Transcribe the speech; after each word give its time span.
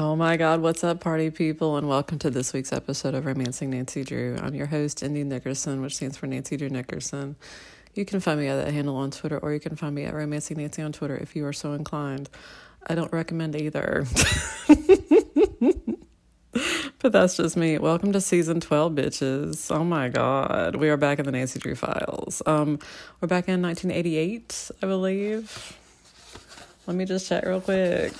Oh 0.00 0.16
my 0.16 0.38
God, 0.38 0.62
what's 0.62 0.82
up, 0.82 1.00
party 1.00 1.28
people, 1.28 1.76
and 1.76 1.86
welcome 1.86 2.18
to 2.20 2.30
this 2.30 2.54
week's 2.54 2.72
episode 2.72 3.12
of 3.12 3.26
Romancing 3.26 3.68
Nancy 3.68 4.02
Drew. 4.02 4.34
I'm 4.40 4.54
your 4.54 4.64
host, 4.64 5.04
ND 5.04 5.26
Nickerson, 5.26 5.82
which 5.82 5.96
stands 5.96 6.16
for 6.16 6.26
Nancy 6.26 6.56
Drew 6.56 6.70
Nickerson. 6.70 7.36
You 7.92 8.06
can 8.06 8.18
find 8.20 8.40
me 8.40 8.46
at 8.46 8.64
that 8.64 8.72
handle 8.72 8.96
on 8.96 9.10
Twitter, 9.10 9.36
or 9.36 9.52
you 9.52 9.60
can 9.60 9.76
find 9.76 9.94
me 9.94 10.04
at 10.04 10.14
Romancing 10.14 10.56
Nancy 10.56 10.80
on 10.80 10.92
Twitter 10.92 11.18
if 11.18 11.36
you 11.36 11.44
are 11.44 11.52
so 11.52 11.74
inclined. 11.74 12.30
I 12.86 12.94
don't 12.94 13.12
recommend 13.12 13.54
either. 13.54 14.06
but 16.98 17.12
that's 17.12 17.36
just 17.36 17.58
me. 17.58 17.76
Welcome 17.76 18.12
to 18.12 18.22
season 18.22 18.60
12, 18.60 18.94
bitches. 18.94 19.70
Oh 19.70 19.84
my 19.84 20.08
God. 20.08 20.76
We 20.76 20.88
are 20.88 20.96
back 20.96 21.18
in 21.18 21.26
the 21.26 21.32
Nancy 21.32 21.58
Drew 21.58 21.74
files. 21.74 22.40
Um, 22.46 22.78
we're 23.20 23.28
back 23.28 23.50
in 23.50 23.60
1988, 23.60 24.70
I 24.82 24.86
believe. 24.86 25.76
Let 26.86 26.96
me 26.96 27.04
just 27.04 27.28
check 27.28 27.44
real 27.44 27.60
quick. 27.60 28.14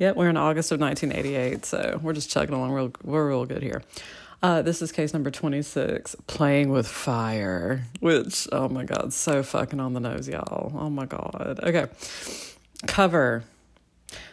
Yep, 0.00 0.16
we're 0.16 0.30
in 0.30 0.38
August 0.38 0.72
of 0.72 0.80
1988, 0.80 1.66
so 1.66 2.00
we're 2.02 2.14
just 2.14 2.30
chugging 2.30 2.54
along. 2.54 2.72
Real, 2.72 2.90
we're 3.04 3.28
real 3.28 3.44
good 3.44 3.62
here. 3.62 3.82
Uh, 4.42 4.62
this 4.62 4.80
is 4.80 4.92
case 4.92 5.12
number 5.12 5.30
26, 5.30 6.16
Playing 6.26 6.70
with 6.70 6.88
Fire, 6.88 7.84
which, 8.00 8.48
oh 8.50 8.70
my 8.70 8.84
God, 8.84 9.12
so 9.12 9.42
fucking 9.42 9.78
on 9.78 9.92
the 9.92 10.00
nose, 10.00 10.26
y'all. 10.26 10.72
Oh 10.74 10.88
my 10.88 11.04
God. 11.04 11.60
Okay. 11.62 11.84
Cover. 12.86 13.44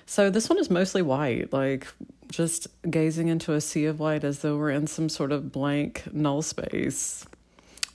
So 0.05 0.29
this 0.29 0.47
one 0.47 0.57
is 0.57 0.69
mostly 0.69 1.01
white, 1.01 1.51
like 1.51 1.85
just 2.29 2.67
gazing 2.89 3.27
into 3.27 3.51
a 3.51 3.59
sea 3.59 3.87
of 3.87 3.99
white 3.99 4.23
as 4.23 4.39
though 4.39 4.55
we're 4.55 4.69
in 4.69 4.87
some 4.87 5.09
sort 5.09 5.33
of 5.33 5.51
blank 5.51 6.03
null 6.13 6.41
space 6.41 7.25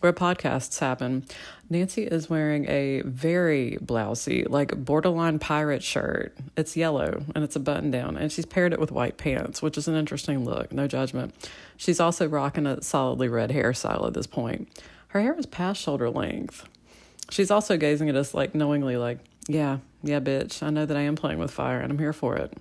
where 0.00 0.12
podcasts 0.12 0.78
happen. 0.80 1.24
Nancy 1.72 2.02
is 2.02 2.28
wearing 2.28 2.68
a 2.68 3.00
very 3.00 3.78
blousy, 3.82 4.46
like 4.48 4.76
borderline 4.76 5.38
pirate 5.38 5.82
shirt. 5.82 6.36
It's 6.54 6.76
yellow 6.76 7.24
and 7.34 7.42
it's 7.42 7.56
a 7.56 7.60
button 7.60 7.90
down, 7.90 8.16
and 8.18 8.30
she's 8.30 8.44
paired 8.44 8.74
it 8.74 8.78
with 8.78 8.92
white 8.92 9.16
pants, 9.16 9.62
which 9.62 9.78
is 9.78 9.88
an 9.88 9.94
interesting 9.94 10.44
look, 10.44 10.70
no 10.70 10.86
judgment. 10.86 11.34
She's 11.78 11.98
also 11.98 12.28
rocking 12.28 12.66
a 12.66 12.82
solidly 12.82 13.28
red 13.28 13.50
hairstyle 13.50 14.06
at 14.06 14.12
this 14.12 14.26
point. 14.26 14.68
Her 15.08 15.22
hair 15.22 15.34
is 15.38 15.46
past 15.46 15.80
shoulder 15.80 16.10
length. 16.10 16.68
She's 17.30 17.50
also 17.50 17.78
gazing 17.78 18.10
at 18.10 18.16
us 18.16 18.34
like 18.34 18.54
knowingly, 18.54 18.98
like, 18.98 19.18
yeah, 19.48 19.78
yeah, 20.02 20.20
bitch, 20.20 20.62
I 20.62 20.68
know 20.68 20.84
that 20.84 20.96
I 20.96 21.00
am 21.00 21.16
playing 21.16 21.38
with 21.38 21.50
fire 21.50 21.80
and 21.80 21.90
I'm 21.90 21.98
here 21.98 22.12
for 22.12 22.36
it. 22.36 22.52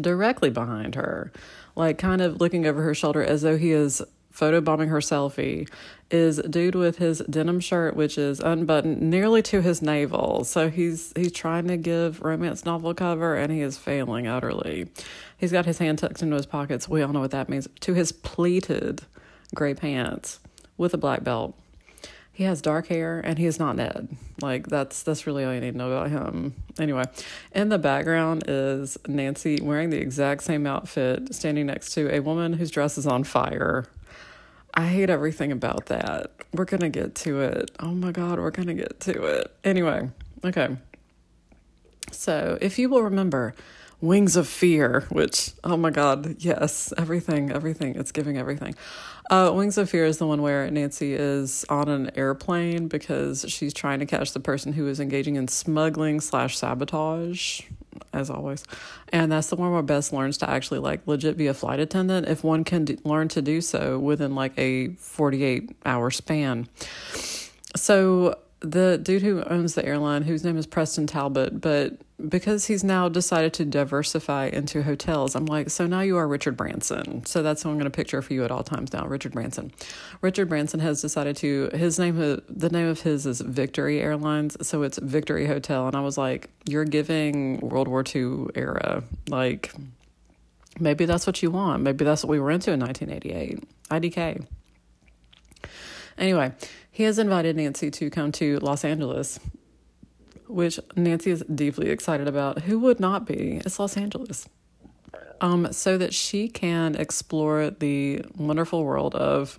Directly 0.00 0.48
behind 0.48 0.94
her, 0.94 1.32
like 1.74 1.98
kind 1.98 2.22
of 2.22 2.40
looking 2.40 2.66
over 2.66 2.82
her 2.82 2.94
shoulder 2.94 3.22
as 3.22 3.42
though 3.42 3.58
he 3.58 3.72
is 3.72 4.00
photobombing 4.32 4.88
her 4.88 5.00
selfie 5.00 5.68
is 6.12 6.38
a 6.38 6.48
dude 6.48 6.74
with 6.74 6.98
his 6.98 7.18
denim 7.30 7.58
shirt 7.58 7.96
which 7.96 8.16
is 8.16 8.38
unbuttoned 8.40 9.00
nearly 9.00 9.42
to 9.42 9.60
his 9.60 9.82
navel 9.82 10.44
so 10.44 10.68
he's 10.68 11.12
he's 11.16 11.32
trying 11.32 11.66
to 11.66 11.76
give 11.76 12.22
romance 12.22 12.64
novel 12.64 12.94
cover 12.94 13.34
and 13.34 13.52
he 13.52 13.60
is 13.60 13.76
failing 13.78 14.26
utterly 14.26 14.88
he's 15.36 15.50
got 15.52 15.64
his 15.64 15.78
hand 15.78 15.98
tucked 15.98 16.22
into 16.22 16.36
his 16.36 16.46
pockets 16.46 16.88
we 16.88 17.02
all 17.02 17.12
know 17.12 17.20
what 17.20 17.30
that 17.30 17.48
means 17.48 17.66
to 17.80 17.94
his 17.94 18.12
pleated 18.12 19.02
gray 19.54 19.74
pants 19.74 20.38
with 20.76 20.94
a 20.94 20.98
black 20.98 21.24
belt 21.24 21.56
he 22.32 22.44
has 22.44 22.62
dark 22.62 22.86
hair 22.86 23.20
and 23.20 23.38
he 23.38 23.44
is 23.44 23.58
not 23.58 23.76
Ned. 23.76 24.08
Like 24.40 24.66
that's 24.66 25.02
that's 25.02 25.26
really 25.26 25.44
all 25.44 25.52
you 25.52 25.60
need 25.60 25.72
to 25.72 25.76
know 25.76 25.92
about 25.92 26.10
him. 26.10 26.54
Anyway, 26.78 27.04
in 27.54 27.68
the 27.68 27.78
background 27.78 28.44
is 28.48 28.96
Nancy 29.06 29.60
wearing 29.60 29.90
the 29.90 29.98
exact 29.98 30.42
same 30.42 30.66
outfit, 30.66 31.34
standing 31.34 31.66
next 31.66 31.92
to 31.94 32.12
a 32.12 32.20
woman 32.20 32.54
whose 32.54 32.70
dress 32.70 32.96
is 32.96 33.06
on 33.06 33.24
fire. 33.24 33.86
I 34.74 34.86
hate 34.86 35.10
everything 35.10 35.52
about 35.52 35.86
that. 35.86 36.30
We're 36.52 36.64
going 36.64 36.80
to 36.80 36.88
get 36.88 37.14
to 37.16 37.40
it. 37.42 37.70
Oh 37.78 37.92
my 37.92 38.12
God, 38.12 38.38
we're 38.38 38.50
going 38.50 38.68
to 38.68 38.74
get 38.74 39.00
to 39.00 39.24
it. 39.24 39.54
Anyway, 39.64 40.10
okay. 40.44 40.76
So, 42.10 42.58
if 42.60 42.78
you 42.78 42.88
will 42.88 43.02
remember, 43.02 43.54
Wings 44.00 44.34
of 44.34 44.48
Fear, 44.48 45.06
which, 45.10 45.52
oh 45.62 45.76
my 45.76 45.90
God, 45.90 46.36
yes, 46.40 46.92
everything, 46.98 47.52
everything, 47.52 47.94
it's 47.94 48.12
giving 48.12 48.36
everything. 48.36 48.74
Uh, 49.30 49.52
Wings 49.54 49.78
of 49.78 49.88
Fear 49.88 50.06
is 50.06 50.18
the 50.18 50.26
one 50.26 50.42
where 50.42 50.68
Nancy 50.70 51.14
is 51.14 51.64
on 51.68 51.88
an 51.88 52.10
airplane 52.16 52.88
because 52.88 53.44
she's 53.48 53.72
trying 53.72 54.00
to 54.00 54.06
catch 54.06 54.32
the 54.32 54.40
person 54.40 54.72
who 54.72 54.88
is 54.88 55.00
engaging 55.00 55.36
in 55.36 55.48
smuggling 55.48 56.20
slash 56.20 56.58
sabotage 56.58 57.62
as 58.12 58.30
always. 58.30 58.64
And 59.08 59.30
that's 59.32 59.48
the 59.48 59.56
one 59.56 59.72
where 59.72 59.82
Bess 59.82 60.12
learns 60.12 60.38
to 60.38 60.50
actually 60.50 60.80
like 60.80 61.06
legit 61.06 61.36
be 61.36 61.46
a 61.46 61.54
flight 61.54 61.80
attendant 61.80 62.28
if 62.28 62.44
one 62.44 62.64
can 62.64 62.84
d- 62.84 62.98
learn 63.04 63.28
to 63.28 63.42
do 63.42 63.60
so 63.60 63.98
within 63.98 64.34
like 64.34 64.52
a 64.58 64.88
48 64.94 65.70
hour 65.84 66.10
span. 66.10 66.68
So 67.76 68.38
the 68.62 68.98
dude 69.02 69.22
who 69.22 69.42
owns 69.44 69.74
the 69.74 69.84
airline, 69.84 70.22
whose 70.22 70.44
name 70.44 70.56
is 70.56 70.66
Preston 70.66 71.06
Talbot, 71.06 71.60
but 71.60 71.94
because 72.28 72.66
he's 72.66 72.84
now 72.84 73.08
decided 73.08 73.52
to 73.54 73.64
diversify 73.64 74.46
into 74.46 74.82
hotels, 74.82 75.34
I'm 75.34 75.46
like, 75.46 75.70
so 75.70 75.86
now 75.86 76.00
you 76.00 76.16
are 76.16 76.28
Richard 76.28 76.56
Branson. 76.56 77.26
So 77.26 77.42
that's 77.42 77.62
who 77.62 77.70
I'm 77.70 77.74
going 77.74 77.84
to 77.84 77.90
picture 77.90 78.22
for 78.22 78.32
you 78.32 78.44
at 78.44 78.50
all 78.50 78.62
times 78.62 78.92
now, 78.92 79.06
Richard 79.06 79.32
Branson. 79.32 79.72
Richard 80.20 80.48
Branson 80.48 80.80
has 80.80 81.02
decided 81.02 81.36
to 81.38 81.70
his 81.74 81.98
name, 81.98 82.16
the 82.16 82.70
name 82.70 82.86
of 82.86 83.00
his 83.00 83.26
is 83.26 83.40
Victory 83.40 84.00
Airlines, 84.00 84.56
so 84.66 84.82
it's 84.82 84.98
Victory 84.98 85.46
Hotel, 85.46 85.86
and 85.86 85.96
I 85.96 86.00
was 86.00 86.16
like, 86.16 86.48
you're 86.64 86.84
giving 86.84 87.58
World 87.60 87.88
War 87.88 88.04
II 88.14 88.46
era, 88.54 89.02
like 89.28 89.72
maybe 90.78 91.04
that's 91.04 91.26
what 91.26 91.42
you 91.42 91.50
want. 91.50 91.82
Maybe 91.82 92.04
that's 92.04 92.22
what 92.22 92.30
we 92.30 92.40
were 92.40 92.50
into 92.50 92.72
in 92.72 92.80
1988. 92.80 93.64
IDK. 93.90 94.46
Anyway, 96.18 96.52
he 96.92 97.04
has 97.04 97.18
invited 97.18 97.56
Nancy 97.56 97.90
to 97.90 98.10
come 98.10 98.30
to 98.32 98.58
Los 98.58 98.84
Angeles, 98.84 99.40
which 100.46 100.78
Nancy 100.94 101.30
is 101.30 101.42
deeply 101.52 101.88
excited 101.88 102.28
about. 102.28 102.60
Who 102.60 102.78
would 102.80 103.00
not 103.00 103.26
be? 103.26 103.62
It's 103.64 103.78
Los 103.78 103.96
Angeles. 103.96 104.48
Um, 105.40 105.72
so 105.72 105.98
that 105.98 106.14
she 106.14 106.48
can 106.48 106.94
explore 106.94 107.70
the 107.70 108.24
wonderful 108.36 108.84
world 108.84 109.14
of 109.14 109.58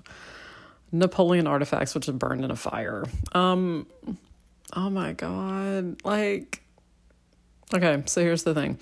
Napoleon 0.92 1.48
artifacts, 1.48 1.96
which 1.96 2.08
are 2.08 2.14
burned 2.14 2.46
in 2.46 2.52
a 2.52 2.56
fire. 2.56 3.04
Um, 3.34 3.88
oh 4.74 4.90
my 4.90 5.14
God. 5.14 6.02
Like, 6.06 6.63
Okay, 7.74 8.04
so 8.06 8.22
here's 8.22 8.44
the 8.44 8.54
thing. 8.54 8.78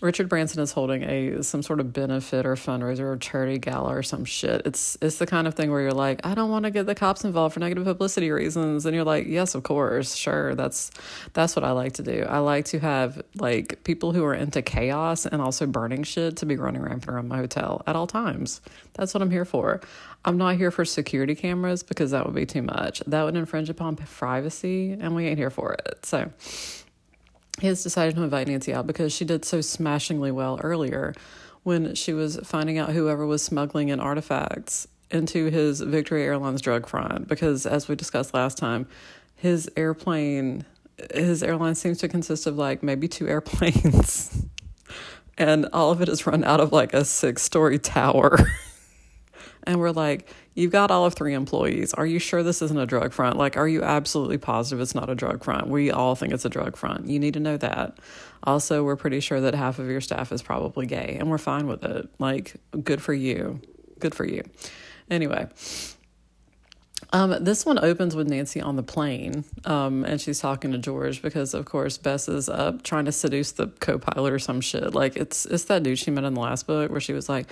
Richard 0.00 0.28
Branson 0.28 0.62
is 0.62 0.70
holding 0.70 1.02
a 1.02 1.42
some 1.42 1.64
sort 1.64 1.80
of 1.80 1.92
benefit 1.92 2.46
or 2.46 2.54
fundraiser 2.54 3.00
or 3.00 3.16
charity 3.16 3.58
gala 3.58 3.96
or 3.96 4.04
some 4.04 4.24
shit. 4.24 4.62
It's 4.64 4.96
it's 5.02 5.16
the 5.16 5.26
kind 5.26 5.48
of 5.48 5.54
thing 5.54 5.68
where 5.72 5.80
you're 5.80 5.90
like, 5.90 6.24
I 6.24 6.34
don't 6.34 6.48
want 6.48 6.64
to 6.64 6.70
get 6.70 6.86
the 6.86 6.94
cops 6.94 7.24
involved 7.24 7.54
for 7.54 7.60
negative 7.60 7.82
publicity 7.82 8.30
reasons, 8.30 8.86
and 8.86 8.94
you're 8.94 9.04
like, 9.04 9.26
yes, 9.26 9.56
of 9.56 9.64
course, 9.64 10.14
sure. 10.14 10.54
That's 10.54 10.92
that's 11.32 11.56
what 11.56 11.64
I 11.64 11.72
like 11.72 11.94
to 11.94 12.04
do. 12.04 12.24
I 12.28 12.38
like 12.38 12.66
to 12.66 12.78
have 12.78 13.20
like 13.34 13.82
people 13.82 14.12
who 14.12 14.24
are 14.24 14.34
into 14.34 14.62
chaos 14.62 15.26
and 15.26 15.42
also 15.42 15.66
burning 15.66 16.04
shit 16.04 16.36
to 16.36 16.46
be 16.46 16.54
running 16.54 16.82
rampant 16.82 17.08
around 17.08 17.26
my 17.26 17.38
hotel 17.38 17.82
at 17.88 17.96
all 17.96 18.06
times. 18.06 18.60
That's 18.94 19.12
what 19.12 19.22
I'm 19.22 19.30
here 19.32 19.44
for. 19.44 19.80
I'm 20.24 20.38
not 20.38 20.54
here 20.54 20.70
for 20.70 20.84
security 20.84 21.34
cameras 21.34 21.82
because 21.82 22.12
that 22.12 22.24
would 22.24 22.34
be 22.34 22.46
too 22.46 22.62
much. 22.62 23.00
That 23.08 23.24
would 23.24 23.34
infringe 23.34 23.70
upon 23.70 23.96
privacy, 23.96 24.92
and 24.92 25.16
we 25.16 25.26
ain't 25.26 25.38
here 25.38 25.50
for 25.50 25.72
it. 25.72 26.06
So 26.06 26.30
he 27.60 27.66
has 27.66 27.82
decided 27.82 28.16
to 28.16 28.22
invite 28.22 28.48
Nancy 28.48 28.72
out 28.74 28.86
because 28.86 29.12
she 29.12 29.24
did 29.24 29.44
so 29.44 29.60
smashingly 29.60 30.30
well 30.30 30.60
earlier 30.62 31.14
when 31.62 31.94
she 31.94 32.12
was 32.12 32.38
finding 32.44 32.78
out 32.78 32.90
whoever 32.90 33.26
was 33.26 33.42
smuggling 33.42 33.88
in 33.88 33.98
artifacts 33.98 34.86
into 35.10 35.46
his 35.50 35.80
Victory 35.80 36.22
Airlines 36.24 36.60
drug 36.60 36.86
front. 36.86 37.28
Because 37.28 37.66
as 37.66 37.88
we 37.88 37.96
discussed 37.96 38.34
last 38.34 38.58
time, 38.58 38.86
his 39.34 39.70
airplane, 39.76 40.64
his 41.14 41.42
airline 41.42 41.74
seems 41.74 41.98
to 41.98 42.08
consist 42.08 42.46
of 42.46 42.56
like 42.56 42.82
maybe 42.82 43.08
two 43.08 43.26
airplanes, 43.28 44.44
and 45.38 45.68
all 45.72 45.90
of 45.90 46.00
it 46.00 46.08
is 46.08 46.26
run 46.26 46.44
out 46.44 46.60
of 46.60 46.72
like 46.72 46.94
a 46.94 47.04
six 47.04 47.42
story 47.42 47.78
tower. 47.78 48.38
and 49.66 49.80
we're 49.80 49.90
like, 49.90 50.28
You've 50.56 50.72
got 50.72 50.90
all 50.90 51.04
of 51.04 51.12
three 51.12 51.34
employees. 51.34 51.92
Are 51.92 52.06
you 52.06 52.18
sure 52.18 52.42
this 52.42 52.62
isn't 52.62 52.78
a 52.78 52.86
drug 52.86 53.12
front? 53.12 53.36
Like, 53.36 53.58
are 53.58 53.68
you 53.68 53.82
absolutely 53.82 54.38
positive 54.38 54.80
it's 54.80 54.94
not 54.94 55.10
a 55.10 55.14
drug 55.14 55.44
front? 55.44 55.68
We 55.68 55.90
all 55.90 56.14
think 56.14 56.32
it's 56.32 56.46
a 56.46 56.48
drug 56.48 56.78
front. 56.78 57.08
You 57.08 57.18
need 57.18 57.34
to 57.34 57.40
know 57.40 57.58
that. 57.58 57.98
Also, 58.42 58.82
we're 58.82 58.96
pretty 58.96 59.20
sure 59.20 59.38
that 59.42 59.54
half 59.54 59.78
of 59.78 59.90
your 59.90 60.00
staff 60.00 60.32
is 60.32 60.40
probably 60.40 60.86
gay, 60.86 61.18
and 61.20 61.30
we're 61.30 61.36
fine 61.36 61.66
with 61.66 61.84
it. 61.84 62.08
Like, 62.18 62.54
good 62.82 63.02
for 63.02 63.12
you. 63.12 63.60
Good 63.98 64.14
for 64.14 64.24
you. 64.24 64.44
Anyway. 65.10 65.46
Um, 67.12 67.44
this 67.44 67.66
one 67.66 67.78
opens 67.78 68.16
with 68.16 68.28
Nancy 68.28 68.60
on 68.60 68.76
the 68.76 68.82
plane, 68.82 69.44
um, 69.66 70.04
and 70.04 70.18
she's 70.18 70.40
talking 70.40 70.72
to 70.72 70.78
George 70.78 71.20
because, 71.20 71.52
of 71.52 71.66
course, 71.66 71.98
Bess 71.98 72.28
is 72.28 72.48
up 72.48 72.82
trying 72.82 73.04
to 73.04 73.12
seduce 73.12 73.52
the 73.52 73.68
co-pilot 73.68 74.32
or 74.32 74.38
some 74.38 74.60
shit. 74.60 74.94
Like 74.94 75.16
it's 75.16 75.46
it's 75.46 75.64
that 75.64 75.82
dude 75.82 75.98
she 75.98 76.10
met 76.10 76.24
in 76.24 76.34
the 76.34 76.40
last 76.40 76.66
book 76.66 76.90
where 76.90 77.00
she 77.00 77.12
was 77.12 77.28
like, 77.28 77.48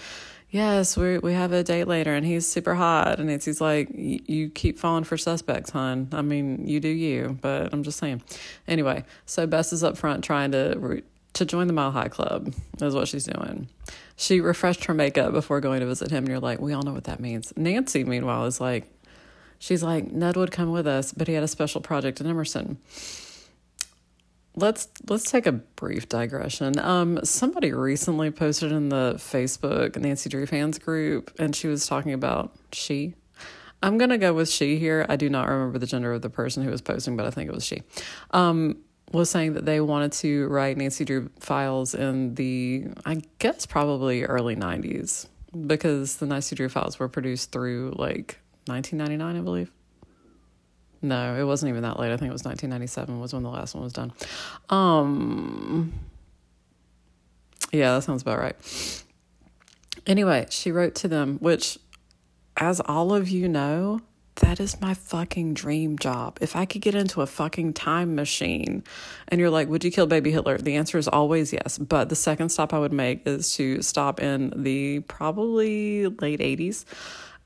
yes, 0.54 0.96
we 0.96 1.18
we 1.18 1.32
have 1.32 1.52
a 1.52 1.64
date 1.64 1.88
later, 1.88 2.14
and 2.14 2.24
he's 2.24 2.46
super 2.46 2.74
hot. 2.76 3.18
And 3.18 3.28
Nancy's 3.28 3.60
like, 3.60 3.88
you 3.92 4.48
keep 4.48 4.78
falling 4.78 5.04
for 5.04 5.18
suspects, 5.18 5.70
hon. 5.70 6.08
I 6.12 6.22
mean, 6.22 6.66
you 6.66 6.78
do 6.78 6.88
you, 6.88 7.36
but 7.42 7.74
I'm 7.74 7.82
just 7.82 7.98
saying. 7.98 8.22
Anyway, 8.68 9.04
so 9.26 9.46
Bess 9.46 9.72
is 9.72 9.82
up 9.82 9.98
front 9.98 10.22
trying 10.22 10.52
to 10.52 11.02
to 11.34 11.44
join 11.44 11.66
the 11.66 11.72
Mile 11.72 11.90
High 11.90 12.08
Club 12.08 12.54
is 12.80 12.94
what 12.94 13.08
she's 13.08 13.24
doing. 13.24 13.68
She 14.16 14.40
refreshed 14.40 14.84
her 14.84 14.94
makeup 14.94 15.32
before 15.32 15.60
going 15.60 15.80
to 15.80 15.86
visit 15.86 16.12
him, 16.12 16.18
and 16.18 16.28
you're 16.28 16.38
like, 16.38 16.60
we 16.60 16.72
all 16.72 16.82
know 16.82 16.92
what 16.92 17.04
that 17.04 17.18
means. 17.18 17.52
Nancy, 17.56 18.04
meanwhile, 18.04 18.44
is 18.44 18.60
like, 18.60 18.86
she's 19.58 19.82
like, 19.82 20.12
Ned 20.12 20.36
would 20.36 20.52
come 20.52 20.70
with 20.70 20.86
us, 20.86 21.12
but 21.12 21.26
he 21.26 21.34
had 21.34 21.42
a 21.42 21.48
special 21.48 21.80
project 21.80 22.20
in 22.20 22.28
Emerson. 22.28 22.78
Let's 24.56 24.88
let's 25.08 25.30
take 25.30 25.46
a 25.46 25.52
brief 25.52 26.08
digression. 26.08 26.78
Um, 26.78 27.20
somebody 27.24 27.72
recently 27.72 28.30
posted 28.30 28.72
in 28.72 28.88
the 28.88 29.14
Facebook 29.16 29.96
Nancy 29.96 30.28
Drew 30.28 30.46
fans 30.46 30.78
group, 30.78 31.32
and 31.38 31.54
she 31.54 31.68
was 31.68 31.86
talking 31.86 32.12
about 32.12 32.54
she. 32.72 33.14
I'm 33.82 33.98
gonna 33.98 34.18
go 34.18 34.32
with 34.32 34.48
she 34.48 34.78
here. 34.78 35.04
I 35.08 35.16
do 35.16 35.28
not 35.28 35.48
remember 35.48 35.78
the 35.78 35.86
gender 35.86 36.12
of 36.12 36.22
the 36.22 36.30
person 36.30 36.62
who 36.62 36.70
was 36.70 36.80
posting, 36.80 37.16
but 37.16 37.26
I 37.26 37.30
think 37.30 37.48
it 37.48 37.54
was 37.54 37.64
she. 37.64 37.82
Um, 38.30 38.78
was 39.12 39.30
saying 39.30 39.52
that 39.54 39.64
they 39.64 39.80
wanted 39.80 40.12
to 40.12 40.48
write 40.48 40.76
Nancy 40.76 41.04
Drew 41.04 41.30
files 41.38 41.94
in 41.94 42.34
the, 42.34 42.86
I 43.04 43.22
guess, 43.38 43.64
probably 43.64 44.24
early 44.24 44.56
90s 44.56 45.26
because 45.66 46.16
the 46.16 46.26
Nancy 46.26 46.56
Drew 46.56 46.68
files 46.68 46.98
were 46.98 47.08
produced 47.08 47.52
through 47.52 47.94
like 47.96 48.38
1999, 48.66 49.36
I 49.36 49.40
believe. 49.40 49.70
No, 51.04 51.36
it 51.36 51.44
wasn't 51.44 51.68
even 51.68 51.82
that 51.82 52.00
late. 52.00 52.10
I 52.10 52.16
think 52.16 52.30
it 52.30 52.32
was 52.32 52.44
1997 52.44 53.20
was 53.20 53.34
when 53.34 53.42
the 53.42 53.50
last 53.50 53.74
one 53.74 53.84
was 53.84 53.92
done. 53.92 54.10
Um, 54.70 55.92
yeah, 57.70 57.94
that 57.94 58.04
sounds 58.04 58.22
about 58.22 58.38
right. 58.38 59.04
Anyway, 60.06 60.46
she 60.48 60.72
wrote 60.72 60.94
to 60.96 61.08
them, 61.08 61.36
which, 61.40 61.78
as 62.56 62.80
all 62.80 63.12
of 63.12 63.28
you 63.28 63.50
know, 63.50 64.00
that 64.36 64.60
is 64.60 64.80
my 64.80 64.94
fucking 64.94 65.52
dream 65.52 65.98
job. 65.98 66.38
If 66.40 66.56
I 66.56 66.64
could 66.64 66.80
get 66.80 66.94
into 66.94 67.20
a 67.20 67.26
fucking 67.26 67.74
time 67.74 68.14
machine 68.14 68.82
and 69.28 69.38
you're 69.38 69.50
like, 69.50 69.68
would 69.68 69.84
you 69.84 69.90
kill 69.90 70.06
baby 70.06 70.30
Hitler? 70.30 70.56
The 70.56 70.76
answer 70.76 70.96
is 70.96 71.06
always 71.06 71.52
yes. 71.52 71.76
But 71.76 72.08
the 72.08 72.16
second 72.16 72.48
stop 72.48 72.72
I 72.72 72.78
would 72.78 72.94
make 72.94 73.26
is 73.26 73.54
to 73.56 73.82
stop 73.82 74.20
in 74.20 74.54
the 74.56 75.00
probably 75.00 76.06
late 76.06 76.40
80s 76.40 76.86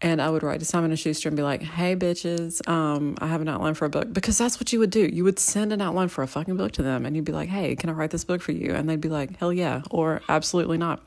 and 0.00 0.23
I 0.23 0.31
would 0.31 0.43
write 0.43 0.61
to 0.61 0.65
Simon 0.65 0.91
and 0.91 0.99
Schuster 0.99 1.29
and 1.29 1.37
be 1.37 1.43
like, 1.43 1.62
"Hey, 1.62 1.97
bitches, 1.97 2.67
um, 2.69 3.17
I 3.21 3.27
have 3.27 3.41
an 3.41 3.49
outline 3.49 3.75
for 3.75 3.85
a 3.85 3.91
book," 3.91 4.12
because 4.12 4.39
that's 4.39 4.61
what 4.61 4.73
you 4.73 4.79
would 4.79 4.91
do. 4.91 5.00
You 5.00 5.25
would 5.25 5.39
send 5.39 5.73
an 5.73 5.81
outline 5.81 6.09
for 6.09 6.23
a 6.23 6.27
fucking 6.29 6.56
book 6.56 6.73
to 6.73 6.83
them, 6.83 7.05
and 7.05 7.17
you'd 7.17 7.25
be 7.25 7.33
like, 7.33 7.49
"Hey, 7.49 7.75
can 7.75 7.91
I 7.91 7.93
write 7.93 8.11
this 8.11 8.25
book 8.25 8.41
for 8.41 8.53
you?" 8.53 8.75
And 8.75 8.89
they'd 8.89 9.00
be 9.00 9.09
like, 9.09 9.37
"Hell 9.39 9.53
yeah," 9.53 9.83
or 9.91 10.23
"Absolutely 10.29 10.79
not." 10.79 11.03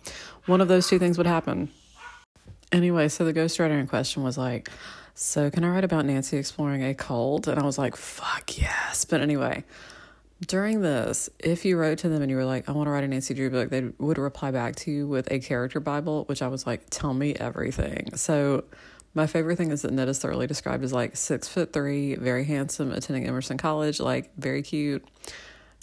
One 0.46 0.62
of 0.62 0.68
those 0.68 0.88
two 0.88 1.00
things 1.00 1.18
would 1.18 1.28
happen. 1.28 1.70
Anyway, 2.72 3.08
so 3.08 3.26
the 3.26 3.34
ghostwriter 3.34 3.80
in 3.80 3.88
question 3.88 4.24
was 4.24 4.38
like, 4.38 4.70
"So 5.14 5.50
can 5.50 5.64
I 5.64 5.70
write 5.70 5.84
about 5.84 6.06
Nancy 6.06 6.38
exploring 6.38 6.84
a 6.84 6.94
cult?" 6.94 7.48
And 7.48 7.60
I 7.60 7.64
was 7.64 7.78
like, 7.78 7.96
"Fuck 7.96 8.58
yes!" 8.58 9.06
But 9.06 9.22
anyway, 9.22 9.64
during 10.48 10.82
this, 10.82 11.30
if 11.40 11.66
you 11.66 11.78
wrote 11.78 12.00
to 12.00 12.10
them 12.10 12.22
and 12.22 12.32
you 12.32 12.38
were 12.38 12.46
like, 12.46 12.68
I 12.68 12.72
want 12.72 12.88
to 12.88 12.92
write 12.92 13.04
a 13.04 13.08
Nancy 13.08 13.34
Drew 13.34 13.50
book, 13.50 13.70
they 13.70 13.82
would 14.00 14.18
reply 14.18 14.52
back 14.52 14.76
to 14.78 14.92
you 14.92 15.08
with 15.08 15.32
a 15.32 15.40
character 15.40 15.80
Bible, 15.80 16.26
which 16.26 16.42
I 16.42 16.48
was 16.48 16.66
like, 16.66 16.90
tell 16.90 17.14
me 17.14 17.36
everything. 17.36 18.16
So 18.16 18.64
my 19.14 19.28
favorite 19.28 19.58
thing 19.58 19.72
is 19.72 19.84
that 19.84 19.92
Ned 19.92 20.10
is 20.10 20.20
thoroughly 20.20 20.48
described 20.48 20.84
as 20.84 20.92
like 20.92 21.16
six 21.16 21.48
foot 21.48 21.74
three, 21.74 22.16
very 22.16 22.46
handsome, 22.46 22.92
attending 22.92 23.28
Emerson 23.28 23.58
College, 23.58 24.00
like 24.00 24.32
very 24.38 24.64
cute. 24.64 25.08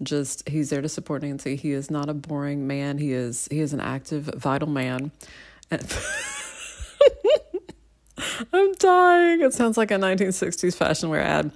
Just 0.03 0.49
he's 0.49 0.71
there 0.71 0.83
to 0.83 0.89
support 0.89 1.23
Nancy. 1.23 1.57
He 1.57 1.73
is 1.73 1.91
not 1.91 2.09
a 2.09 2.15
boring 2.15 2.67
man. 2.67 2.99
He 2.99 3.13
is 3.13 3.49
he 3.51 3.61
is 3.61 3.73
an 3.73 3.81
active, 3.81 4.31
vital 4.37 4.69
man. 4.69 5.11
And 5.71 5.83
I'm 8.53 8.73
dying. 8.75 9.41
It 9.41 9.55
sounds 9.55 9.77
like 9.77 9.91
a 9.91 9.97
1960s 9.97 10.77
fashion 10.77 11.09
wear 11.09 11.23
ad 11.23 11.51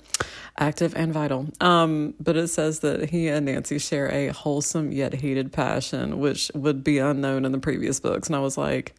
active 0.58 0.94
and 0.94 1.12
vital. 1.12 1.48
Um, 1.60 2.14
but 2.20 2.36
it 2.36 2.48
says 2.48 2.80
that 2.80 3.10
he 3.10 3.28
and 3.28 3.46
Nancy 3.46 3.78
share 3.78 4.10
a 4.10 4.28
wholesome 4.28 4.92
yet 4.92 5.14
heated 5.14 5.52
passion, 5.52 6.18
which 6.18 6.50
would 6.54 6.84
be 6.84 6.98
unknown 6.98 7.44
in 7.44 7.52
the 7.52 7.58
previous 7.58 8.00
books. 8.00 8.28
And 8.28 8.36
I 8.36 8.40
was 8.40 8.58
like, 8.58 8.94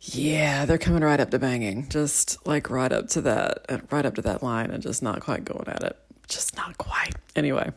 yeah, 0.00 0.64
they're 0.64 0.78
coming 0.78 1.02
right 1.02 1.20
up 1.20 1.30
to 1.30 1.38
banging, 1.38 1.88
just 1.88 2.46
like 2.46 2.70
right 2.70 2.92
up 2.92 3.08
to 3.08 3.20
that, 3.22 3.82
right 3.90 4.06
up 4.06 4.14
to 4.14 4.22
that 4.22 4.42
line, 4.42 4.70
and 4.70 4.82
just 4.82 5.02
not 5.02 5.20
quite 5.20 5.44
going 5.44 5.68
at 5.68 5.82
it. 5.82 5.98
Just 6.28 6.56
not 6.56 6.78
quite. 6.78 7.14
Anyway. 7.36 7.72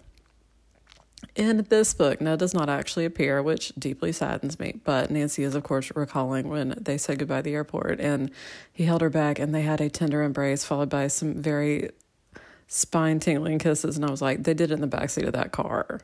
In 1.35 1.65
this 1.69 1.93
book, 1.93 2.19
Ned 2.19 2.39
does 2.39 2.53
not 2.53 2.67
actually 2.67 3.05
appear, 3.05 3.41
which 3.41 3.71
deeply 3.79 4.11
saddens 4.11 4.59
me. 4.59 4.81
But 4.83 5.09
Nancy 5.09 5.43
is, 5.43 5.55
of 5.55 5.63
course, 5.63 5.91
recalling 5.95 6.49
when 6.49 6.75
they 6.79 6.97
said 6.97 7.19
goodbye 7.19 7.37
at 7.37 7.43
the 7.45 7.53
airport 7.53 8.01
and 8.01 8.29
he 8.73 8.83
held 8.83 9.01
her 9.01 9.09
back 9.09 9.39
and 9.39 9.55
they 9.55 9.61
had 9.61 9.79
a 9.79 9.89
tender 9.89 10.23
embrace, 10.23 10.65
followed 10.65 10.89
by 10.89 11.07
some 11.07 11.41
very 11.41 11.91
spine 12.73 13.19
tingling 13.19 13.59
kisses. 13.59 13.97
And 13.97 14.05
I 14.05 14.09
was 14.09 14.21
like, 14.21 14.43
they 14.43 14.53
did 14.53 14.71
it 14.71 14.75
in 14.75 14.79
the 14.79 14.87
backseat 14.87 15.27
of 15.27 15.33
that 15.33 15.51
car. 15.51 15.99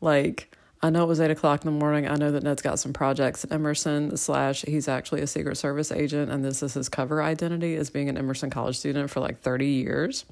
Like, 0.00 0.54
I 0.80 0.88
know 0.88 1.02
it 1.02 1.08
was 1.08 1.20
eight 1.20 1.32
o'clock 1.32 1.64
in 1.64 1.72
the 1.72 1.76
morning. 1.76 2.06
I 2.06 2.14
know 2.14 2.30
that 2.30 2.44
Ned's 2.44 2.62
got 2.62 2.78
some 2.78 2.92
projects 2.92 3.44
at 3.44 3.50
Emerson, 3.50 4.16
slash, 4.16 4.62
he's 4.62 4.86
actually 4.86 5.20
a 5.22 5.26
Secret 5.26 5.56
Service 5.56 5.90
agent, 5.90 6.30
and 6.30 6.44
this 6.44 6.62
is 6.62 6.74
his 6.74 6.88
cover 6.88 7.22
identity 7.22 7.74
as 7.74 7.90
being 7.90 8.08
an 8.08 8.16
Emerson 8.16 8.50
college 8.50 8.78
student 8.78 9.10
for 9.10 9.18
like 9.18 9.40
30 9.40 9.66
years. 9.66 10.24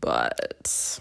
But 0.00 1.00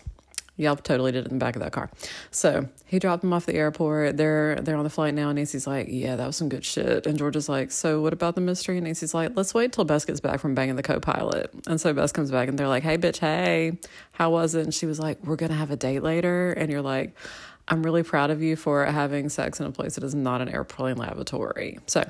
Yelp 0.62 0.84
totally 0.84 1.12
did 1.12 1.26
it 1.26 1.32
in 1.32 1.40
the 1.40 1.44
back 1.44 1.56
of 1.56 1.62
that 1.62 1.72
car. 1.72 1.90
So 2.30 2.68
he 2.86 3.00
dropped 3.00 3.24
him 3.24 3.34
off 3.34 3.46
the 3.46 3.56
airport. 3.56 4.18
They're 4.18 4.56
they're 4.56 4.76
on 4.76 4.84
the 4.84 4.90
flight 4.90 5.14
now. 5.14 5.30
And 5.30 5.38
Nancy's 5.38 5.66
like, 5.66 5.88
yeah, 5.90 6.16
that 6.16 6.28
was 6.28 6.36
some 6.36 6.50
good 6.50 6.64
shit. 6.64 7.06
And 7.08 7.18
George 7.18 7.36
is 7.36 7.50
like, 7.50 7.72
so 7.72 8.02
what 8.02 8.14
about 8.14 8.36
the 8.36 8.42
mystery? 8.42 8.78
And 8.78 8.86
Nancy's 8.86 9.14
like, 9.14 9.32
let's 9.36 9.54
wait 9.54 9.74
till 9.74 9.86
Bess 9.86 10.06
gets 10.06 10.20
back 10.20 10.40
from 10.40 10.56
banging 10.56 10.76
the 10.76 10.84
co-pilot. 10.84 11.52
And 11.68 11.82
so 11.82 11.94
Bess 11.94 12.12
comes 12.12 12.32
back 12.32 12.48
and 12.48 12.58
they're 12.58 12.68
like, 12.68 12.84
hey, 12.84 12.98
bitch, 12.98 13.18
hey, 13.20 13.80
how 14.12 14.30
was 14.32 14.56
it? 14.56 14.64
And 14.64 14.74
she 14.74 14.86
was 14.86 15.00
like, 15.00 15.24
we're 15.24 15.36
gonna 15.36 15.56
have 15.56 15.72
a 15.72 15.76
date 15.76 16.04
later. 16.04 16.52
And 16.52 16.72
you're 16.72 16.82
like, 16.82 17.18
I'm 17.68 17.84
really 17.84 18.04
proud 18.04 18.32
of 18.32 18.42
you 18.42 18.56
for 18.56 18.86
having 18.86 19.30
sex 19.30 19.60
in 19.60 19.66
a 19.66 19.72
place 19.72 19.96
that 19.96 20.04
is 20.04 20.14
not 20.14 20.42
an 20.42 20.50
airplane 20.50 20.98
lavatory. 20.98 21.80
So 21.88 22.10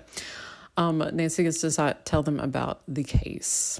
um, 0.77 0.97
Nancy 1.13 1.43
gets 1.43 1.61
to 1.61 1.97
tell 2.05 2.23
them 2.23 2.39
about 2.39 2.81
the 2.87 3.03
case. 3.03 3.79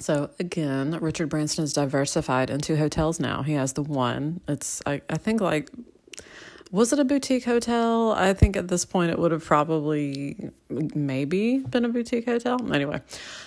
So 0.00 0.30
again, 0.40 0.96
Richard 1.00 1.28
Branson 1.28 1.62
is 1.62 1.74
diversified 1.74 2.48
into 2.48 2.76
hotels 2.76 3.20
now. 3.20 3.42
He 3.42 3.52
has 3.52 3.74
the 3.74 3.82
one. 3.82 4.40
It's 4.48 4.82
I, 4.86 5.02
I 5.10 5.18
think 5.18 5.42
like 5.42 5.70
was 6.72 6.92
it 6.92 6.98
a 6.98 7.04
boutique 7.04 7.44
hotel? 7.44 8.12
I 8.12 8.32
think 8.32 8.56
at 8.56 8.68
this 8.68 8.84
point 8.84 9.10
it 9.10 9.18
would 9.18 9.32
have 9.32 9.44
probably 9.44 10.50
maybe 10.68 11.58
been 11.58 11.84
a 11.84 11.88
boutique 11.88 12.24
hotel. 12.24 12.72
Anyway, 12.72 13.02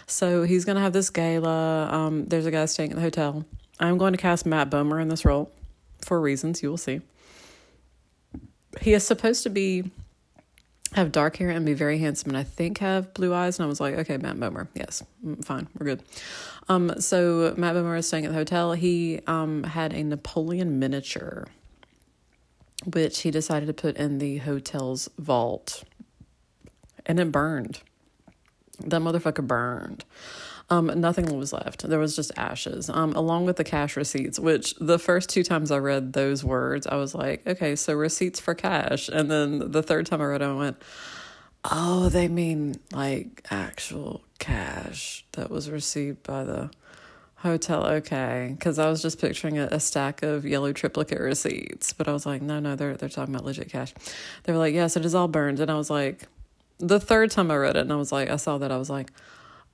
so 0.06 0.44
he's 0.44 0.64
gonna 0.64 0.82
have 0.82 0.94
this 0.94 1.10
gala. 1.10 1.90
Um, 1.92 2.26
there's 2.26 2.46
a 2.46 2.52
guy 2.52 2.66
staying 2.66 2.92
at 2.92 2.98
the 2.98 3.02
hotel. 3.02 3.46
I'm 3.80 3.98
going 3.98 4.14
to 4.14 4.20
cast 4.20 4.46
Matt 4.46 4.70
Bomer 4.70 5.02
in 5.02 5.08
this 5.08 5.26
role 5.26 5.52
for 6.02 6.22
reasons 6.22 6.62
you 6.62 6.70
will 6.70 6.78
see. 6.78 7.02
He 8.82 8.94
is 8.94 9.06
supposed 9.06 9.44
to 9.44 9.50
be 9.50 9.90
have 10.96 11.12
dark 11.12 11.38
hair 11.38 11.50
and 11.50 11.66
be 11.66 11.74
very 11.74 11.98
handsome 11.98 12.30
and 12.30 12.38
I 12.38 12.44
think 12.44 12.80
have 12.80 13.14
blue 13.14 13.34
eyes. 13.34 13.60
And 13.60 13.66
I 13.66 13.68
was 13.68 13.80
like, 13.80 13.96
okay, 13.96 14.18
Matt 14.18 14.38
Bomer. 14.38 14.68
Yes, 14.74 15.04
mm, 15.26 15.44
fine. 15.44 15.68
We're 15.78 15.86
good. 15.86 16.04
Um, 16.70 17.00
so 17.00 17.54
Matt 17.58 17.76
Bomer 17.76 17.98
is 17.98 18.08
staying 18.08 18.26
at 18.26 18.32
the 18.32 18.38
hotel. 18.38 18.74
He 18.74 19.22
um, 19.28 19.64
had 19.64 19.94
a 19.94 20.04
Napoleon 20.04 20.80
miniature, 20.80 21.48
which 22.86 23.22
he 23.22 23.32
decided 23.32 23.66
to 23.68 23.74
put 23.74 23.98
in 23.98 24.20
the 24.20 24.38
hotel's 24.38 25.10
vault. 25.18 25.84
And 27.06 27.20
it 27.20 27.32
burned. 27.32 27.82
That 28.80 29.02
motherfucker 29.02 29.46
burned. 29.46 30.06
Um, 30.70 30.92
nothing 30.96 31.38
was 31.38 31.54
left. 31.54 31.88
There 31.88 32.00
was 32.00 32.16
just 32.16 32.32
ashes, 32.38 32.90
um, 32.90 33.14
along 33.14 33.46
with 33.46 33.58
the 33.58 33.64
cash 33.64 33.96
receipts, 33.98 34.40
which 34.40 34.74
the 34.80 34.98
first 34.98 35.30
two 35.30 35.44
times 35.44 35.72
I 35.72 35.78
read 35.78 36.14
those 36.14 36.44
words, 36.44 36.88
I 36.88 36.96
was 36.96 37.14
like, 37.14 37.46
okay, 37.46 37.76
so 37.76 37.94
receipts 37.94 38.40
for 38.40 38.56
cash. 38.56 39.10
And 39.10 39.30
then 39.30 39.72
the 39.72 39.84
third 39.84 40.06
time 40.06 40.22
I 40.22 40.26
read 40.26 40.42
it, 40.42 40.46
I 40.46 40.54
went, 40.54 40.82
oh, 41.70 42.10
they 42.10 42.28
mean 42.28 42.76
like 42.92 43.46
actual 43.52 44.22
cash 44.40 45.26
that 45.34 45.50
was 45.50 45.70
received 45.70 46.24
by 46.24 46.44
the 46.44 46.72
hotel. 47.38 47.86
Okay. 47.86 48.56
Because 48.58 48.80
I 48.80 48.90
was 48.90 49.02
just 49.02 49.20
picturing 49.20 49.60
a, 49.60 49.68
a, 49.70 49.80
stack 49.80 50.24
of 50.24 50.46
yellow 50.46 50.72
triplicate 50.72 51.20
receipts, 51.20 51.94
but 51.94 52.08
I 52.08 52.14
was 52.14 52.26
like, 52.26 52.42
no, 52.42 52.60
no, 52.60 52.76
they're, 52.76 52.96
they're 52.96 53.10
talking 53.10 53.36
about 53.36 53.46
legit 53.46 53.70
cash. 53.70 53.94
They 54.44 54.54
were 54.54 54.60
like, 54.60 54.74
yes, 54.74 54.96
it 54.96 55.06
is 55.06 55.14
all 55.14 55.28
burned. 55.28 55.60
And 55.60 55.70
I 55.70 55.76
was 55.76 55.90
like, 55.90 56.24
the 56.80 57.00
third 57.00 57.32
time 57.32 57.52
I 57.52 57.56
read 57.56 57.76
it, 57.76 57.82
and 57.82 57.94
I 57.94 57.98
was 57.98 58.12
like, 58.12 58.30
I 58.30 58.38
saw 58.38 58.58
that, 58.58 58.72
I 58.72 58.78
was 58.78 58.90
like, 58.90 59.12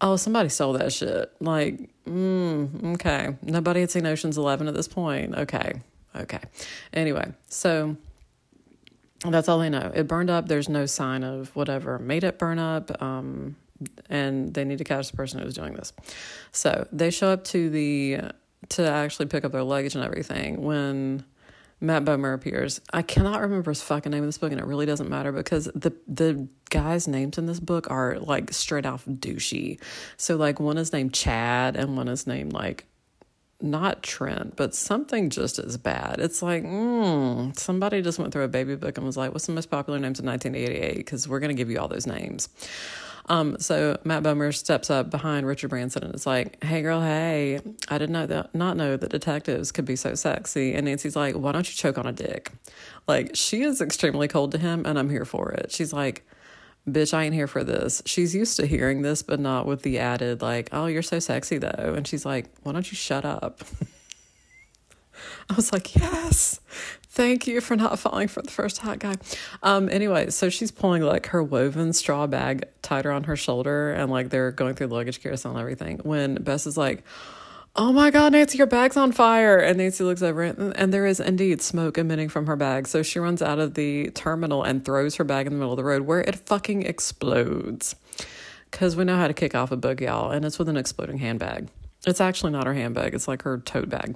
oh, 0.02 0.16
somebody 0.16 0.50
stole 0.50 0.74
that 0.74 0.94
shit. 0.94 1.32
Like, 1.40 1.90
mm, 2.06 2.94
okay. 2.96 3.36
Nobody 3.42 3.82
had 3.82 3.92
seen 3.92 4.06
Ocean's 4.06 4.38
Eleven 4.38 4.68
at 4.68 4.74
this 4.74 4.88
point. 4.88 5.36
Okay. 5.36 5.82
Okay. 6.16 6.42
Anyway, 6.94 7.32
so 7.48 7.96
that's 9.26 9.50
all 9.50 9.60
they 9.60 9.70
know. 9.70 9.92
It 9.94 10.08
burned 10.08 10.30
up. 10.30 10.48
There's 10.48 10.70
no 10.70 10.86
sign 10.86 11.24
of 11.24 11.56
whatever 11.56 12.00
made 12.00 12.24
it 12.24 12.40
burn 12.40 12.60
up. 12.60 13.02
Um, 13.02 13.56
and 14.10 14.54
they 14.54 14.66
need 14.66 14.80
to 14.80 14.84
catch 14.84 15.10
the 15.10 15.18
person 15.18 15.40
who 15.40 15.46
was 15.46 15.56
doing 15.56 15.74
this. 15.74 15.94
So 16.52 16.88
they 16.92 17.12
show 17.12 17.30
up 17.30 17.44
to 17.46 17.70
the 17.70 18.20
to 18.70 18.90
actually 18.90 19.28
pick 19.28 19.46
up 19.46 19.52
their 19.52 19.64
luggage 19.64 19.96
and 19.96 20.04
everything 20.04 20.62
when 20.62 21.24
Matt 21.82 22.04
Bomer 22.04 22.34
appears. 22.34 22.82
I 22.92 23.02
cannot 23.02 23.42
remember 23.42 23.72
his 23.72 23.82
fucking 23.82 24.12
name 24.12 24.24
in 24.24 24.28
this 24.28 24.38
book, 24.38 24.52
and 24.52 24.60
it 24.60 24.68
really 24.68 24.86
doesn't 24.86 25.10
matter 25.10 25.32
because 25.32 25.66
the 25.76 25.94
the 26.08 26.48
guys' 26.70 27.08
names 27.08 27.38
in 27.38 27.46
this 27.46 27.60
book 27.60 27.90
are 27.90 28.20
like 28.20 28.54
straight 28.54 28.86
off 28.86 29.06
douchey. 29.06 29.80
So 30.18 30.36
like 30.36 30.60
one 30.60 30.78
is 30.78 30.92
named 30.92 31.14
Chad, 31.14 31.76
and 31.76 31.96
one 31.96 32.08
is 32.08 32.28
named 32.28 32.54
like 32.54 32.86
not 33.62 34.04
Trent, 34.04 34.56
but 34.56 34.74
something 34.74 35.30
just 35.30 35.60
as 35.60 35.78
bad. 35.78 36.18
It's 36.20 36.42
like, 36.42 36.64
mm, 36.64 37.58
somebody 37.58 38.02
just 38.02 38.18
went 38.20 38.32
through 38.32 38.44
a 38.44 38.50
baby 38.50 38.76
book 38.76 38.98
and 38.98 39.06
was 39.06 39.18
like, 39.18 39.34
what's 39.34 39.48
the 39.48 39.52
most 39.52 39.70
popular 39.70 40.00
names 40.00 40.20
in 40.20 40.26
1988? 40.26 40.98
Because 40.98 41.28
we're 41.28 41.40
going 41.40 41.50
to 41.50 41.56
give 41.56 41.70
you 41.70 41.80
all 41.80 41.88
those 41.88 42.08
names. 42.08 42.48
Um, 43.30 43.58
so 43.60 43.98
Matt 44.04 44.24
Bomer 44.24 44.54
steps 44.54 44.90
up 44.90 45.12
behind 45.12 45.46
Richard 45.46 45.70
Branson 45.70 46.04
and 46.04 46.14
it's 46.14 46.26
like, 46.26 46.62
"Hey, 46.64 46.82
girl, 46.82 47.02
hey, 47.02 47.60
I 47.88 47.98
did 48.00 48.10
not 48.10 48.28
that, 48.30 48.54
not 48.56 48.76
know 48.76 48.98
that 48.98 49.10
detectives 49.12 49.72
could 49.72 49.86
be 49.86 49.96
so 49.96 50.16
sexy." 50.16 50.74
And 50.74 50.86
Nancy's 50.86 51.16
like, 51.16 51.36
"Why 51.36 51.52
don't 51.52 51.70
you 51.70 51.76
choke 51.76 51.98
on 51.98 52.08
a 52.08 52.12
dick?" 52.12 52.52
Like 53.08 53.36
she 53.36 53.62
is 53.62 53.82
extremely 53.82 54.28
cold 54.28 54.52
to 54.54 54.58
him, 54.58 54.86
and 54.86 54.98
I'm 54.98 55.10
here 55.10 55.26
for 55.26 55.52
it. 55.52 55.72
She's 55.72 55.94
like, 55.94 56.28
"Bitch, 56.88 57.14
I 57.14 57.24
ain't 57.24 57.36
here 57.36 57.48
for 57.48 57.64
this." 57.64 58.02
She's 58.06 58.34
used 58.34 58.58
to 58.58 58.66
hearing 58.66 59.04
this, 59.04 59.22
but 59.22 59.40
not 59.40 59.68
with 59.68 59.84
the 59.84 60.00
added 60.00 60.42
like, 60.42 60.70
"Oh, 60.72 60.88
you're 60.88 61.04
so 61.04 61.20
sexy 61.20 61.60
though," 61.60 61.94
and 61.96 62.08
she's 62.08 62.26
like, 62.26 62.50
"Why 62.64 62.72
don't 62.72 62.92
you 62.92 62.96
shut 62.98 63.26
up?" 63.26 63.62
I 65.50 65.54
was 65.56 65.74
like, 65.74 65.96
yes, 65.96 66.60
thank 67.20 67.48
you 67.48 67.60
for 67.60 67.76
not 67.76 68.00
falling 68.00 68.30
for 68.30 68.42
the 68.42 68.50
first 68.50 68.78
hot 68.78 68.98
guy. 68.98 69.16
Um, 69.62 69.90
anyway, 69.90 70.30
so 70.30 70.48
she's 70.48 70.72
pulling 70.72 71.02
like 71.02 71.28
her 71.28 71.44
woven 71.44 71.92
straw 71.92 72.28
bag 72.28 72.64
tighter 72.82 73.12
on 73.12 73.26
her 73.26 73.36
shoulder, 73.36 73.92
and 73.92 74.10
like 74.10 74.30
they're 74.30 74.52
going 74.52 74.74
through 74.74 74.88
the 74.88 74.96
luggage 74.96 75.22
carousel 75.22 75.52
and 75.52 75.60
everything. 75.60 76.00
When 76.04 76.36
Bess 76.36 76.66
is 76.66 76.78
like, 76.78 77.04
Oh 77.76 77.92
my 77.92 78.10
God, 78.10 78.32
Nancy, 78.32 78.58
your 78.58 78.68
bag's 78.68 78.98
on 78.98 79.12
fire. 79.12 79.58
And 79.58 79.78
Nancy 79.78 80.04
looks 80.04 80.22
over 80.22 80.42
and, 80.42 80.76
and 80.76 80.94
there 80.94 81.06
is 81.06 81.20
indeed 81.20 81.62
smoke 81.62 81.98
emitting 81.98 82.28
from 82.28 82.48
her 82.48 82.56
bag. 82.56 82.88
So 82.88 83.04
she 83.04 83.20
runs 83.20 83.42
out 83.42 83.60
of 83.60 83.76
the 83.76 84.10
terminal 84.12 84.64
and 84.64 84.84
throws 84.84 85.16
her 85.16 85.24
bag 85.24 85.46
in 85.46 85.54
the 85.54 85.60
middle 85.60 85.74
of 85.74 85.78
the 85.78 85.84
road 85.84 86.02
where 86.02 86.22
it 86.22 86.36
fucking 86.48 86.82
explodes. 86.84 87.96
Because 88.72 88.96
we 88.96 89.04
know 89.04 89.18
how 89.18 89.28
to 89.28 89.34
kick 89.34 89.56
off 89.56 89.72
a 89.72 89.78
book, 89.78 90.02
y'all, 90.02 90.32
and 90.32 90.46
it's 90.46 90.58
with 90.58 90.68
an 90.68 90.78
exploding 90.78 91.20
handbag. 91.20 91.70
It's 92.08 92.20
actually 92.20 92.52
not 92.54 92.66
her 92.66 92.74
handbag, 92.74 93.14
it's 93.14 93.28
like 93.28 93.44
her 93.44 93.60
tote 93.60 93.90
bag. 93.90 94.16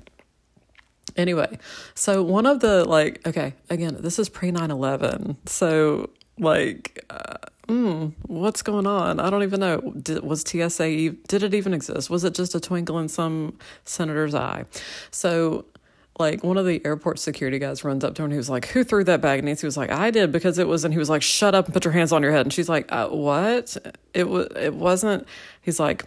Anyway, 1.15 1.57
so 1.95 2.23
one 2.23 2.45
of 2.45 2.59
the 2.59 2.85
like, 2.85 3.25
okay, 3.27 3.53
again, 3.69 3.97
this 3.99 4.19
is 4.19 4.29
pre 4.29 4.51
9 4.51 4.71
11. 4.71 5.37
So, 5.45 6.09
like, 6.39 7.05
uh, 7.09 7.37
mm, 7.67 8.13
what's 8.23 8.61
going 8.61 8.87
on? 8.87 9.19
I 9.19 9.29
don't 9.29 9.43
even 9.43 9.59
know. 9.59 9.79
Did, 10.01 10.23
was 10.23 10.41
TSA, 10.41 11.11
did 11.27 11.43
it 11.43 11.53
even 11.53 11.73
exist? 11.73 12.09
Was 12.09 12.23
it 12.23 12.33
just 12.33 12.55
a 12.55 12.59
twinkle 12.59 12.97
in 12.99 13.09
some 13.09 13.57
senator's 13.85 14.33
eye? 14.33 14.65
So, 15.11 15.65
like 16.19 16.43
one 16.43 16.57
of 16.57 16.65
the 16.65 16.83
airport 16.85 17.17
security 17.17 17.57
guys 17.57 17.83
runs 17.83 18.03
up 18.03 18.13
to 18.15 18.21
her 18.21 18.25
and 18.25 18.33
he 18.33 18.37
was 18.37 18.49
like, 18.49 18.67
"Who 18.67 18.83
threw 18.83 19.03
that 19.05 19.21
bag?" 19.21 19.39
And 19.39 19.47
Nancy 19.47 19.65
was 19.65 19.77
like, 19.77 19.91
"I 19.91 20.11
did 20.11 20.31
because 20.31 20.59
it 20.59 20.67
was." 20.67 20.83
And 20.85 20.93
he 20.93 20.99
was 20.99 21.09
like, 21.09 21.23
"Shut 21.23 21.55
up 21.55 21.65
and 21.65 21.73
put 21.73 21.85
your 21.85 21.91
hands 21.91 22.11
on 22.11 22.21
your 22.21 22.31
head." 22.31 22.45
And 22.45 22.53
she's 22.53 22.69
like, 22.69 22.91
uh, 22.91 23.09
"What? 23.09 23.75
It 24.13 24.29
was. 24.29 24.47
It 24.55 24.75
wasn't." 24.75 25.27
He's 25.61 25.79
like, 25.79 26.05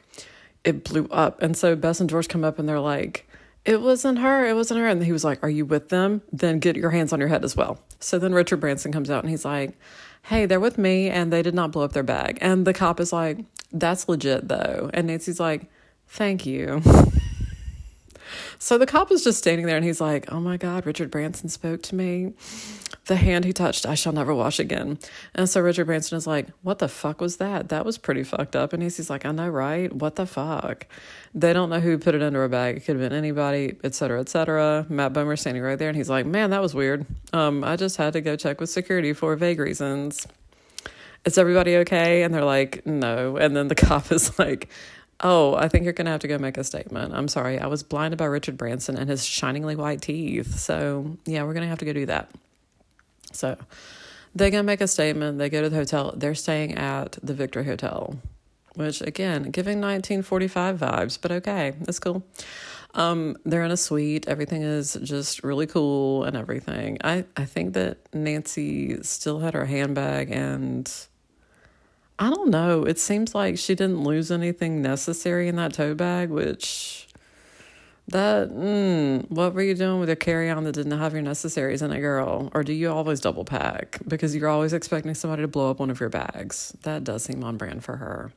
"It 0.63 0.85
blew 0.85 1.09
up." 1.11 1.43
And 1.43 1.57
so 1.57 1.75
Bess 1.75 2.01
and 2.01 2.09
George 2.09 2.29
come 2.29 2.45
up 2.45 2.61
and 2.61 2.69
they're 2.69 2.79
like, 2.79 3.26
it 3.67 3.83
wasn't 3.83 4.21
her. 4.21 4.47
It 4.47 4.55
wasn't 4.55 4.81
her. 4.81 4.87
And 4.87 5.05
he 5.05 5.13
was 5.13 5.25
like, 5.25 5.43
Are 5.43 5.51
you 5.51 5.67
with 5.67 5.89
them? 5.89 6.23
Then 6.33 6.61
get 6.61 6.77
your 6.77 6.91
hands 6.91 7.13
on 7.13 7.19
your 7.19 7.29
head 7.29 7.45
as 7.45 7.57
well. 7.57 7.81
So 7.99 8.19
then 8.19 8.33
Richard 8.33 8.61
Branson 8.61 8.93
comes 8.93 9.11
out 9.11 9.25
and 9.25 9.31
he's 9.31 9.45
like, 9.45 9.77
Hey, 10.23 10.47
they're 10.47 10.61
with 10.61 10.79
me 10.79 11.11
and 11.11 11.33
they 11.33 11.43
did 11.43 11.55
not 11.55 11.73
blow 11.73 11.85
up 11.85 11.93
their 11.93 12.03
bag. 12.03 12.39
And 12.41 12.67
the 12.67 12.73
cop 12.73 13.01
is 13.01 13.13
like, 13.13 13.39
That's 13.73 14.09
legit 14.09 14.49
though. 14.49 14.91
And 14.95 15.09
Nancy's 15.09 15.41
like, 15.41 15.69
Thank 16.07 16.47
you. 16.47 16.81
So 18.59 18.79
the 18.79 18.87
cop 18.87 19.11
is 19.11 19.25
just 19.25 19.39
standing 19.39 19.67
there 19.67 19.77
and 19.77 19.85
he's 19.85 20.01
like, 20.01 20.33
Oh 20.33 20.41
my 20.41 20.57
God, 20.57 20.87
Richard 20.87 21.11
Branson 21.11 21.49
spoke 21.49 21.83
to 21.85 21.95
me. 21.95 22.33
The 23.07 23.17
hand 23.17 23.45
he 23.45 23.53
touched, 23.53 23.87
I 23.87 23.95
shall 23.95 24.13
never 24.13 24.35
wash 24.35 24.59
again. 24.59 24.99
And 25.35 25.49
so 25.49 25.61
Richard 25.61 25.87
Branson 25.87 26.17
is 26.19 26.27
like, 26.27 26.49
What 26.63 26.79
the 26.79 26.89
fuck 26.89 27.21
was 27.21 27.37
that? 27.37 27.69
That 27.69 27.85
was 27.85 27.99
pretty 27.99 28.23
fucked 28.23 28.57
up. 28.57 28.73
And 28.73 28.83
he's 28.83 29.11
like, 29.11 29.25
I 29.25 29.31
know, 29.33 29.49
right? 29.49 29.93
What 29.93 30.17
the 30.17 30.27
fuck? 30.27 30.87
They 31.35 31.53
don't 31.53 31.71
know 31.71 31.81
who 31.81 31.99
put 31.99 32.15
it 32.15 32.23
under 32.23 32.45
a 32.45 32.49
bag. 32.49 32.79
It 32.79 32.81
could 32.81 32.97
have 32.97 33.11
been 33.11 33.17
anybody, 33.17 33.77
et 33.85 33.95
cetera, 33.95 34.21
et 34.21 34.29
cetera. 34.29 34.87
Matt 34.89 35.13
Bomer 35.13 35.39
standing 35.39 35.63
right 35.63 35.79
there 35.79 35.89
and 35.89 35.97
he's 35.97 36.11
like, 36.11 36.27
Man, 36.27 36.51
that 36.51 36.63
was 36.63 36.75
weird. 36.75 37.07
Um, 37.33 37.63
I 37.63 37.77
just 37.77 37.97
had 37.97 38.15
to 38.15 38.21
go 38.21 38.37
check 38.37 38.61
with 38.61 38.71
security 38.71 39.13
for 39.13 39.37
vague 39.37 39.61
reasons. 39.61 40.27
Is 41.25 41.39
everybody 41.39 41.77
okay? 41.79 42.23
And 42.23 42.33
they're 42.33 42.45
like, 42.45 42.87
No. 42.87 43.37
And 43.37 43.57
then 43.57 43.69
the 43.69 43.75
cop 43.77 44.11
is 44.11 44.39
like, 44.39 44.69
Oh, 45.21 45.55
I 45.55 45.69
think 45.69 45.85
you're 45.85 45.95
going 45.95 46.07
to 46.07 46.11
have 46.11 46.21
to 46.21 46.29
go 46.29 46.37
make 46.39 46.59
a 46.59 46.65
statement. 46.65 47.15
I'm 47.15 47.29
sorry. 47.29 47.59
I 47.59 47.67
was 47.69 47.83
blinded 47.83 48.19
by 48.19 48.27
Richard 48.27 48.59
Branson 48.59 48.99
and 48.99 49.09
his 49.09 49.25
shiningly 49.25 49.75
white 49.75 50.03
teeth. 50.03 50.59
So, 50.59 51.17
yeah, 51.25 51.43
we're 51.45 51.55
going 51.55 51.63
to 51.63 51.69
have 51.69 51.79
to 51.79 51.87
go 51.87 51.95
do 51.95 52.07
that. 52.07 52.31
So, 53.33 53.57
they 54.35 54.51
go 54.51 54.63
make 54.63 54.83
a 54.83 54.89
statement. 54.89 55.39
They 55.39 55.49
go 55.49 55.63
to 55.63 55.71
the 55.71 55.77
hotel. 55.77 56.13
They're 56.15 56.35
staying 56.35 56.75
at 56.75 57.19
the 57.23 57.33
Victory 57.33 57.65
Hotel, 57.65 58.19
which, 58.75 59.01
again, 59.01 59.45
giving 59.45 59.81
1945 59.81 60.79
vibes, 60.79 61.19
but 61.21 61.33
okay, 61.33 61.73
that's 61.81 61.99
cool. 61.99 62.23
Um, 62.93 63.37
they're 63.45 63.65
in 63.65 63.71
a 63.71 63.77
suite. 63.77 64.29
Everything 64.29 64.63
is 64.63 64.99
just 65.03 65.43
really 65.43 65.67
cool 65.67 66.25
and 66.25 66.37
everything. 66.37 66.99
I, 67.03 67.25
I 67.37 67.47
think 67.47 67.75
that 67.75 67.99
Nancy 68.15 69.03
still 69.03 69.39
had 69.41 69.55
her 69.55 69.65
handbag 69.65 70.31
and 70.31 70.91
I 72.19 72.31
don't 72.31 72.51
know. 72.51 72.85
It 72.85 72.99
seems 72.99 73.35
like 73.35 73.59
she 73.59 73.75
didn't 73.75 74.03
lose 74.03 74.31
anything 74.31 74.81
necessary 74.81 75.49
in 75.49 75.57
that 75.57 75.75
tote 75.75 75.99
bag, 75.99 76.31
which 76.31 77.09
that 78.09 78.51
mm, 78.51 79.29
what 79.31 79.53
were 79.53 79.63
you 79.63 79.75
doing 79.75 80.01
with 80.01 80.09
your 80.09 80.17
carry 80.17 80.49
on 80.49 80.65
that 80.65 80.73
didn't 80.73 80.99
have 80.99 81.13
your 81.13 81.23
necessaries 81.23 81.83
in 81.83 81.93
it, 81.93 82.01
girl? 82.01 82.51
Or 82.55 82.63
do 82.63 82.73
you 82.73 82.91
always 82.91 83.21
double 83.21 83.45
pack 83.45 83.99
because 84.07 84.35
you're 84.35 84.49
always 84.49 84.73
expecting 84.73 85.13
somebody 85.15 85.43
to 85.43 85.49
blow 85.49 85.71
up 85.71 85.81
one 85.81 85.91
of 85.91 86.01
your 86.01 86.09
bags? 86.09 86.75
That 86.83 87.05
does 87.05 87.25
seem 87.25 87.43
on 87.45 87.57
brand 87.57 87.85
for 87.85 87.97
her. 87.97 88.33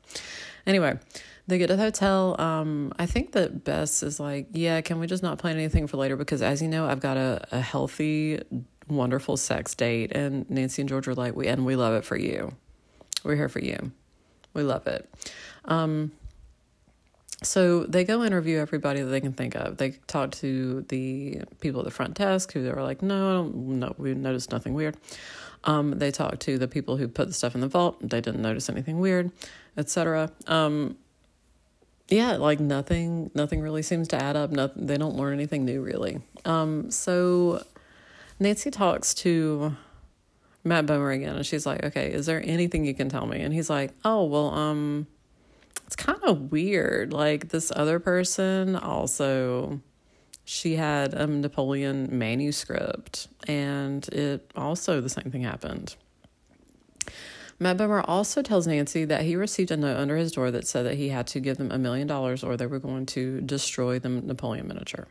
Anyway, 0.66 1.00
they 1.48 1.58
get 1.58 1.68
to 1.68 1.76
the 1.76 1.84
hotel. 1.84 2.36
Um, 2.40 2.92
I 3.00 3.06
think 3.06 3.32
that 3.32 3.64
Bess 3.64 4.04
is 4.04 4.20
like, 4.20 4.48
yeah, 4.52 4.82
can 4.82 5.00
we 5.00 5.08
just 5.08 5.24
not 5.24 5.38
plan 5.38 5.56
anything 5.56 5.88
for 5.88 5.98
later? 5.98 6.18
Because 6.18 6.42
as 6.42 6.62
you 6.62 6.68
know, 6.68 6.86
I've 6.86 7.00
got 7.00 7.18
a, 7.18 7.48
a 7.52 7.62
healthy, 7.62 8.42
wonderful 8.90 9.38
sex 9.38 9.74
date, 9.74 10.12
and 10.14 10.50
Nancy 10.50 10.82
and 10.82 10.90
George 10.90 11.08
are 11.08 11.16
like, 11.16 11.36
we 11.36 11.48
and 11.48 11.66
we 11.66 11.76
love 11.76 11.94
it 11.94 12.04
for 12.04 12.18
you. 12.18 12.54
We're 13.24 13.36
here 13.36 13.50
for 13.50 13.60
you. 13.60 13.92
We 14.54 14.64
love 14.64 14.88
it. 14.88 15.10
Um, 15.66 16.12
so 17.42 17.84
they 17.86 18.04
go 18.04 18.24
interview 18.24 18.58
everybody 18.58 19.02
that 19.02 19.10
they 19.10 19.22
can 19.22 19.34
think 19.34 19.56
of. 19.56 19.78
They 19.78 19.92
talk 20.08 20.32
to 20.32 20.86
the 20.90 21.42
people 21.62 21.82
at 21.82 21.86
the 21.86 21.92
front 21.92 22.16
desk 22.16 22.52
who 22.52 22.64
they're 22.64 22.84
like, 22.84 23.02
no, 23.02 23.44
no, 23.44 23.96
we 23.98 24.14
noticed 24.14 24.52
nothing 24.52 24.74
weird. 24.74 24.98
Um, 25.64 26.00
they 26.00 26.12
talk 26.12 26.40
to 26.40 26.58
the 26.58 26.68
people 26.68 26.98
who 26.98 27.08
put 27.08 27.28
the 27.28 27.34
stuff 27.34 27.56
in 27.56 27.62
the 27.62 27.68
vault. 27.68 27.98
They 28.02 28.22
didn't 28.22 28.42
notice 28.42 28.70
anything 28.70 29.00
weird, 29.00 29.32
etc. 29.78 30.32
Um, 30.48 30.98
yeah, 32.10 32.38
like 32.38 32.60
nothing, 32.60 33.32
nothing 33.36 33.62
really 33.62 33.84
seems 33.84 34.08
to 34.10 34.22
add 34.22 34.36
up. 34.36 34.52
Nothing, 34.52 34.88
they 34.88 34.98
don't 34.98 35.16
learn 35.16 35.34
anything 35.34 35.64
new 35.64 35.82
really. 35.82 36.22
Um, 36.44 36.92
so 36.92 37.64
Nancy 38.40 38.72
talks 38.72 39.14
to 39.16 39.76
Matt 40.63 40.86
Bomer 40.86 41.16
again, 41.16 41.36
and 41.36 41.46
she's 41.46 41.66
like, 41.66 41.84
"Okay, 41.84 42.12
is 42.12 42.25
there 42.25 42.42
anything 42.46 42.86
you 42.86 42.94
can 42.94 43.10
tell 43.10 43.25
me?" 43.25 43.39
And 43.42 43.54
he's 43.54 43.70
like, 43.70 43.94
"Oh, 44.04 44.25
well, 44.25 44.54
um, 44.54 45.08
it's 45.86 45.96
kind 45.96 46.20
of 46.24 46.51
weird. 46.51 47.13
Like 47.13 47.50
this 47.50 47.72
other 47.75 48.00
person 48.00 48.75
also." 48.75 49.82
She 50.44 50.78
had 50.78 51.13
a 51.13 51.28
Napoleon 51.28 52.10
manuscript, 52.12 53.28
and 53.48 54.08
it 54.08 54.51
also 54.56 55.00
the 55.00 55.08
same 55.08 55.30
thing 55.32 55.44
happened. 55.44 55.96
Matt 57.60 57.78
Bomer 57.78 58.04
also 58.08 58.42
tells 58.42 58.66
Nancy 58.66 59.04
that 59.06 59.24
he 59.24 59.36
received 59.36 59.70
a 59.70 59.78
note 59.78 59.98
under 59.98 60.16
his 60.16 60.32
door 60.32 60.50
that 60.50 60.66
said 60.66 60.86
that 60.86 60.96
he 60.96 61.10
had 61.10 61.28
to 61.28 61.42
give 61.42 61.58
them 61.58 61.72
a 61.72 61.78
million 61.78 62.08
dollars 62.08 62.42
or 62.44 62.56
they 62.56 62.66
were 62.66 62.80
going 62.80 63.06
to 63.08 63.42
destroy 63.42 64.00
the 64.00 64.08
Napoleon 64.08 64.68
miniature. 64.68 65.08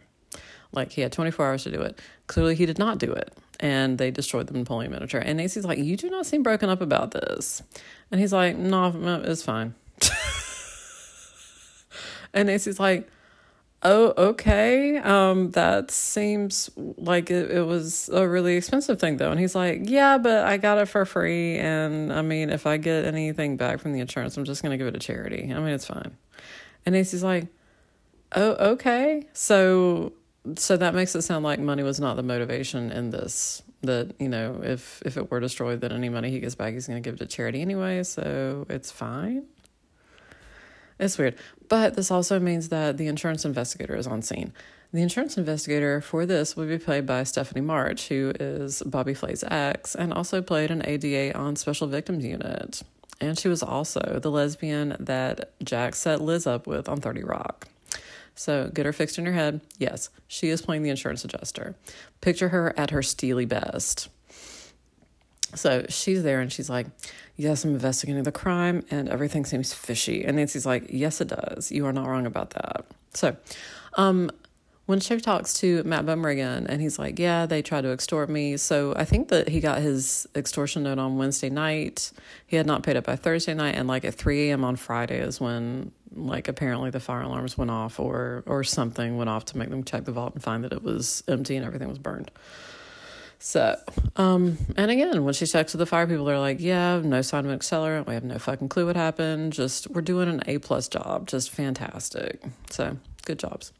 Like 0.73 0.93
he 0.93 1.01
had 1.01 1.13
24 1.13 1.47
hours 1.47 1.65
to 1.65 1.71
do 1.71 1.81
it. 1.81 1.99
Clearly, 2.27 2.55
he 2.55 2.67
did 2.67 2.79
not 2.79 2.99
do 2.99 3.13
it 3.13 3.33
and 3.61 3.99
they 3.99 4.11
destroyed 4.11 4.47
the 4.47 4.55
Napoleon 4.55 4.93
miniature. 4.93 5.21
And 5.21 5.39
Nancy's 5.39 5.65
like, 5.65 5.79
You 5.79 5.97
do 5.97 6.11
not 6.11 6.27
seem 6.27 6.43
broken 6.43 6.69
up 6.69 6.81
about 6.81 7.11
this. 7.11 7.63
And 8.11 8.21
he's 8.21 8.33
like, 8.33 8.57
No, 8.57 9.23
it's 9.25 9.43
fine. 9.43 9.75
and 12.35 12.49
Nancy's 12.49 12.79
like, 12.79 13.09
Oh, 13.83 14.13
okay. 14.17 14.99
Um, 14.99 15.53
that 15.53 15.93
seems 15.93 16.69
like 16.77 17.31
it, 17.31 17.51
it 17.51 17.63
was 17.63 18.11
a 18.13 18.29
really 18.29 18.57
expensive 18.57 18.99
thing 18.99 19.17
though. 19.17 19.31
And 19.31 19.41
he's 19.41 19.55
like, 19.55 19.83
Yeah, 19.85 20.19
but 20.19 20.45
I 20.45 20.57
got 20.57 20.79
it 20.79 20.87
for 20.87 21.05
free. 21.05 21.59
And 21.59 22.13
I 22.13 22.23
mean, 22.23 22.51
if 22.51 22.67
I 22.67 22.77
get 22.77 23.05
anything 23.05 23.57
back 23.57 23.81
from 23.81 23.93
the 23.93 24.01
insurance, 24.01 24.37
I'm 24.37 24.45
just 24.45 24.63
going 24.63 24.73
to 24.73 24.79
give 24.79 24.87
it 24.87 24.93
to 24.93 25.01
charity. 25.01 25.53
I 25.53 25.59
mean, 25.59 25.69
it's 25.69 25.87
fine. 25.87 26.17
And 26.87 26.95
Nancy's 26.95 27.25
like, 27.25 27.49
Oh, 28.37 28.73
okay. 28.73 29.27
So 29.33 30.13
so 30.57 30.77
that 30.77 30.95
makes 30.95 31.15
it 31.15 31.23
sound 31.23 31.45
like 31.45 31.59
money 31.59 31.83
was 31.83 32.01
not 32.01 32.17
the 32.17 32.23
motivation 32.23 32.91
in 32.91 33.11
this 33.11 33.63
that 33.83 34.13
you 34.19 34.29
know 34.29 34.61
if 34.63 35.03
if 35.05 35.17
it 35.17 35.31
were 35.31 35.41
destroyed 35.41 35.81
then 35.81 35.93
any 35.93 36.09
money 36.09 36.31
he 36.31 36.41
gets 36.41 36.55
back 36.55 36.75
he's 36.75 36.87
going 36.87 37.01
to 37.01 37.11
give 37.11 37.19
to 37.19 37.27
charity 37.27 37.61
anyway 37.61 38.03
so 38.03 38.67
it's 38.69 38.91
fine 38.91 39.45
it's 40.99 41.17
weird 41.17 41.37
but 41.69 41.95
this 41.95 42.11
also 42.11 42.41
means 42.41 42.69
that 42.71 42.97
the 42.97 43.07
insurance 43.07 43.45
investigator 43.45 43.95
is 43.97 44.07
on 44.07 44.23
scene 44.23 44.53
the 44.91 45.03
insurance 45.03 45.37
investigator 45.37 46.01
for 46.01 46.25
this 46.25 46.57
will 46.57 46.67
be 46.67 46.79
played 46.79 47.05
by 47.05 47.23
Stephanie 47.25 47.61
March, 47.61 48.09
who 48.09 48.33
is 48.41 48.83
Bobby 48.87 49.13
Flay's 49.13 49.45
ex, 49.45 49.95
and 49.95 50.15
also 50.15 50.41
played 50.41 50.71
an 50.71 50.83
ADA 50.83 51.37
on 51.37 51.57
Special 51.57 51.87
Victims 51.89 52.25
Unit. 52.25 52.83
And 53.21 53.39
she 53.39 53.49
was 53.49 53.63
also 53.63 54.19
the 54.23 54.31
lesbian 54.31 54.97
that 54.99 55.53
Jack 55.63 55.95
set 55.95 56.23
Liz 56.23 56.47
up 56.47 56.67
with 56.67 56.89
on 56.89 57.03
30 57.03 57.23
Rock. 57.25 57.69
So 58.35 58.71
get 58.73 58.87
her 58.87 58.93
fixed 58.93 59.19
in 59.19 59.25
your 59.25 59.35
head. 59.35 59.61
Yes, 59.79 60.11
she 60.29 60.49
is 60.49 60.63
playing 60.63 60.83
the 60.83 60.91
insurance 60.91 61.25
adjuster. 61.25 61.75
Picture 62.21 62.51
her 62.51 62.73
at 62.79 62.91
her 62.91 63.03
steely 63.03 63.47
best. 63.47 64.09
So 65.55 65.87
she's 65.89 66.23
there 66.23 66.41
and 66.41 66.53
she's 66.53 66.71
like, 66.71 66.87
Yes, 67.37 67.65
I'm 67.65 67.73
investigating 67.73 68.23
the 68.23 68.33
crime 68.33 68.85
and 68.91 69.09
everything 69.09 69.45
seems 69.45 69.73
fishy. 69.73 70.25
And 70.25 70.37
Nancy's 70.37 70.67
like, 70.67 70.87
Yes, 70.91 71.21
it 71.21 71.29
does. 71.29 71.73
You 71.73 71.87
are 71.87 71.93
not 71.93 72.07
wrong 72.07 72.27
about 72.27 72.51
that. 72.51 72.85
So, 73.15 73.37
um, 73.95 74.31
when 74.87 75.01
Chick 75.01 75.21
talks 75.21 75.53
to 75.61 75.83
Matt 75.85 76.07
Bomer 76.07 76.33
again, 76.33 76.67
and 76.67 76.81
he's 76.81 76.99
like, 76.99 77.19
Yeah, 77.19 77.45
they 77.45 77.61
tried 77.61 77.83
to 77.83 77.91
extort 77.91 78.31
me. 78.31 78.57
So 78.57 78.95
I 78.97 79.05
think 79.05 79.29
that 79.29 79.49
he 79.49 79.61
got 79.61 79.83
his 79.83 80.27
extortion 80.35 80.83
note 80.83 80.99
on 80.99 81.19
Wednesday 81.19 81.51
night. 81.51 82.13
He 82.47 82.57
had 82.57 82.67
not 82.67 82.83
paid 82.83 82.97
up 82.97 83.05
by 83.05 83.17
Thursday 83.17 83.55
night, 83.55 83.75
and 83.75 83.89
like 83.89 84.05
at 84.05 84.15
3 84.15 84.49
a.m. 84.49 84.65
on 84.65 84.77
Friday 84.77 85.19
is 85.19 85.41
when 85.41 85.93
like 86.15 86.49
apparently 86.49 86.91
the 86.91 87.01
fire 87.01 87.23
alarms 87.23 87.57
went 87.57 87.71
off 87.71 88.01
or 88.01 88.43
or 88.47 88.65
something 88.65 89.17
went 89.17 89.31
off 89.31 89.45
to 89.47 89.59
make 89.59 89.71
them 89.71 89.85
check 89.85 90.05
the 90.05 90.13
vault 90.13 90.35
and 90.35 90.43
find 90.43 90.65
that 90.65 90.73
it 90.73 90.83
was 90.83 91.23
empty 91.29 91.57
and 91.57 91.65
everything 91.65 91.89
was 91.89 91.99
burned. 91.99 92.31
So, 93.41 93.79
um, 94.17 94.59
and 94.77 94.91
again, 94.91 95.25
when 95.25 95.33
she 95.33 95.47
checks 95.47 95.73
with 95.73 95.79
the 95.79 95.87
fire 95.87 96.09
people, 96.09 96.25
they're 96.25 96.41
like, 96.41 96.59
yeah, 96.59 97.01
no 97.05 97.23
sign 97.23 97.45
of 97.45 97.53
an 97.53 97.59
accelerant. 97.59 98.09
We 98.09 98.15
have 98.15 98.25
no 98.25 98.37
fucking 98.37 98.69
clue 98.69 98.87
what 98.87 98.97
happened. 98.97 99.53
Just, 99.53 99.89
we're 99.91 100.01
doing 100.01 100.29
an 100.29 100.43
A 100.47 100.59
plus 100.59 100.89
job. 100.89 101.29
Just 101.29 101.51
fantastic. 101.51 102.43
So, 102.71 102.97
good 103.25 103.39
jobs. 103.39 103.73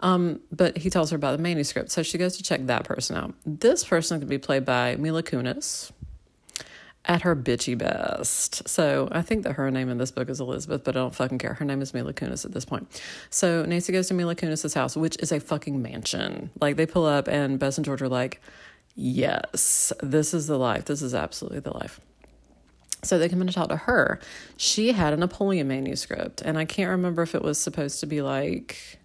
Um, 0.00 0.40
but 0.52 0.76
he 0.76 0.90
tells 0.90 1.10
her 1.10 1.16
about 1.16 1.36
the 1.36 1.42
manuscript. 1.42 1.90
So 1.90 2.02
she 2.02 2.18
goes 2.18 2.36
to 2.36 2.42
check 2.42 2.66
that 2.66 2.84
person 2.84 3.16
out. 3.16 3.34
This 3.46 3.82
person 3.82 4.18
could 4.18 4.28
be 4.28 4.38
played 4.38 4.66
by 4.66 4.96
Mila 4.96 5.22
Kunis 5.22 5.90
at 7.08 7.22
her 7.22 7.34
bitchy 7.34 7.76
best. 7.76 8.68
So 8.68 9.08
I 9.10 9.22
think 9.22 9.44
that 9.44 9.54
her 9.54 9.70
name 9.70 9.88
in 9.88 9.96
this 9.96 10.10
book 10.10 10.28
is 10.28 10.40
Elizabeth, 10.40 10.84
but 10.84 10.94
I 10.94 11.00
don't 11.00 11.14
fucking 11.14 11.38
care. 11.38 11.54
Her 11.54 11.64
name 11.64 11.80
is 11.80 11.94
Mila 11.94 12.12
Kunis 12.12 12.44
at 12.44 12.52
this 12.52 12.66
point. 12.66 13.02
So 13.30 13.64
Nancy 13.64 13.92
goes 13.92 14.08
to 14.08 14.14
Mila 14.14 14.34
Kunis's 14.34 14.74
house, 14.74 14.94
which 14.94 15.16
is 15.18 15.32
a 15.32 15.40
fucking 15.40 15.80
mansion. 15.80 16.50
Like 16.60 16.76
they 16.76 16.86
pull 16.86 17.06
up 17.06 17.26
and 17.26 17.58
Bess 17.58 17.78
and 17.78 17.84
George 17.84 18.02
are 18.02 18.08
like, 18.08 18.42
yes, 18.94 19.92
this 20.02 20.34
is 20.34 20.46
the 20.46 20.58
life. 20.58 20.84
This 20.84 21.00
is 21.00 21.14
absolutely 21.14 21.60
the 21.60 21.72
life. 21.72 22.00
So 23.02 23.18
they 23.18 23.28
come 23.28 23.40
in 23.40 23.46
to 23.46 23.52
talk 23.52 23.70
to 23.70 23.76
her. 23.76 24.20
She 24.56 24.92
had 24.92 25.12
a 25.12 25.16
Napoleon 25.16 25.68
manuscript, 25.68 26.42
and 26.42 26.58
I 26.58 26.64
can't 26.64 26.90
remember 26.90 27.22
if 27.22 27.34
it 27.34 27.42
was 27.42 27.56
supposed 27.58 28.00
to 28.00 28.06
be 28.06 28.22
like. 28.22 28.97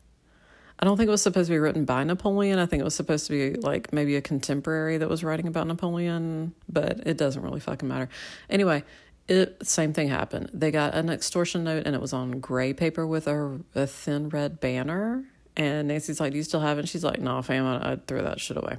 I 0.84 0.86
don't 0.86 0.98
think 0.98 1.08
it 1.08 1.12
was 1.12 1.22
supposed 1.22 1.48
to 1.48 1.54
be 1.54 1.60
written 1.60 1.86
by 1.86 2.04
Napoleon. 2.04 2.60
I 2.60 2.66
think 2.66 2.82
it 2.82 2.84
was 2.84 2.94
supposed 2.94 3.26
to 3.28 3.32
be 3.32 3.58
like 3.58 3.94
maybe 3.94 4.18
a 4.18 4.22
contemporary 4.22 4.98
that 4.98 5.08
was 5.08 5.24
writing 5.24 5.48
about 5.48 5.66
Napoleon, 5.66 6.54
but 6.68 7.08
it 7.08 7.16
doesn't 7.16 7.42
really 7.42 7.62
fucking 7.62 7.88
matter. 7.88 8.10
Anyway, 8.50 8.84
it 9.30 9.66
same 9.66 9.94
thing 9.94 10.10
happened. 10.10 10.50
They 10.54 10.72
got 10.72 10.94
an 10.94 11.10
extortion 11.10 11.64
note 11.64 11.84
and 11.86 11.96
it 11.96 12.02
was 12.02 12.12
on 12.12 12.42
gray 12.42 12.74
paper 12.74 13.08
with 13.08 13.30
a, 13.30 13.62
a 13.74 13.88
thin 13.88 14.28
red 14.28 14.60
banner. 14.60 15.24
And 15.56 15.88
Nancy's 15.88 16.20
like, 16.20 16.34
"Do 16.34 16.38
you 16.38 16.44
still 16.44 16.60
have 16.60 16.78
it?" 16.80 16.90
She's 16.90 17.06
like, 17.06 17.22
"No, 17.22 17.42
fam, 17.42 17.66
I'd 17.66 18.06
throw 18.06 18.22
that 18.22 18.42
shit 18.42 18.58
away." 18.58 18.76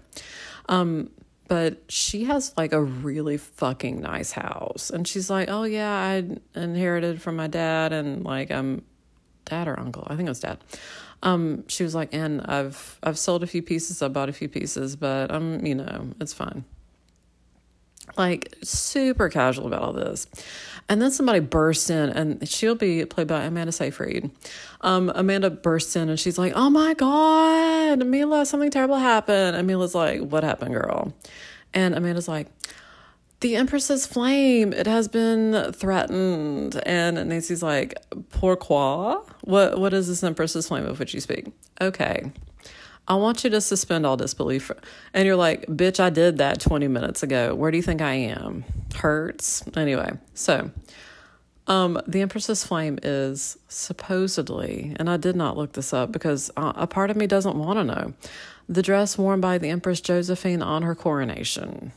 Um, 0.68 1.08
but 1.48 1.84
she 1.88 2.24
has 2.24 2.52
like 2.54 2.74
a 2.74 2.82
really 2.82 3.38
fucking 3.38 4.02
nice 4.02 4.32
house. 4.32 4.90
And 4.90 5.08
she's 5.08 5.30
like, 5.30 5.48
oh, 5.50 5.64
yeah, 5.64 5.90
I 5.90 6.24
inherited 6.54 7.22
from 7.22 7.36
my 7.36 7.46
dad, 7.46 7.94
and 7.94 8.24
like, 8.24 8.50
I'm 8.50 8.82
dad 9.44 9.68
or 9.68 9.78
uncle. 9.78 10.06
I 10.06 10.16
think 10.16 10.26
it 10.26 10.30
was 10.30 10.40
dad. 10.40 10.58
Um, 11.24 11.66
she 11.68 11.82
was 11.82 11.94
like, 11.94 12.10
and 12.12 12.42
I've 12.42 12.98
I've 13.02 13.18
sold 13.18 13.42
a 13.42 13.46
few 13.46 13.62
pieces, 13.62 14.02
I 14.02 14.08
bought 14.08 14.28
a 14.28 14.32
few 14.32 14.48
pieces, 14.48 14.94
but 14.94 15.32
I'm, 15.32 15.64
you 15.64 15.74
know, 15.74 16.10
it's 16.20 16.32
fine. 16.32 16.64
Like 18.18 18.54
super 18.62 19.30
casual 19.30 19.66
about 19.66 19.82
all 19.82 19.92
this. 19.94 20.26
And 20.88 21.00
then 21.00 21.10
somebody 21.10 21.40
bursts 21.40 21.88
in, 21.88 22.10
and 22.10 22.46
she'll 22.46 22.74
be 22.74 23.06
played 23.06 23.26
by 23.26 23.44
Amanda 23.44 23.72
Seyfried. 23.72 24.30
Um, 24.82 25.10
Amanda 25.14 25.48
bursts 25.48 25.96
in, 25.96 26.10
and 26.10 26.20
she's 26.20 26.36
like, 26.36 26.52
"Oh 26.54 26.68
my 26.68 26.92
god, 26.92 28.06
Mila, 28.06 28.44
something 28.44 28.70
terrible 28.70 28.98
happened." 28.98 29.56
And 29.56 29.66
Mila's 29.66 29.94
like, 29.94 30.20
"What 30.20 30.44
happened, 30.44 30.74
girl?" 30.74 31.14
And 31.74 31.94
Amanda's 31.94 32.28
like, 32.28 32.46
"The 33.44 33.56
Empress's 33.56 34.06
flame. 34.06 34.72
It 34.72 34.86
has 34.86 35.06
been 35.06 35.70
threatened." 35.72 36.80
And 36.86 37.28
Nancy's 37.28 37.62
like, 37.62 37.94
"Pourquoi? 38.30 39.22
What? 39.42 39.78
What 39.78 39.92
is 39.92 40.08
this 40.08 40.22
Empress's 40.22 40.68
flame 40.68 40.86
of 40.86 40.98
which 40.98 41.12
you 41.12 41.20
speak?" 41.20 41.48
Okay. 41.78 42.32
I 43.06 43.16
want 43.16 43.44
you 43.44 43.50
to 43.50 43.60
suspend 43.60 44.06
all 44.06 44.16
disbelief. 44.16 44.70
And 45.12 45.26
you're 45.26 45.36
like, 45.36 45.66
bitch, 45.66 46.00
I 46.00 46.08
did 46.08 46.38
that 46.38 46.58
20 46.58 46.88
minutes 46.88 47.22
ago. 47.22 47.54
Where 47.54 47.70
do 47.70 47.76
you 47.76 47.82
think 47.82 48.00
I 48.00 48.14
am? 48.14 48.64
Hurts. 48.94 49.62
Anyway, 49.76 50.12
so 50.32 50.70
um, 51.66 52.00
the 52.06 52.22
Empress's 52.22 52.64
Flame 52.64 52.98
is 53.02 53.58
supposedly, 53.68 54.94
and 54.98 55.08
I 55.08 55.18
did 55.18 55.36
not 55.36 55.56
look 55.56 55.72
this 55.72 55.92
up 55.92 56.12
because 56.12 56.50
uh, 56.56 56.72
a 56.76 56.86
part 56.86 57.10
of 57.10 57.16
me 57.18 57.26
doesn't 57.26 57.56
want 57.56 57.78
to 57.78 57.84
know, 57.84 58.14
the 58.68 58.82
dress 58.82 59.18
worn 59.18 59.40
by 59.40 59.58
the 59.58 59.68
Empress 59.68 60.00
Josephine 60.00 60.62
on 60.62 60.82
her 60.82 60.94
coronation. 60.94 61.92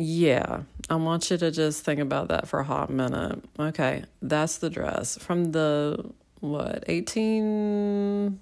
Yeah, 0.00 0.62
I 0.88 0.94
want 0.94 1.28
you 1.28 1.38
to 1.38 1.50
just 1.50 1.84
think 1.84 1.98
about 1.98 2.28
that 2.28 2.46
for 2.46 2.60
a 2.60 2.64
hot 2.64 2.88
minute. 2.88 3.44
Okay, 3.58 4.04
that's 4.22 4.58
the 4.58 4.70
dress. 4.70 5.18
From 5.18 5.50
the 5.50 6.12
what 6.38 6.84
18 6.86 8.38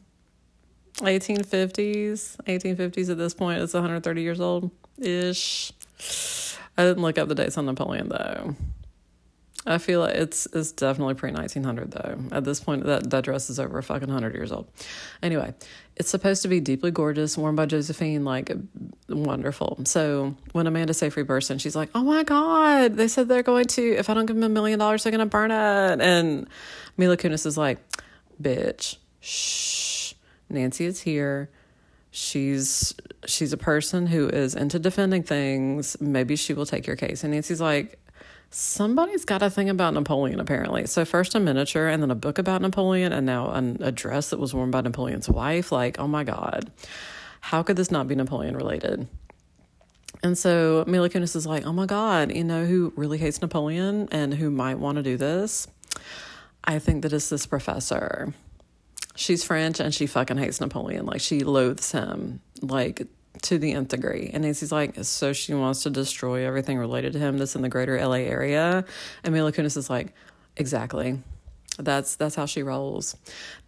1850s 0.97 2.37
1850s 2.47 3.11
at 3.11 3.16
this 3.16 3.33
point 3.33 3.62
it's 3.62 3.73
130 3.73 4.21
years 4.21 4.38
old 4.38 4.71
ish. 4.99 5.73
I 6.77 6.85
didn't 6.85 7.03
look 7.03 7.16
up 7.16 7.29
the 7.29 7.35
dates 7.35 7.57
on 7.57 7.64
napoleon 7.64 8.11
though. 8.11 8.55
I 9.66 9.79
feel 9.79 10.01
like 10.01 10.14
it's 10.14 10.45
it's 10.53 10.73
definitely 10.73 11.14
pre-1900 11.14 11.90
though. 11.90 12.37
At 12.37 12.45
this 12.45 12.61
point 12.61 12.85
that 12.85 13.09
that 13.09 13.25
dress 13.25 13.49
is 13.49 13.59
over 13.59 13.79
a 13.79 13.83
fucking 13.83 14.09
100 14.09 14.35
years 14.35 14.53
old. 14.53 14.69
Anyway 15.23 15.55
it's 15.96 16.11
supposed 16.11 16.42
to 16.42 16.48
be 16.48 16.61
deeply 16.61 16.90
gorgeous 16.90 17.37
worn 17.38 17.56
by 17.56 17.66
josephine 17.66 18.24
like 18.24 18.52
wonderful 19.09 19.78
so 19.85 20.35
when 20.52 20.66
amanda 20.66 20.92
seyfried 20.92 21.26
burst 21.26 21.50
in 21.50 21.59
she's 21.59 21.76
like 21.76 21.88
oh 21.94 22.02
my 22.02 22.22
god 22.22 22.96
they 22.96 23.09
said 23.09 23.28
they're 23.28 23.42
going 23.42 23.64
to 23.64 23.82
if 23.96 24.11
i 24.11 24.14
don't 24.14 24.26
give 24.26 24.37
them 24.37 24.44
a 24.44 24.48
million 24.48 24.78
dollars 24.78 25.02
they're 25.02 25.11
going 25.11 25.20
to 25.20 25.26
burn 25.26 25.50
it 25.50 26.00
and 26.00 26.46
Mila 26.96 27.16
Kunis 27.16 27.46
is 27.46 27.59
like, 27.59 27.78
bitch, 28.40 28.96
shh. 29.20 30.14
Nancy 30.48 30.87
is 30.87 31.02
here. 31.02 31.50
She's 32.11 32.94
she's 33.26 33.52
a 33.52 33.56
person 33.56 34.06
who 34.06 34.28
is 34.28 34.54
into 34.54 34.78
defending 34.78 35.22
things. 35.22 36.00
Maybe 36.00 36.37
she 36.37 36.54
will 36.54 36.64
take 36.64 36.87
your 36.87 36.96
case. 36.96 37.24
And 37.24 37.32
Nancy's 37.32 37.61
like, 37.61 37.98
somebody's 38.50 39.24
got 39.24 39.42
a 39.42 39.50
thing 39.50 39.68
about 39.68 39.94
Napoleon 39.94 40.40
apparently. 40.40 40.87
So 40.87 41.04
first 41.04 41.35
a 41.35 41.40
miniature 41.40 41.88
and 41.88 42.02
then 42.02 42.11
a 42.11 42.14
book 42.14 42.38
about 42.38 42.62
Napoleon 42.62 43.12
and 43.12 43.26
now 43.26 43.50
an, 43.50 43.78
a 43.80 43.92
dress 43.92 44.30
that 44.30 44.38
was 44.38 44.54
worn 44.54 44.70
by 44.70 44.80
Napoleon's 44.80 45.28
wife. 45.28 45.72
Like, 45.72 45.98
oh 45.98 46.09
my 46.09 46.24
God. 46.24 46.70
How 47.40 47.62
could 47.62 47.76
this 47.76 47.90
not 47.90 48.09
be 48.09 48.14
Napoleon 48.14 48.56
related? 48.56 49.06
And 50.22 50.37
so 50.37 50.85
Mila 50.87 51.09
Kunis 51.09 51.37
is 51.37 51.46
like, 51.46 51.66
oh 51.66 51.72
my 51.72 51.87
God, 51.87 52.35
you 52.35 52.42
know 52.42 52.64
who 52.64 52.92
really 52.96 53.18
hates 53.18 53.40
Napoleon 53.40 54.09
and 54.11 54.35
who 54.35 54.50
might 54.50 54.78
want 54.78 54.96
to 54.96 55.02
do 55.02 55.16
this? 55.16 55.68
I 56.64 56.78
think 56.78 57.02
that 57.02 57.12
it's 57.12 57.28
this 57.28 57.46
professor. 57.46 58.35
She's 59.14 59.44
French 59.44 59.80
and 59.80 59.94
she 59.94 60.06
fucking 60.06 60.38
hates 60.38 60.61
Napoleon. 60.61 61.06
Like 61.06 61.20
she 61.20 61.40
loathes 61.40 61.92
him 61.92 62.40
like 62.61 63.06
to 63.42 63.59
the 63.59 63.72
nth 63.72 63.88
degree. 63.88 64.31
And 64.33 64.44
Nancy's 64.44 64.72
like, 64.72 65.05
so 65.05 65.33
she 65.33 65.55
wants 65.55 65.83
to 65.85 65.90
destroy 65.90 66.46
everything 66.46 66.79
related 66.79 67.12
to 67.14 67.18
him 67.18 67.38
that's 67.38 67.57
in 67.57 67.62
the 67.62 67.68
greater 67.68 67.99
LA 67.99 68.16
area. 68.16 68.85
And 69.25 69.35
Mila 69.35 69.53
Kunis 69.53 69.77
is 69.77 69.90
like, 69.90 70.14
exactly. 70.57 71.20
That's 71.79 72.17
that's 72.17 72.35
how 72.35 72.47
she 72.47 72.62
rolls. 72.62 73.17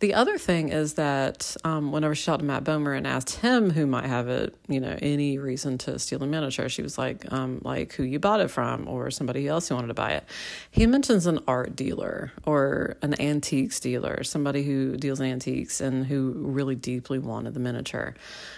The 0.00 0.14
other 0.14 0.38
thing 0.38 0.70
is 0.70 0.94
that 0.94 1.56
um, 1.64 1.92
whenever 1.92 2.14
she 2.14 2.24
talked 2.24 2.40
to 2.40 2.44
Matt 2.44 2.64
Bomer 2.64 2.96
and 2.96 3.06
asked 3.06 3.36
him 3.36 3.70
who 3.70 3.86
might 3.86 4.06
have 4.06 4.28
it, 4.28 4.54
you 4.66 4.80
know, 4.80 4.96
any 5.02 5.38
reason 5.38 5.76
to 5.78 5.98
steal 5.98 6.22
a 6.22 6.26
miniature, 6.26 6.68
she 6.68 6.82
was 6.82 6.96
like, 6.96 7.30
um, 7.32 7.60
like 7.64 7.92
who 7.92 8.04
you 8.04 8.18
bought 8.18 8.40
it 8.40 8.48
from 8.48 8.88
or 8.88 9.10
somebody 9.10 9.46
else 9.46 9.68
who 9.68 9.74
wanted 9.74 9.88
to 9.88 9.94
buy 9.94 10.12
it. 10.12 10.24
He 10.70 10.86
mentions 10.86 11.26
an 11.26 11.40
art 11.46 11.76
dealer 11.76 12.32
or 12.44 12.96
an 13.02 13.20
antiques 13.20 13.78
dealer, 13.80 14.24
somebody 14.24 14.62
who 14.62 14.96
deals 14.96 15.20
in 15.20 15.26
antiques 15.26 15.80
and 15.80 16.06
who 16.06 16.32
really 16.36 16.74
deeply 16.76 17.18
wanted 17.18 17.54
the 17.54 17.60
miniature. 17.60 18.14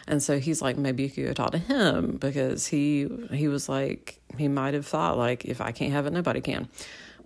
And 0.06 0.22
so 0.22 0.38
he's 0.38 0.62
like, 0.62 0.76
maybe 0.76 1.02
you 1.04 1.10
could 1.10 1.26
go 1.26 1.32
talk 1.32 1.52
to 1.52 1.58
him 1.58 2.18
because 2.18 2.68
he 2.68 3.08
he 3.32 3.48
was 3.48 3.68
like 3.68 4.20
he 4.38 4.48
might 4.48 4.74
have 4.74 4.86
thought 4.86 5.18
like 5.18 5.44
if 5.44 5.60
I 5.60 5.72
can't 5.72 5.92
have 5.92 6.06
it, 6.06 6.12
nobody 6.12 6.40
can. 6.40 6.68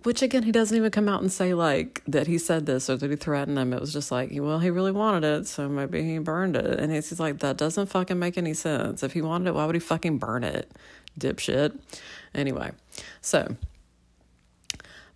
Which 0.05 0.21
again, 0.21 0.43
he 0.43 0.51
doesn't 0.51 0.77
even 0.77 0.91
come 0.91 1.09
out 1.09 1.21
and 1.21 1.31
say 1.31 1.55
like 1.55 2.03
that 2.05 2.27
he 2.27 2.37
said 2.37 2.67
this 2.67 2.91
or 2.91 2.95
that 2.95 3.09
he 3.09 3.15
threatened 3.15 3.57
them. 3.57 3.73
It 3.73 3.81
was 3.81 3.91
just 3.91 4.11
like, 4.11 4.29
well, 4.33 4.59
he 4.59 4.69
really 4.69 4.91
wanted 4.91 5.23
it, 5.23 5.47
so 5.47 5.67
maybe 5.67 6.03
he 6.03 6.19
burned 6.19 6.55
it. 6.55 6.79
And 6.79 6.93
he's 6.93 7.19
like, 7.19 7.39
that 7.39 7.57
doesn't 7.57 7.87
fucking 7.87 8.19
make 8.19 8.37
any 8.37 8.53
sense. 8.53 9.01
If 9.01 9.13
he 9.13 9.23
wanted 9.23 9.47
it, 9.47 9.55
why 9.55 9.65
would 9.65 9.73
he 9.73 9.79
fucking 9.79 10.19
burn 10.19 10.43
it, 10.43 10.71
dipshit? 11.19 11.79
Anyway, 12.35 12.73
so 13.21 13.55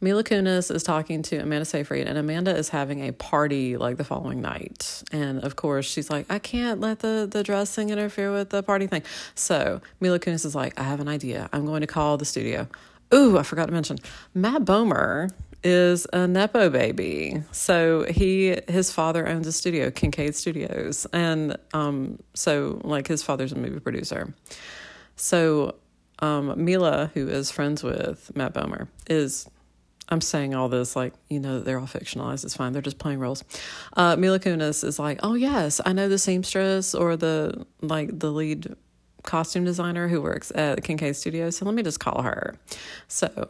Mila 0.01 0.23
Kunis 0.23 0.73
is 0.73 0.81
talking 0.81 1.21
to 1.21 1.37
Amanda 1.37 1.65
Seyfried, 1.65 2.07
and 2.07 2.17
Amanda 2.17 2.57
is 2.57 2.69
having 2.69 3.07
a 3.07 3.11
party 3.11 3.77
like 3.77 3.97
the 3.97 4.03
following 4.03 4.41
night. 4.41 5.03
And 5.11 5.43
of 5.43 5.55
course, 5.55 5.85
she's 5.85 6.09
like, 6.09 6.25
I 6.31 6.39
can't 6.39 6.79
let 6.79 7.01
the, 7.01 7.27
the 7.29 7.43
dressing 7.43 7.91
interfere 7.91 8.33
with 8.33 8.49
the 8.49 8.63
party 8.63 8.87
thing. 8.87 9.03
So 9.35 9.81
Mila 9.99 10.17
Kunis 10.17 10.45
is 10.45 10.55
like, 10.55 10.79
I 10.79 10.83
have 10.83 10.99
an 10.99 11.07
idea. 11.07 11.47
I'm 11.53 11.67
going 11.67 11.81
to 11.81 11.87
call 11.87 12.17
the 12.17 12.25
studio. 12.25 12.67
Ooh, 13.13 13.37
I 13.37 13.43
forgot 13.43 13.65
to 13.67 13.71
mention 13.71 13.97
Matt 14.33 14.63
Bomer 14.65 15.31
is 15.63 16.07
a 16.13 16.27
nepo 16.27 16.69
baby. 16.69 17.43
So 17.51 18.03
he 18.03 18.57
his 18.67 18.91
father 18.91 19.27
owns 19.27 19.47
a 19.47 19.51
studio, 19.51 19.91
Kincaid 19.91 20.35
Studios, 20.35 21.05
and 21.11 21.57
um, 21.73 22.19
so 22.33 22.79
like 22.83 23.07
his 23.07 23.23
father's 23.23 23.51
a 23.51 23.55
movie 23.55 23.79
producer. 23.79 24.33
So 25.15 25.75
um, 26.19 26.63
Mila, 26.63 27.11
who 27.13 27.27
is 27.27 27.51
friends 27.51 27.83
with 27.83 28.31
Matt 28.35 28.53
Bomer, 28.53 28.87
is 29.09 29.49
I'm 30.07 30.21
saying 30.21 30.55
all 30.55 30.69
this 30.69 30.95
like 30.95 31.13
you 31.29 31.39
know 31.39 31.59
they're 31.59 31.79
all 31.79 31.87
fictionalized. 31.87 32.45
It's 32.45 32.55
fine. 32.55 32.73
They're 32.73 32.81
just 32.81 32.99
playing 32.99 33.19
roles. 33.19 33.43
Uh, 33.97 34.15
Mila 34.15 34.39
Kunis 34.39 34.83
is 34.83 34.99
like, 34.99 35.19
oh 35.23 35.33
yes, 35.33 35.81
I 35.85 35.93
know 35.93 36.07
the 36.07 36.17
seamstress 36.17 36.95
or 36.95 37.17
the 37.17 37.65
like 37.81 38.17
the 38.17 38.31
lead 38.31 38.75
costume 39.23 39.65
designer 39.65 40.07
who 40.07 40.21
works 40.21 40.51
at 40.55 40.83
Kincaid 40.83 41.15
Studios. 41.15 41.57
So 41.57 41.65
let 41.65 41.73
me 41.73 41.83
just 41.83 41.99
call 41.99 42.21
her. 42.21 42.55
So 43.07 43.49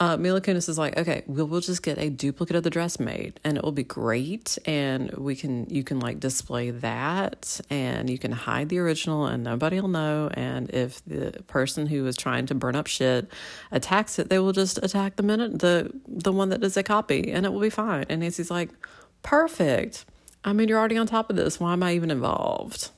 uh, 0.00 0.16
Mila 0.16 0.40
Kunis 0.40 0.68
is 0.68 0.78
like, 0.78 0.96
okay, 0.96 1.24
we'll, 1.26 1.46
we'll 1.46 1.60
just 1.60 1.82
get 1.82 1.98
a 1.98 2.08
duplicate 2.08 2.54
of 2.54 2.62
the 2.62 2.70
dress 2.70 3.00
made 3.00 3.40
and 3.42 3.56
it 3.56 3.64
will 3.64 3.72
be 3.72 3.82
great. 3.82 4.56
And 4.64 5.10
we 5.12 5.34
can, 5.34 5.68
you 5.68 5.82
can 5.82 5.98
like 5.98 6.20
display 6.20 6.70
that 6.70 7.60
and 7.68 8.08
you 8.08 8.18
can 8.18 8.30
hide 8.30 8.68
the 8.68 8.78
original 8.78 9.26
and 9.26 9.42
nobody 9.42 9.80
will 9.80 9.88
know. 9.88 10.30
And 10.34 10.70
if 10.70 11.04
the 11.04 11.42
person 11.48 11.88
who 11.88 12.06
is 12.06 12.16
trying 12.16 12.46
to 12.46 12.54
burn 12.54 12.76
up 12.76 12.86
shit 12.86 13.28
attacks 13.72 14.18
it, 14.18 14.28
they 14.28 14.38
will 14.38 14.52
just 14.52 14.78
attack 14.84 15.16
the 15.16 15.24
minute, 15.24 15.58
the, 15.58 15.90
the 16.06 16.32
one 16.32 16.50
that 16.50 16.60
does 16.60 16.76
a 16.76 16.84
copy 16.84 17.32
and 17.32 17.44
it 17.44 17.52
will 17.52 17.60
be 17.60 17.70
fine. 17.70 18.06
And 18.08 18.20
Nancy's 18.20 18.50
like, 18.50 18.70
perfect. 19.22 20.04
I 20.44 20.52
mean, 20.52 20.68
you're 20.68 20.78
already 20.78 20.96
on 20.96 21.08
top 21.08 21.28
of 21.28 21.34
this. 21.34 21.58
Why 21.58 21.72
am 21.72 21.82
I 21.82 21.94
even 21.94 22.12
involved? 22.12 22.90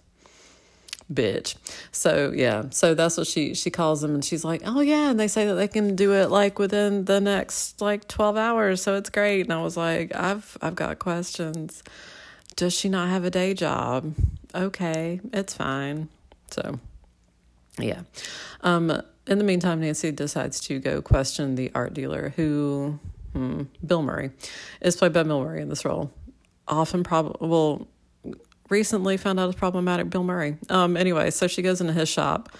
Bitch. 1.12 1.56
So 1.92 2.32
yeah, 2.34 2.64
so 2.70 2.94
that's 2.94 3.16
what 3.16 3.26
she 3.26 3.54
she 3.54 3.70
calls 3.70 4.00
them, 4.00 4.14
and 4.14 4.24
she's 4.24 4.44
like, 4.44 4.62
oh 4.64 4.80
yeah, 4.80 5.10
and 5.10 5.18
they 5.18 5.28
say 5.28 5.46
that 5.46 5.54
they 5.54 5.68
can 5.68 5.96
do 5.96 6.12
it 6.12 6.30
like 6.30 6.58
within 6.58 7.04
the 7.04 7.20
next 7.20 7.80
like 7.80 8.08
twelve 8.08 8.36
hours, 8.36 8.82
so 8.82 8.96
it's 8.96 9.10
great. 9.10 9.42
And 9.42 9.52
I 9.52 9.62
was 9.62 9.76
like, 9.76 10.14
I've 10.14 10.56
I've 10.62 10.74
got 10.74 10.98
questions. 10.98 11.82
Does 12.56 12.72
she 12.72 12.88
not 12.88 13.08
have 13.08 13.24
a 13.24 13.30
day 13.30 13.54
job? 13.54 14.14
Okay, 14.54 15.20
it's 15.32 15.54
fine. 15.54 16.08
So 16.50 16.78
yeah. 17.78 18.02
Um. 18.62 19.02
In 19.26 19.38
the 19.38 19.44
meantime, 19.44 19.80
Nancy 19.80 20.10
decides 20.10 20.58
to 20.62 20.80
go 20.80 21.00
question 21.02 21.54
the 21.54 21.70
art 21.74 21.94
dealer 21.94 22.32
who. 22.36 22.98
Hmm, 23.32 23.62
Bill 23.86 24.02
Murray 24.02 24.32
is 24.80 24.96
played 24.96 25.12
by 25.12 25.22
Bill 25.22 25.44
Murray 25.44 25.62
in 25.62 25.68
this 25.68 25.84
role. 25.84 26.10
Often, 26.66 27.04
probably, 27.04 27.46
well, 27.46 27.86
recently 28.70 29.16
found 29.16 29.38
out 29.38 29.48
it's 29.48 29.58
problematic 29.58 30.10
Bill 30.10 30.24
Murray. 30.24 30.56
Um, 30.68 30.96
anyway, 30.96 31.30
so 31.30 31.46
she 31.46 31.62
goes 31.62 31.80
into 31.80 31.92
his 31.92 32.08
shop. 32.08 32.50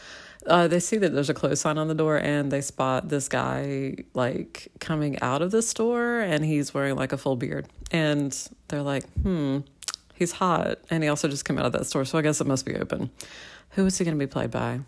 Uh, 0.46 0.66
they 0.66 0.81
see 0.81 0.96
that 0.96 1.12
there's 1.12 1.29
a 1.29 1.35
close 1.35 1.61
sign 1.61 1.77
on 1.79 1.88
the 1.88 1.94
door 1.94 2.16
and 2.16 2.51
they 2.51 2.61
spot 2.61 3.09
this 3.09 3.29
guy 3.29 3.94
like 4.14 4.68
coming 4.81 5.20
out 5.20 5.42
of 5.42 5.51
the 5.51 5.61
store 5.61 6.20
and 6.20 6.44
he's 6.44 6.73
wearing 6.73 6.96
like 6.96 7.12
a 7.12 7.18
full 7.18 7.37
beard. 7.37 7.68
And 7.90 8.37
they're 8.68 8.83
like, 8.83 9.05
hmm, 9.23 9.59
he's 10.14 10.33
hot. 10.33 10.79
And 10.88 11.03
he 11.03 11.09
also 11.09 11.29
just 11.29 11.44
came 11.44 11.59
out 11.59 11.66
of 11.66 11.73
that 11.73 11.87
store. 11.87 12.05
So 12.05 12.18
I 12.18 12.23
guess 12.23 12.40
it 12.40 12.46
must 12.46 12.64
be 12.64 12.75
open. 12.77 13.11
Who 13.70 13.87
is 13.87 13.99
he 13.99 14.05
going 14.05 14.18
to 14.18 14.18
be 14.18 14.31
played 14.31 14.51
by? 14.51 14.81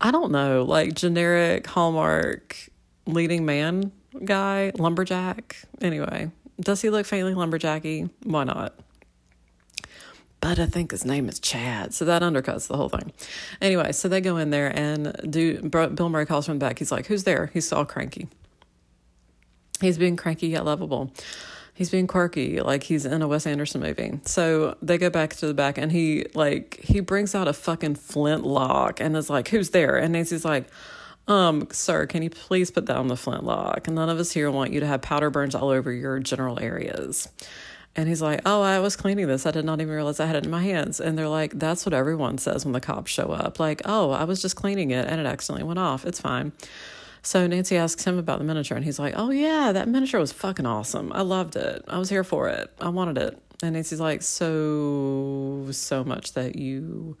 I 0.00 0.12
don't 0.12 0.30
know. 0.30 0.62
Like 0.62 0.94
generic 0.94 1.66
Hallmark 1.66 2.70
leading 3.06 3.44
man 3.44 3.92
guy, 4.24 4.72
lumberjack. 4.76 5.56
Anyway, 5.80 6.30
does 6.60 6.82
he 6.82 6.90
look 6.90 7.06
faintly 7.06 7.34
lumberjacky? 7.34 8.08
Why 8.22 8.44
not? 8.44 8.74
But 10.40 10.58
I 10.58 10.66
think 10.66 10.92
his 10.92 11.04
name 11.04 11.28
is 11.28 11.38
Chad. 11.38 11.94
So 11.94 12.04
that 12.04 12.22
undercuts 12.22 12.68
the 12.68 12.76
whole 12.76 12.88
thing. 12.88 13.12
Anyway, 13.60 13.92
so 13.92 14.08
they 14.08 14.20
go 14.20 14.36
in 14.36 14.50
there 14.50 14.76
and 14.76 15.14
do 15.28 15.60
Bill 15.62 16.08
Murray 16.08 16.26
calls 16.26 16.46
from 16.46 16.58
the 16.58 16.64
back. 16.64 16.78
He's 16.78 16.92
like, 16.92 17.06
Who's 17.06 17.24
there? 17.24 17.50
He's 17.52 17.72
all 17.72 17.84
cranky. 17.84 18.28
He's 19.80 19.98
being 19.98 20.16
cranky 20.16 20.48
yet 20.48 20.64
lovable. 20.64 21.12
He's 21.74 21.90
being 21.90 22.08
quirky, 22.08 22.60
like 22.60 22.82
he's 22.82 23.06
in 23.06 23.22
a 23.22 23.28
Wes 23.28 23.46
Anderson 23.46 23.80
movie. 23.80 24.18
So 24.24 24.76
they 24.82 24.98
go 24.98 25.10
back 25.10 25.34
to 25.36 25.46
the 25.46 25.54
back 25.54 25.78
and 25.78 25.92
he 25.92 26.26
like 26.34 26.80
he 26.82 26.98
brings 27.00 27.36
out 27.36 27.46
a 27.46 27.52
fucking 27.52 27.94
flintlock 27.94 29.00
and 29.00 29.16
is 29.16 29.30
like, 29.30 29.48
Who's 29.48 29.70
there? 29.70 29.96
And 29.96 30.12
Nancy's 30.12 30.44
like, 30.44 30.66
um, 31.28 31.68
sir, 31.70 32.06
can 32.06 32.22
you 32.22 32.30
please 32.30 32.70
put 32.70 32.86
down 32.86 33.08
the 33.08 33.16
flintlock? 33.16 33.86
And 33.86 33.94
none 33.94 34.08
of 34.08 34.18
us 34.18 34.32
here 34.32 34.50
want 34.50 34.72
you 34.72 34.80
to 34.80 34.86
have 34.86 35.02
powder 35.02 35.28
burns 35.28 35.54
all 35.54 35.68
over 35.68 35.92
your 35.92 36.18
general 36.20 36.58
areas. 36.58 37.28
And 37.98 38.08
he's 38.08 38.22
like, 38.22 38.40
Oh, 38.46 38.62
I 38.62 38.78
was 38.78 38.94
cleaning 38.94 39.26
this. 39.26 39.44
I 39.44 39.50
did 39.50 39.64
not 39.64 39.80
even 39.80 39.92
realize 39.92 40.20
I 40.20 40.26
had 40.26 40.36
it 40.36 40.44
in 40.44 40.52
my 40.52 40.62
hands. 40.62 41.00
And 41.00 41.18
they're 41.18 41.28
like, 41.28 41.58
That's 41.58 41.84
what 41.84 41.92
everyone 41.92 42.38
says 42.38 42.64
when 42.64 42.72
the 42.72 42.80
cops 42.80 43.10
show 43.10 43.32
up. 43.32 43.58
Like, 43.58 43.82
Oh, 43.84 44.12
I 44.12 44.22
was 44.22 44.40
just 44.40 44.54
cleaning 44.54 44.92
it 44.92 45.08
and 45.08 45.20
it 45.20 45.26
accidentally 45.26 45.66
went 45.66 45.80
off. 45.80 46.06
It's 46.06 46.20
fine. 46.20 46.52
So 47.22 47.44
Nancy 47.48 47.76
asks 47.76 48.04
him 48.04 48.16
about 48.16 48.38
the 48.38 48.44
miniature 48.44 48.76
and 48.76 48.84
he's 48.84 49.00
like, 49.00 49.14
Oh, 49.16 49.30
yeah, 49.30 49.72
that 49.72 49.88
miniature 49.88 50.20
was 50.20 50.30
fucking 50.30 50.64
awesome. 50.64 51.12
I 51.12 51.22
loved 51.22 51.56
it. 51.56 51.84
I 51.88 51.98
was 51.98 52.08
here 52.08 52.22
for 52.22 52.48
it. 52.48 52.72
I 52.80 52.88
wanted 52.88 53.18
it. 53.18 53.42
And 53.64 53.74
Nancy's 53.74 53.98
like, 53.98 54.22
So, 54.22 55.66
so 55.72 56.04
much 56.04 56.34
that 56.34 56.54
you 56.54 57.16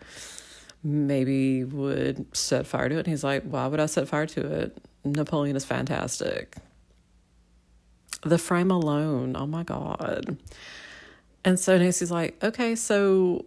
maybe 0.84 1.64
would 1.64 2.24
set 2.36 2.68
fire 2.68 2.88
to 2.88 2.94
it. 2.94 2.98
And 3.00 3.08
he's 3.08 3.24
like, 3.24 3.42
Why 3.42 3.66
would 3.66 3.80
I 3.80 3.86
set 3.86 4.06
fire 4.06 4.26
to 4.26 4.46
it? 4.60 4.78
Napoleon 5.04 5.56
is 5.56 5.64
fantastic 5.64 6.54
the 8.22 8.38
frame 8.38 8.70
alone, 8.70 9.36
oh 9.36 9.46
my 9.46 9.62
God. 9.62 10.36
And 11.44 11.58
so 11.58 11.78
Nancy's 11.78 12.10
like, 12.10 12.42
okay, 12.42 12.74
so, 12.74 13.44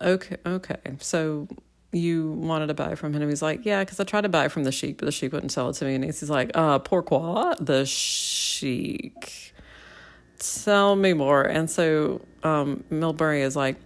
okay, 0.00 0.36
okay. 0.46 0.76
So 1.00 1.48
you 1.92 2.32
wanted 2.32 2.68
to 2.68 2.74
buy 2.74 2.94
from 2.94 3.14
him? 3.14 3.22
And 3.22 3.30
he's 3.30 3.42
like, 3.42 3.64
yeah, 3.64 3.82
because 3.84 3.98
I 3.98 4.04
tried 4.04 4.22
to 4.22 4.28
buy 4.28 4.48
from 4.48 4.64
the 4.64 4.72
Sheik, 4.72 4.98
but 4.98 5.06
the 5.06 5.12
Sheik 5.12 5.32
wouldn't 5.32 5.52
sell 5.52 5.70
it 5.70 5.74
to 5.74 5.84
me. 5.84 5.94
And 5.94 6.04
Nancy's 6.04 6.30
like, 6.30 6.50
uh, 6.54 6.78
pourquoi? 6.78 7.54
The 7.60 7.84
Sheik. 7.84 9.54
Tell 10.38 10.94
me 10.94 11.14
more. 11.14 11.42
And 11.42 11.68
so 11.68 12.20
um, 12.42 12.84
Bill 12.90 13.14
Murray 13.18 13.42
is 13.42 13.56
like, 13.56 13.76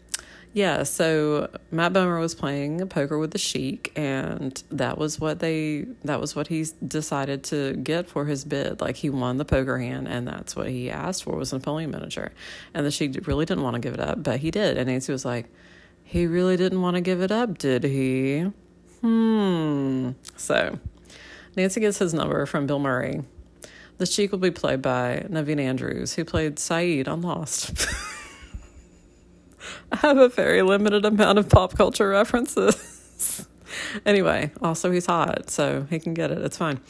yeah, 0.55 0.83
so 0.83 1.49
Matt 1.71 1.95
Bomer 1.95 2.21
was 2.21 2.35
playing 2.35 2.87
poker 2.89 3.17
with 3.17 3.31
the 3.31 3.39
Sheik, 3.39 3.91
and 3.97 4.63
that 4.71 4.99
was 4.99 5.19
what 5.19 5.39
they 5.39 5.87
that 6.05 6.21
was 6.21 6.37
what 6.37 6.49
he 6.49 6.67
decided 6.87 7.43
to 7.45 7.75
get 7.77 8.07
for 8.07 8.27
his 8.27 8.45
bid. 8.45 8.83
Like 8.83 8.97
he 8.97 9.09
won 9.09 9.39
the 9.39 9.47
poker 9.47 9.79
hand, 9.79 10.09
and 10.09 10.29
that's 10.29 10.55
what 10.55 10.69
he 10.69 10.91
asked 10.91 11.25
for 11.25 11.37
was 11.37 11.53
a 11.53 11.57
Napoleon 11.57 11.91
miniature. 11.91 12.33
And 12.75 12.85
the 12.85 12.91
Sheik 12.91 13.27
really 13.27 13.47
didn't 13.47 13.65
want 13.65 13.75
to 13.75 13.81
give 13.81 13.95
it 13.95 14.01
up, 14.01 14.23
but 14.23 14.41
he 14.41 14.51
did. 14.51 14.77
And 14.77 14.89
Nancy 14.89 15.11
was 15.11 15.25
like, 15.25 15.47
"He 16.05 16.27
really 16.27 16.59
didn't 16.59 16.83
want 16.83 16.97
to 16.97 17.01
give 17.01 17.23
it 17.23 17.33
up, 17.33 17.57
did 17.57 17.85
he?" 17.85 18.51
Hmm. 19.01 20.11
So 20.37 20.79
Nancy 21.57 21.81
gets 21.81 21.97
his 21.97 22.13
number 22.13 22.45
from 22.45 22.67
Bill 22.67 22.79
Murray. 22.79 23.23
The 23.97 24.05
Sheik 24.05 24.33
will 24.33 24.39
be 24.39 24.51
played 24.51 24.83
by 24.83 25.27
Naveen 25.31 25.61
Andrews, 25.61 26.15
who 26.15 26.27
played 26.27 26.57
Sayid 26.57 27.09
on 27.09 27.23
Lost. 27.23 27.87
I 29.91 29.97
have 29.97 30.19
a 30.19 30.29
very 30.29 30.63
limited 30.63 31.05
amount 31.05 31.39
of 31.39 31.49
pop 31.49 31.77
culture 31.77 32.09
references. 32.09 33.47
anyway, 34.07 34.51
also 34.61 34.91
he's 34.91 35.07
hot, 35.07 35.51
so 35.51 35.87
he 35.91 35.99
can 35.99 36.15
get 36.15 36.31
it. 36.31 36.39
It's 36.39 36.57
fine. 36.57 36.81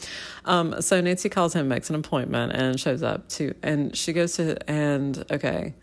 Um, 0.45 0.81
so 0.81 1.01
Nancy 1.01 1.29
calls 1.29 1.55
him, 1.55 1.68
makes 1.68 1.90
an 1.90 1.97
appointment, 1.97 2.53
and 2.53 2.79
shows 2.79 3.03
up 3.03 3.29
to, 3.31 3.55
and 3.62 3.97
she 3.97 4.12
goes 4.12 4.35
to, 4.35 4.59
and 4.71 5.25
okay. 5.31 5.75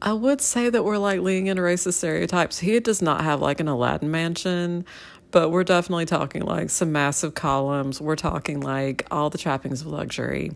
I 0.00 0.12
would 0.12 0.40
say 0.40 0.70
that 0.70 0.84
we're 0.84 0.98
like 0.98 1.20
leaning 1.20 1.48
into 1.48 1.62
racist 1.62 1.94
stereotypes. 1.94 2.60
He 2.60 2.78
does 2.78 3.02
not 3.02 3.22
have 3.22 3.40
like 3.40 3.58
an 3.58 3.66
Aladdin 3.66 4.10
mansion, 4.10 4.84
but 5.30 5.50
we're 5.50 5.64
definitely 5.64 6.06
talking 6.06 6.42
like 6.42 6.70
some 6.70 6.92
massive 6.92 7.34
columns. 7.34 8.00
We're 8.00 8.16
talking 8.16 8.60
like 8.60 9.06
all 9.10 9.30
the 9.30 9.38
trappings 9.38 9.82
of 9.82 9.88
luxury. 9.88 10.52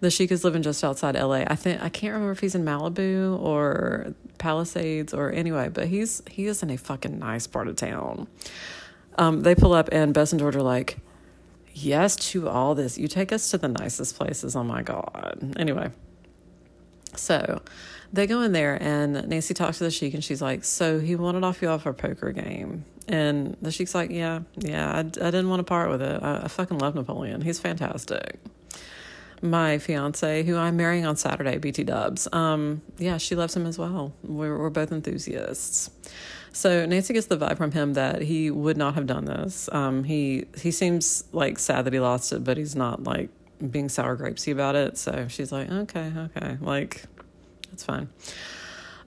The 0.00 0.10
Sheik 0.10 0.30
is 0.30 0.44
living 0.44 0.62
just 0.62 0.84
outside 0.84 1.14
LA. 1.14 1.44
I 1.46 1.54
think 1.54 1.82
I 1.82 1.88
can't 1.88 2.12
remember 2.12 2.32
if 2.32 2.40
he's 2.40 2.54
in 2.54 2.64
Malibu 2.64 3.40
or 3.40 4.14
Palisades 4.38 5.14
or 5.14 5.30
anyway, 5.30 5.68
but 5.68 5.88
he's 5.88 6.22
he 6.28 6.46
is 6.46 6.62
in 6.62 6.70
a 6.70 6.76
fucking 6.76 7.18
nice 7.18 7.46
part 7.46 7.68
of 7.68 7.76
town. 7.76 8.26
Um, 9.16 9.42
they 9.42 9.54
pull 9.54 9.72
up 9.72 9.88
and 9.92 10.12
Bess 10.12 10.32
and 10.32 10.40
George 10.40 10.56
are 10.56 10.62
like, 10.62 10.98
Yes 11.72 12.16
to 12.16 12.48
all 12.48 12.74
this. 12.74 12.98
You 12.98 13.08
take 13.08 13.32
us 13.32 13.50
to 13.52 13.58
the 13.58 13.68
nicest 13.68 14.16
places. 14.16 14.54
Oh 14.56 14.64
my 14.64 14.82
God. 14.82 15.54
Anyway. 15.56 15.90
So 17.16 17.62
they 18.12 18.26
go 18.26 18.42
in 18.42 18.52
there 18.52 18.80
and 18.80 19.28
Nancy 19.28 19.54
talks 19.54 19.78
to 19.78 19.84
the 19.84 19.90
Sheik 19.90 20.14
and 20.14 20.22
she's 20.22 20.42
like, 20.42 20.64
So 20.64 20.98
he 20.98 21.16
wanted 21.16 21.44
off 21.44 21.62
you 21.62 21.68
off 21.68 21.86
our 21.86 21.92
poker 21.92 22.32
game. 22.32 22.84
And 23.10 23.56
the 23.60 23.72
Sheik's 23.72 23.94
like, 23.94 24.10
Yeah, 24.10 24.40
yeah, 24.56 24.90
I, 24.92 24.98
I 25.00 25.02
didn't 25.02 25.48
want 25.48 25.60
to 25.60 25.64
part 25.64 25.90
with 25.90 26.00
it. 26.00 26.22
I, 26.22 26.42
I 26.44 26.48
fucking 26.48 26.78
love 26.78 26.94
Napoleon. 26.94 27.40
He's 27.40 27.58
fantastic. 27.58 28.38
My 29.42 29.78
fiance, 29.78 30.44
who 30.44 30.56
I'm 30.56 30.76
marrying 30.76 31.06
on 31.06 31.16
Saturday, 31.16 31.58
BT 31.58 31.84
Dubs, 31.84 32.28
um, 32.32 32.82
yeah, 32.98 33.16
she 33.16 33.34
loves 33.34 33.56
him 33.56 33.66
as 33.66 33.78
well. 33.78 34.12
We're, 34.22 34.56
we're 34.56 34.70
both 34.70 34.92
enthusiasts. 34.92 35.90
So 36.52 36.86
Nancy 36.86 37.14
gets 37.14 37.26
the 37.26 37.36
vibe 37.36 37.56
from 37.56 37.72
him 37.72 37.94
that 37.94 38.22
he 38.22 38.50
would 38.50 38.76
not 38.76 38.94
have 38.94 39.06
done 39.06 39.24
this. 39.24 39.68
Um, 39.72 40.04
he 40.04 40.46
he 40.56 40.70
seems 40.70 41.24
like 41.32 41.58
sad 41.58 41.86
that 41.86 41.92
he 41.92 42.00
lost 42.00 42.32
it, 42.32 42.44
but 42.44 42.56
he's 42.56 42.76
not 42.76 43.02
like 43.02 43.30
being 43.70 43.88
sour 43.88 44.16
grapesy 44.16 44.52
about 44.52 44.76
it. 44.76 44.98
So 44.98 45.26
she's 45.28 45.50
like, 45.50 45.70
okay, 45.70 46.12
okay, 46.16 46.58
like 46.60 47.02
it's 47.72 47.84
fine. 47.84 48.08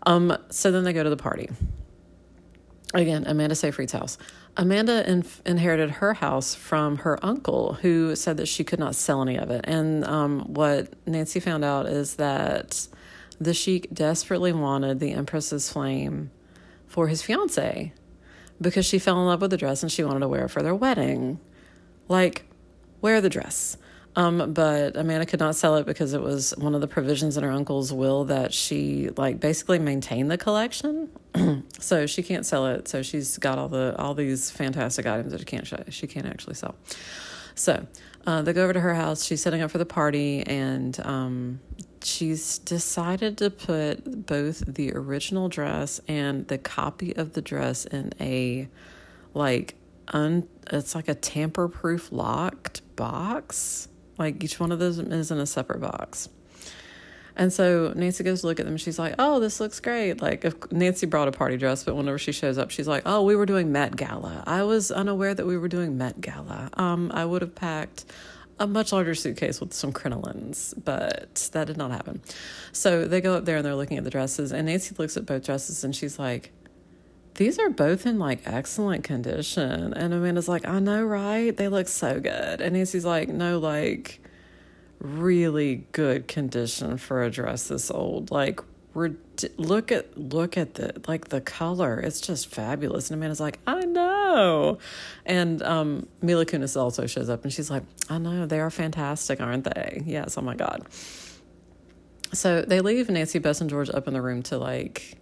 Um, 0.06 0.38
so 0.50 0.72
then 0.72 0.84
they 0.84 0.94
go 0.94 1.04
to 1.04 1.10
the 1.10 1.18
party. 1.18 1.50
Again, 2.94 3.24
Amanda 3.26 3.56
Seyfried's 3.56 3.92
house. 3.94 4.18
Amanda 4.56 5.10
in- 5.10 5.26
inherited 5.46 5.90
her 5.90 6.14
house 6.14 6.54
from 6.54 6.98
her 6.98 7.18
uncle, 7.26 7.74
who 7.82 8.16
said 8.16 8.38
that 8.38 8.48
she 8.48 8.64
could 8.64 8.80
not 8.80 8.94
sell 8.94 9.22
any 9.24 9.36
of 9.38 9.50
it. 9.50 9.62
And 9.64 10.06
um, 10.06 10.42
what 10.42 10.94
Nancy 11.08 11.40
found 11.40 11.66
out 11.66 11.88
is 11.88 12.16
that 12.16 12.88
the 13.40 13.54
Sheik 13.54 13.92
desperately 13.92 14.54
wanted 14.54 15.00
the 15.00 15.12
Empress's 15.12 15.72
flame 15.72 16.30
for 16.86 17.08
his 17.08 17.24
fiance 17.24 17.94
because 18.62 18.86
she 18.86 19.00
fell 19.00 19.20
in 19.20 19.26
love 19.26 19.42
with 19.42 19.50
the 19.50 19.58
dress 19.58 19.82
and 19.82 19.92
she 19.92 20.04
wanted 20.04 20.20
to 20.20 20.28
wear 20.28 20.46
it 20.46 20.50
for 20.50 20.62
their 20.62 20.76
wedding. 20.76 21.40
Like, 22.08 22.46
wear 23.02 23.22
the 23.22 23.30
dress. 23.30 23.78
Um, 24.16 24.54
but 24.54 24.96
Amanda 24.96 25.26
could 25.26 25.40
not 25.40 25.56
sell 25.56 25.76
it 25.78 25.88
because 25.88 26.14
it 26.14 26.22
was 26.22 26.54
one 26.58 26.76
of 26.76 26.82
the 26.82 26.88
provisions 26.88 27.36
in 27.36 27.44
her 27.44 27.52
uncle's 27.52 27.92
will 27.92 28.26
that 28.26 28.54
she 28.54 29.10
like 29.18 29.40
basically 29.40 29.80
maintain 29.80 30.28
the 30.28 30.38
collection. 30.38 31.10
so 31.80 32.06
she 32.06 32.22
can't 32.22 32.46
sell 32.46 32.68
it. 32.68 32.88
So 32.88 33.02
she's 33.02 33.38
got 33.40 33.58
all 33.58 33.70
the 33.70 33.96
all 33.98 34.14
these 34.14 34.52
fantastic 34.52 35.08
items 35.08 35.32
that 35.32 35.40
she 35.40 35.46
can't 35.46 35.66
show, 35.66 35.84
she 35.90 36.06
can't 36.06 36.28
actually 36.28 36.56
sell. 36.56 36.76
So 37.56 37.88
uh, 38.26 38.42
they 38.44 38.54
go 38.54 38.64
over 38.64 38.74
to 38.74 38.80
her 38.80 38.94
house. 38.94 39.26
She's 39.26 39.42
setting 39.42 39.62
up 39.62 39.72
for 39.72 39.78
the 39.78 39.86
party, 39.86 40.42
and 40.42 41.00
um, 41.06 41.60
she's 42.04 42.60
decided 42.60 43.38
to 43.40 43.50
put 43.50 44.26
both 44.26 44.64
the 44.68 44.94
original 44.94 45.50
dress 45.50 46.00
and 46.08 46.48
the 46.48 46.58
copy 46.58 47.16
of 47.16 47.34
the 47.34 47.42
dress 47.42 47.86
in 47.86 48.12
a 48.20 48.68
like 49.34 49.76
un 50.10 50.48
it's 50.72 50.96
like 50.96 51.08
a 51.08 51.16
tamper 51.16 51.68
proof 51.68 52.12
locked 52.12 52.82
box 52.96 53.88
like 54.18 54.44
each 54.44 54.60
one 54.60 54.72
of 54.72 54.80
those 54.80 55.00
is 55.00 55.32
in 55.32 55.38
a 55.40 55.46
separate 55.46 55.82
box. 55.82 56.30
And 57.36 57.52
so 57.52 57.92
Nancy 57.96 58.24
goes 58.24 58.42
to 58.42 58.48
look 58.48 58.60
at 58.60 58.66
them. 58.66 58.78
She's 58.78 59.00
like, 59.00 59.16
"Oh, 59.18 59.40
this 59.40 59.60
looks 59.60 59.80
great." 59.80 60.22
Like 60.22 60.46
if 60.46 60.72
Nancy 60.72 61.08
brought 61.08 61.28
a 61.28 61.32
party 61.32 61.58
dress, 61.58 61.84
but 61.84 61.96
whenever 61.96 62.20
she 62.20 62.32
shows 62.32 62.58
up, 62.58 62.70
she's 62.70 62.88
like, 62.88 63.04
"Oh, 63.06 63.24
we 63.24 63.36
were 63.36 63.46
doing 63.46 63.72
Met 63.72 63.96
Gala. 63.96 64.44
I 64.46 64.64
was 64.64 64.92
unaware 64.92 65.34
that 65.34 65.46
we 65.46 65.58
were 65.58 65.68
doing 65.68 65.98
Met 65.98 66.22
Gala. 66.22 66.70
Um, 66.74 67.12
I 67.14 67.26
would 67.26 67.42
have 67.42 67.56
packed 67.56 68.06
a 68.60 68.68
much 68.68 68.92
larger 68.92 69.16
suitcase 69.16 69.60
with 69.60 69.74
some 69.74 69.92
crinolines, 69.92 70.76
but 70.84 71.50
that 71.54 71.66
did 71.66 71.78
not 71.78 71.90
happen." 71.90 72.22
So 72.72 73.08
they 73.08 73.20
go 73.20 73.36
up 73.36 73.46
there 73.46 73.58
and 73.58 73.66
they're 73.66 73.76
looking 73.76 73.98
at 73.98 74.04
the 74.04 74.12
dresses, 74.12 74.52
and 74.52 74.68
Nancy 74.68 74.94
looks 74.98 75.18
at 75.18 75.26
both 75.26 75.44
dresses 75.44 75.84
and 75.84 75.96
she's 75.96 76.20
like, 76.20 76.52
these 77.36 77.58
are 77.60 77.70
both 77.70 78.06
in 78.06 78.20
like 78.20 78.42
excellent 78.46 79.04
condition. 79.04 79.94
And 79.94 80.14
Amanda's 80.14 80.48
like, 80.48 80.68
I 80.68 80.80
know, 80.80 81.04
right? 81.04 81.56
They 81.56 81.68
look 81.68 81.88
so 81.88 82.20
good. 82.20 82.62
And 82.62 82.76
Nancy's 82.76 83.06
like, 83.06 83.30
no, 83.30 83.60
like 83.60 84.20
really 85.00 85.86
good 85.92 86.28
condition 86.28 86.98
for 86.98 87.24
a 87.24 87.32
dress 87.32 87.68
this 87.68 87.90
old. 87.90 88.32
Like, 88.32 88.60
we're 88.94 89.16
look 89.58 89.92
at 89.92 90.16
look 90.16 90.56
at 90.56 90.76
the 90.76 91.02
like 91.08 91.30
the 91.30 91.42
color. 91.42 92.00
It's 92.00 92.22
just 92.22 92.48
fabulous. 92.48 93.10
And 93.10 93.20
Amanda's 93.20 93.40
like, 93.40 93.58
I 93.66 93.82
know. 93.82 94.78
And 95.26 95.64
um, 95.64 96.08
Mila 96.22 96.46
Kunis 96.46 96.80
also 96.80 97.08
shows 97.08 97.30
up 97.30 97.44
and 97.44 97.52
she's 97.52 97.72
like, 97.72 97.84
I 98.10 98.20
know, 98.20 98.46
they 98.46 98.60
are 98.60 98.70
fantastic, 98.70 99.42
aren't 99.42 99.64
they? 99.64 100.04
Yes, 100.06 100.38
oh 100.38 100.42
my 100.42 100.56
God. 100.56 100.86
So 102.34 102.62
they 102.62 102.82
leave 102.82 103.10
Nancy, 103.10 103.40
Bess, 103.40 103.62
and 103.62 103.70
George 103.70 103.90
up 103.90 104.08
in 104.08 104.14
the 104.14 104.22
room 104.22 104.44
to 104.44 104.58
like 104.58 105.18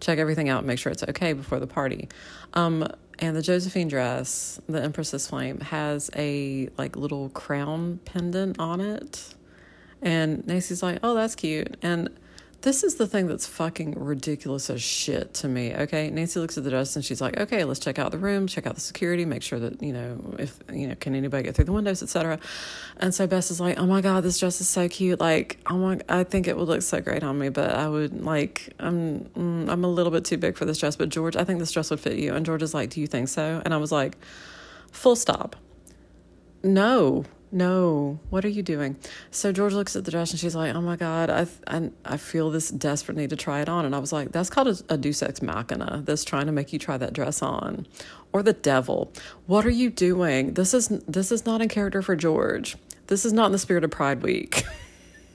check 0.00 0.18
everything 0.18 0.48
out, 0.48 0.64
make 0.64 0.78
sure 0.78 0.92
it's 0.92 1.02
okay 1.02 1.32
before 1.32 1.60
the 1.60 1.66
party. 1.66 2.08
Um, 2.54 2.86
and 3.18 3.34
the 3.34 3.42
Josephine 3.42 3.88
dress, 3.88 4.60
the 4.68 4.82
Empress's 4.82 5.26
Flame, 5.26 5.60
has 5.60 6.10
a 6.14 6.68
like 6.76 6.96
little 6.96 7.30
crown 7.30 8.00
pendant 8.04 8.58
on 8.58 8.80
it. 8.80 9.34
And 10.02 10.46
Nancy's 10.46 10.82
like, 10.82 10.98
"Oh, 11.02 11.14
that's 11.14 11.34
cute." 11.34 11.76
And 11.82 12.10
this 12.62 12.82
is 12.82 12.96
the 12.96 13.06
thing 13.06 13.26
that's 13.26 13.46
fucking 13.46 13.94
ridiculous 13.96 14.70
as 14.70 14.82
shit 14.82 15.34
to 15.34 15.48
me. 15.48 15.74
Okay, 15.74 16.10
Nancy 16.10 16.40
looks 16.40 16.58
at 16.58 16.64
the 16.64 16.70
dress 16.70 16.96
and 16.96 17.04
she's 17.04 17.20
like, 17.20 17.38
"Okay, 17.38 17.64
let's 17.64 17.78
check 17.78 17.98
out 17.98 18.10
the 18.10 18.18
room, 18.18 18.46
check 18.46 18.66
out 18.66 18.74
the 18.74 18.80
security, 18.80 19.24
make 19.24 19.42
sure 19.42 19.58
that 19.58 19.82
you 19.82 19.92
know 19.92 20.34
if 20.38 20.58
you 20.72 20.88
know 20.88 20.94
can 20.96 21.14
anybody 21.14 21.44
get 21.44 21.54
through 21.54 21.66
the 21.66 21.72
windows, 21.72 22.02
etc." 22.02 22.38
And 22.96 23.14
so 23.14 23.26
Bess 23.26 23.50
is 23.50 23.60
like, 23.60 23.78
"Oh 23.78 23.86
my 23.86 24.00
god, 24.00 24.24
this 24.24 24.38
dress 24.38 24.60
is 24.60 24.68
so 24.68 24.88
cute! 24.88 25.20
Like, 25.20 25.58
oh 25.66 25.76
my, 25.76 26.00
I 26.08 26.24
think 26.24 26.48
it 26.48 26.56
would 26.56 26.68
look 26.68 26.82
so 26.82 27.00
great 27.00 27.22
on 27.22 27.38
me, 27.38 27.50
but 27.50 27.70
I 27.70 27.88
would 27.88 28.24
like, 28.24 28.72
I'm, 28.78 29.20
mm, 29.26 29.68
I'm 29.68 29.84
a 29.84 29.88
little 29.88 30.12
bit 30.12 30.24
too 30.24 30.38
big 30.38 30.56
for 30.56 30.64
this 30.64 30.78
dress, 30.78 30.96
but 30.96 31.08
George, 31.08 31.36
I 31.36 31.44
think 31.44 31.58
this 31.58 31.72
dress 31.72 31.90
would 31.90 32.00
fit 32.00 32.18
you." 32.18 32.34
And 32.34 32.44
George 32.44 32.62
is 32.62 32.74
like, 32.74 32.90
"Do 32.90 33.00
you 33.00 33.06
think 33.06 33.28
so?" 33.28 33.62
And 33.64 33.74
I 33.74 33.76
was 33.76 33.92
like, 33.92 34.16
"Full 34.90 35.16
stop." 35.16 35.56
No, 36.62 37.24
no, 37.52 38.18
what 38.30 38.44
are 38.44 38.48
you 38.48 38.62
doing? 38.62 38.96
So 39.30 39.52
George 39.52 39.72
looks 39.72 39.94
at 39.94 40.04
the 40.04 40.10
dress 40.10 40.32
and 40.32 40.40
she's 40.40 40.56
like, 40.56 40.74
oh 40.74 40.80
my 40.80 40.96
God, 40.96 41.30
I, 41.30 41.46
I, 41.66 41.90
I 42.04 42.16
feel 42.16 42.50
this 42.50 42.70
desperate 42.70 43.16
need 43.16 43.30
to 43.30 43.36
try 43.36 43.60
it 43.60 43.68
on. 43.68 43.84
And 43.84 43.94
I 43.94 43.98
was 43.98 44.12
like, 44.12 44.32
that's 44.32 44.50
called 44.50 44.68
a, 44.68 44.94
a 44.94 44.98
deus 44.98 45.22
ex 45.22 45.40
machina 45.40 46.02
that's 46.04 46.24
trying 46.24 46.46
to 46.46 46.52
make 46.52 46.72
you 46.72 46.78
try 46.78 46.96
that 46.96 47.12
dress 47.12 47.42
on. 47.42 47.86
Or 48.32 48.42
the 48.42 48.52
devil. 48.52 49.12
What 49.46 49.64
are 49.64 49.70
you 49.70 49.90
doing? 49.90 50.54
This 50.54 50.74
is, 50.74 50.88
this 50.88 51.30
is 51.30 51.46
not 51.46 51.62
in 51.62 51.68
character 51.68 52.02
for 52.02 52.16
George. 52.16 52.76
This 53.06 53.24
is 53.24 53.32
not 53.32 53.46
in 53.46 53.52
the 53.52 53.58
spirit 53.58 53.84
of 53.84 53.90
Pride 53.90 54.22
Week. 54.22 54.64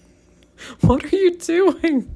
what 0.82 1.04
are 1.06 1.16
you 1.16 1.38
doing? 1.38 2.16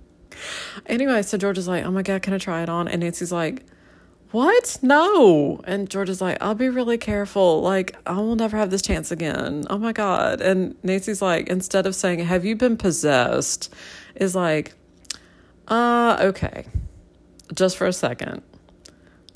Anyway, 0.85 1.21
so 1.21 1.37
George 1.37 1.57
is 1.57 1.67
like, 1.67 1.85
oh 1.85 1.91
my 1.91 2.01
God, 2.01 2.21
can 2.21 2.33
I 2.33 2.37
try 2.37 2.61
it 2.61 2.69
on? 2.69 2.87
And 2.87 3.01
Nancy's 3.01 3.31
like, 3.31 3.63
what? 4.35 4.77
No. 4.81 5.61
And 5.63 5.89
George 5.89 6.09
is 6.09 6.19
like, 6.19 6.37
I'll 6.41 6.55
be 6.55 6.67
really 6.67 6.97
careful. 6.97 7.61
Like, 7.61 7.95
I 8.05 8.17
will 8.17 8.35
never 8.35 8.57
have 8.57 8.69
this 8.69 8.81
chance 8.81 9.09
again. 9.09 9.63
Oh 9.69 9.77
my 9.77 9.93
God. 9.93 10.41
And 10.41 10.75
Nancy's 10.83 11.21
like, 11.21 11.47
instead 11.47 11.85
of 11.85 11.95
saying, 11.95 12.19
Have 12.19 12.43
you 12.43 12.57
been 12.57 12.75
possessed? 12.75 13.73
is 14.13 14.35
like, 14.35 14.73
uh, 15.69 16.17
okay. 16.19 16.65
Just 17.53 17.77
for 17.77 17.87
a 17.87 17.93
second. 17.93 18.41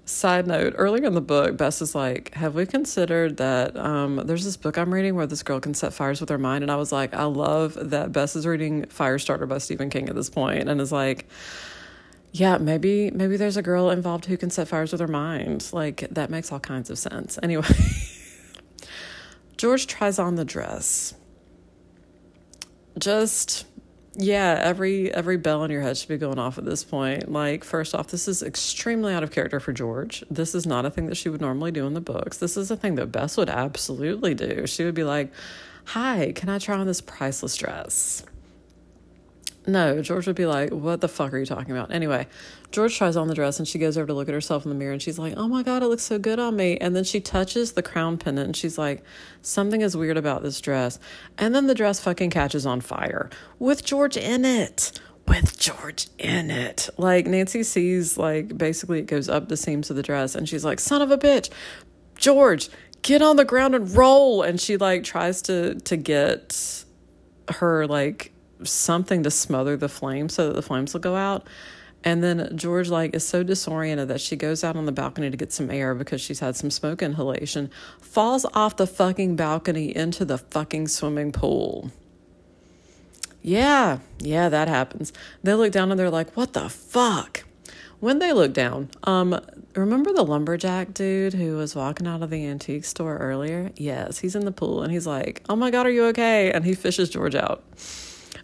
Side 0.03 0.47
note, 0.47 0.73
earlier 0.75 1.05
in 1.05 1.13
the 1.13 1.21
book, 1.21 1.55
Bess 1.55 1.81
is 1.81 1.95
like, 1.95 2.33
Have 2.33 2.55
we 2.55 2.65
considered 2.65 3.37
that 3.37 3.77
um, 3.77 4.17
there's 4.25 4.43
this 4.43 4.57
book 4.57 4.77
I'm 4.77 4.93
reading 4.93 5.15
where 5.15 5.27
this 5.27 5.43
girl 5.43 5.61
can 5.61 5.73
set 5.73 5.93
fires 5.93 6.19
with 6.19 6.29
her 6.29 6.37
mind? 6.37 6.61
And 6.61 6.69
I 6.69 6.75
was 6.75 6.91
like, 6.91 7.13
I 7.13 7.23
love 7.23 7.77
that 7.79 8.11
Bess 8.11 8.35
is 8.35 8.45
reading 8.45 8.83
Firestarter 8.87 9.47
by 9.47 9.59
Stephen 9.59 9.89
King 9.89 10.09
at 10.09 10.15
this 10.15 10.29
point 10.29 10.67
and 10.67 10.81
is 10.81 10.91
like, 10.91 11.25
yeah, 12.31 12.57
maybe 12.57 13.09
maybe 13.11 13.37
there's 13.37 13.57
a 13.57 13.61
girl 13.61 13.89
involved 13.89 14.25
who 14.25 14.37
can 14.37 14.49
set 14.49 14.67
fires 14.67 14.91
with 14.91 15.01
her 15.01 15.07
mind. 15.07 15.69
Like 15.73 16.07
that 16.11 16.29
makes 16.29 16.51
all 16.51 16.59
kinds 16.59 16.89
of 16.89 16.97
sense. 16.97 17.39
Anyway, 17.49 17.65
George 19.57 19.87
tries 19.87 20.19
on 20.19 20.35
the 20.35 20.45
dress. 20.45 21.15
Just 22.97 23.65
yeah, 24.15 24.59
every 24.61 25.11
every 25.13 25.37
bell 25.37 25.63
in 25.63 25.71
your 25.71 25.81
head 25.81 25.97
should 25.97 26.09
be 26.09 26.17
going 26.17 26.37
off 26.37 26.57
at 26.57 26.65
this 26.65 26.83
point. 26.83 27.31
Like 27.31 27.63
first 27.63 27.95
off, 27.95 28.07
this 28.09 28.27
is 28.27 28.43
extremely 28.43 29.13
out 29.13 29.23
of 29.23 29.31
character 29.31 29.59
for 29.59 29.73
George. 29.73 30.23
This 30.29 30.53
is 30.53 30.67
not 30.67 30.85
a 30.85 30.91
thing 30.91 31.07
that 31.07 31.15
she 31.15 31.29
would 31.29 31.41
normally 31.41 31.71
do 31.71 31.87
in 31.87 31.93
the 31.93 32.01
books. 32.01 32.37
This 32.37 32.57
is 32.57 32.69
a 32.69 32.77
thing 32.77 32.95
that 32.95 33.07
Bess 33.07 33.37
would 33.37 33.49
absolutely 33.49 34.35
do. 34.35 34.67
She 34.67 34.83
would 34.83 34.95
be 34.95 35.03
like, 35.03 35.31
"Hi, 35.85 36.33
can 36.35 36.49
I 36.49 36.59
try 36.59 36.77
on 36.77 36.85
this 36.85 37.01
priceless 37.01 37.55
dress?" 37.55 38.23
No, 39.67 40.01
George 40.01 40.25
would 40.25 40.35
be 40.35 40.45
like, 40.45 40.71
What 40.71 41.01
the 41.01 41.07
fuck 41.07 41.33
are 41.33 41.37
you 41.37 41.45
talking 41.45 41.71
about? 41.71 41.91
Anyway, 41.91 42.27
George 42.71 42.97
tries 42.97 43.15
on 43.15 43.27
the 43.27 43.35
dress 43.35 43.59
and 43.59 43.67
she 43.67 43.77
goes 43.77 43.97
over 43.97 44.07
to 44.07 44.13
look 44.13 44.27
at 44.27 44.33
herself 44.33 44.65
in 44.65 44.69
the 44.69 44.75
mirror 44.75 44.93
and 44.93 45.01
she's 45.01 45.19
like, 45.19 45.33
Oh 45.37 45.47
my 45.47 45.63
God, 45.63 45.83
it 45.83 45.87
looks 45.87 46.03
so 46.03 46.17
good 46.17 46.39
on 46.39 46.55
me. 46.55 46.77
And 46.77 46.95
then 46.95 47.03
she 47.03 47.19
touches 47.19 47.73
the 47.73 47.83
crown 47.83 48.17
pendant 48.17 48.45
and 48.47 48.55
she's 48.55 48.77
like, 48.77 49.03
Something 49.41 49.81
is 49.81 49.95
weird 49.95 50.17
about 50.17 50.43
this 50.43 50.59
dress. 50.61 50.99
And 51.37 51.53
then 51.53 51.67
the 51.67 51.75
dress 51.75 51.99
fucking 51.99 52.29
catches 52.29 52.65
on 52.65 52.81
fire 52.81 53.29
with 53.59 53.83
George 53.83 54.17
in 54.17 54.45
it. 54.45 54.99
With 55.27 55.59
George 55.59 56.07
in 56.17 56.49
it. 56.49 56.89
Like 56.97 57.27
Nancy 57.27 57.63
sees, 57.63 58.17
like, 58.17 58.57
basically 58.57 58.99
it 58.99 59.05
goes 59.05 59.29
up 59.29 59.49
the 59.49 59.57
seams 59.57 59.89
of 59.89 59.95
the 59.95 60.03
dress 60.03 60.35
and 60.35 60.47
she's 60.49 60.65
like, 60.65 60.79
Son 60.79 61.01
of 61.01 61.11
a 61.11 61.17
bitch, 61.17 61.51
George, 62.15 62.69
get 63.01 63.21
on 63.21 63.35
the 63.35 63.45
ground 63.45 63.75
and 63.75 63.95
roll. 63.95 64.41
And 64.41 64.59
she, 64.59 64.77
like, 64.77 65.03
tries 65.03 65.41
to, 65.43 65.75
to 65.75 65.97
get 65.97 66.83
her, 67.49 67.85
like, 67.85 68.33
something 68.63 69.23
to 69.23 69.31
smother 69.31 69.77
the 69.77 69.89
flames 69.89 70.33
so 70.33 70.47
that 70.47 70.55
the 70.55 70.61
flames 70.61 70.93
will 70.93 71.01
go 71.01 71.15
out. 71.15 71.47
And 72.03 72.23
then 72.23 72.55
George 72.55 72.89
like 72.89 73.13
is 73.13 73.27
so 73.27 73.43
disoriented 73.43 74.07
that 74.07 74.21
she 74.21 74.35
goes 74.35 74.63
out 74.63 74.75
on 74.75 74.85
the 74.85 74.91
balcony 74.91 75.29
to 75.29 75.37
get 75.37 75.51
some 75.51 75.69
air 75.69 75.93
because 75.93 76.21
she's 76.21 76.39
had 76.39 76.55
some 76.55 76.71
smoke 76.71 77.01
inhalation, 77.01 77.69
falls 77.99 78.45
off 78.53 78.77
the 78.77 78.87
fucking 78.87 79.35
balcony 79.35 79.95
into 79.95 80.23
the 80.23 80.37
fucking 80.37 80.87
swimming 80.87 81.31
pool. 81.31 81.91
Yeah, 83.41 83.99
yeah, 84.19 84.49
that 84.49 84.67
happens. 84.67 85.11
They 85.43 85.53
look 85.53 85.71
down 85.71 85.91
and 85.91 85.99
they're 85.99 86.09
like, 86.09 86.35
"What 86.35 86.53
the 86.53 86.69
fuck?" 86.69 87.43
When 87.99 88.19
they 88.19 88.31
look 88.31 88.53
down, 88.53 88.89
um, 89.03 89.39
remember 89.75 90.13
the 90.13 90.23
lumberjack 90.23 90.93
dude 90.93 91.33
who 91.33 91.57
was 91.57 91.75
walking 91.75 92.07
out 92.07 92.21
of 92.21 92.29
the 92.29 92.45
antique 92.45 92.85
store 92.85 93.17
earlier? 93.17 93.71
Yes, 93.75 94.19
he's 94.19 94.35
in 94.35 94.45
the 94.45 94.53
pool 94.53 94.83
and 94.83 94.91
he's 94.91 95.07
like, 95.07 95.41
"Oh 95.49 95.55
my 95.55 95.69
god, 95.69 95.85
are 95.85 95.91
you 95.91 96.05
okay?" 96.05 96.51
And 96.51 96.63
he 96.63 96.75
fishes 96.75 97.09
George 97.09 97.35
out. 97.35 97.63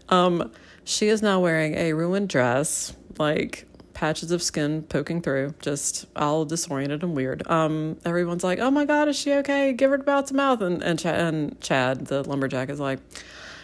Um, 0.10 0.52
she 0.84 1.08
is 1.08 1.22
now 1.22 1.40
wearing 1.40 1.76
a 1.76 1.94
ruined 1.94 2.30
dress, 2.30 2.96
like 3.18 3.68
patches 3.94 4.30
of 4.32 4.44
skin 4.44 4.84
poking 4.84 5.22
through, 5.22 5.56
just 5.62 6.06
all 6.16 6.46
disoriented 6.46 7.02
and 7.02 7.16
weird. 7.16 7.48
Um, 7.50 7.98
everyone's 8.06 8.44
like, 8.44 8.60
"Oh 8.60 8.70
my 8.70 8.86
god, 8.86 9.08
is 9.08 9.18
she 9.18 9.34
okay? 9.36 9.74
Give 9.74 9.90
her 9.90 9.96
about 9.96 10.28
some 10.28 10.38
mouth." 10.38 10.62
And 10.62 10.84
and 10.84 11.00
Chad, 11.00 11.20
and 11.20 11.60
Chad, 11.62 12.06
the 12.08 12.22
lumberjack, 12.24 12.70
is 12.70 12.80
like, 12.80 13.00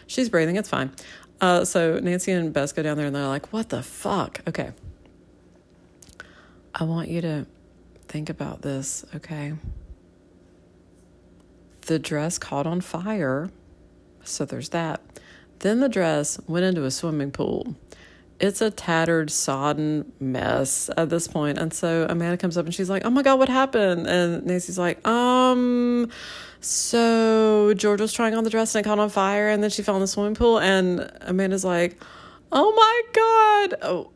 "She's 0.08 0.30
breathing. 0.30 0.56
It's 0.56 0.70
fine." 0.70 0.92
Uh, 1.40 1.66
so 1.66 2.00
Nancy 2.00 2.32
and 2.32 2.54
Bess 2.54 2.72
go 2.72 2.82
down 2.84 2.98
there 2.98 3.08
and 3.08 3.16
they're 3.16 3.28
like, 3.28 3.54
"What 3.54 3.70
the 3.70 3.84
fuck?" 3.84 4.42
Okay, 4.48 4.72
I 6.74 6.84
want 6.86 7.10
you 7.10 7.22
to 7.22 7.46
think 8.08 8.30
about 8.30 8.62
this. 8.62 9.06
Okay, 9.16 9.54
the 11.82 12.00
dress 12.00 12.38
caught 12.38 12.66
on 12.66 12.82
fire. 12.82 13.52
So 14.24 14.46
there's 14.46 14.70
that. 14.70 15.02
Then 15.62 15.80
the 15.80 15.90
dress 15.90 16.40
went 16.48 16.66
into 16.66 16.84
a 16.86 16.92
swimming 16.92 17.32
pool. 17.32 17.76
It's 18.40 18.62
a 18.62 18.72
tattered, 18.72 19.30
sodden 19.30 20.12
mess 20.20 20.90
at 20.98 21.10
this 21.10 21.28
point. 21.28 21.60
And 21.60 21.72
so 21.72 22.08
Amanda 22.10 22.38
comes 22.38 22.58
up 22.58 22.66
and 22.66 22.74
she's 22.74 22.90
like, 22.90 23.06
Oh 23.06 23.12
my 23.12 23.22
God, 23.22 23.38
what 23.38 23.50
happened? 23.50 24.08
And 24.08 24.44
Nancy's 24.46 24.80
like, 24.80 25.06
Um, 25.08 26.10
so 26.60 27.74
George 27.76 28.02
was 28.02 28.12
trying 28.12 28.34
on 28.34 28.44
the 28.44 28.50
dress 28.50 28.74
and 28.74 28.84
it 28.84 28.90
caught 28.90 28.98
on 28.98 29.10
fire 29.10 29.50
and 29.50 29.62
then 29.62 29.70
she 29.70 29.84
fell 29.84 29.96
in 29.96 30.02
the 30.02 30.08
swimming 30.08 30.34
pool. 30.34 30.58
And 30.60 31.12
Amanda's 31.22 31.64
like, 31.64 32.02
Oh 32.52 32.74
my 32.74 33.02
God. 33.14 33.80
Oh, 33.84 34.12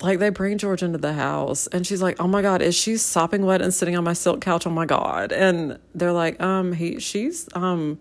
like 0.00 0.18
they 0.18 0.30
bring 0.30 0.58
George 0.58 0.82
into 0.82 0.98
the 0.98 1.12
house 1.12 1.66
and 1.68 1.86
she's 1.86 2.02
like, 2.02 2.20
"Oh 2.20 2.26
my 2.28 2.42
god, 2.42 2.60
is 2.60 2.74
she 2.74 2.98
sopping 2.98 3.46
wet 3.46 3.62
and 3.62 3.72
sitting 3.72 3.96
on 3.96 4.04
my 4.04 4.12
silk 4.12 4.42
couch? 4.42 4.66
Oh 4.66 4.70
my 4.70 4.84
god!" 4.84 5.32
And 5.32 5.78
they're 5.94 6.12
like, 6.12 6.38
"Um, 6.42 6.72
he, 6.74 7.00
she's, 7.00 7.48
um, 7.54 7.98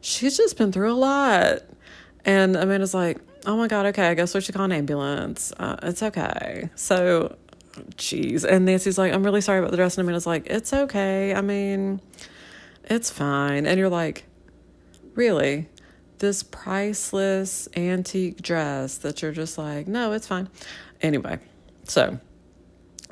she's 0.00 0.36
just 0.36 0.58
been 0.58 0.72
through 0.72 0.92
a 0.92 0.94
lot." 0.94 1.62
And 2.24 2.56
Amanda's 2.56 2.94
like, 2.94 3.18
"Oh 3.46 3.56
my 3.56 3.68
god, 3.68 3.86
okay, 3.86 4.08
I 4.08 4.14
guess 4.14 4.34
we 4.34 4.40
should 4.40 4.54
call 4.54 4.64
an 4.64 4.72
ambulance. 4.72 5.52
Uh, 5.58 5.76
it's 5.82 6.02
okay." 6.02 6.70
So, 6.74 7.36
jeez. 7.96 8.44
And 8.44 8.64
Nancy's 8.64 8.98
like, 8.98 9.12
"I'm 9.12 9.24
really 9.24 9.40
sorry 9.40 9.58
about 9.58 9.70
the 9.70 9.76
dress," 9.76 9.98
and 9.98 10.04
Amanda's 10.04 10.26
like, 10.26 10.46
"It's 10.46 10.72
okay. 10.72 11.34
I 11.34 11.40
mean, 11.40 12.00
it's 12.84 13.10
fine." 13.10 13.66
And 13.66 13.78
you're 13.78 13.88
like, 13.90 14.24
"Really?" 15.14 15.68
This 16.18 16.42
priceless 16.42 17.68
antique 17.76 18.40
dress 18.40 18.96
that 18.98 19.20
you're 19.20 19.32
just 19.32 19.58
like, 19.58 19.86
no, 19.88 20.12
it's 20.12 20.26
fine. 20.26 20.48
Anyway, 21.02 21.38
so 21.86 22.18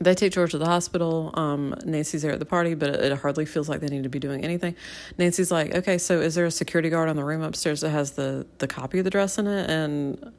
they 0.04 0.14
take 0.14 0.32
George 0.32 0.52
to 0.52 0.58
the 0.58 0.66
hospital. 0.66 1.30
Um, 1.34 1.74
Nancy's 1.84 2.22
there 2.22 2.32
at 2.32 2.38
the 2.38 2.46
party, 2.46 2.74
but 2.74 2.90
it, 2.90 3.12
hardly 3.18 3.44
feels 3.44 3.68
like 3.68 3.80
they 3.80 3.88
need 3.88 4.02
to 4.02 4.08
be 4.08 4.18
doing 4.18 4.44
anything. 4.44 4.74
Nancy's 5.18 5.50
like, 5.50 5.74
okay, 5.74 5.98
so 5.98 6.20
is 6.20 6.34
there 6.34 6.46
a 6.46 6.50
security 6.50 6.90
guard 6.90 7.08
on 7.08 7.16
the 7.16 7.24
room 7.24 7.42
upstairs 7.42 7.80
that 7.82 7.90
has 7.90 8.12
the 8.12 8.46
the 8.58 8.66
copy 8.66 8.98
of 8.98 9.04
the 9.04 9.10
dress 9.10 9.38
in 9.38 9.46
it? 9.46 9.70
And 9.70 10.32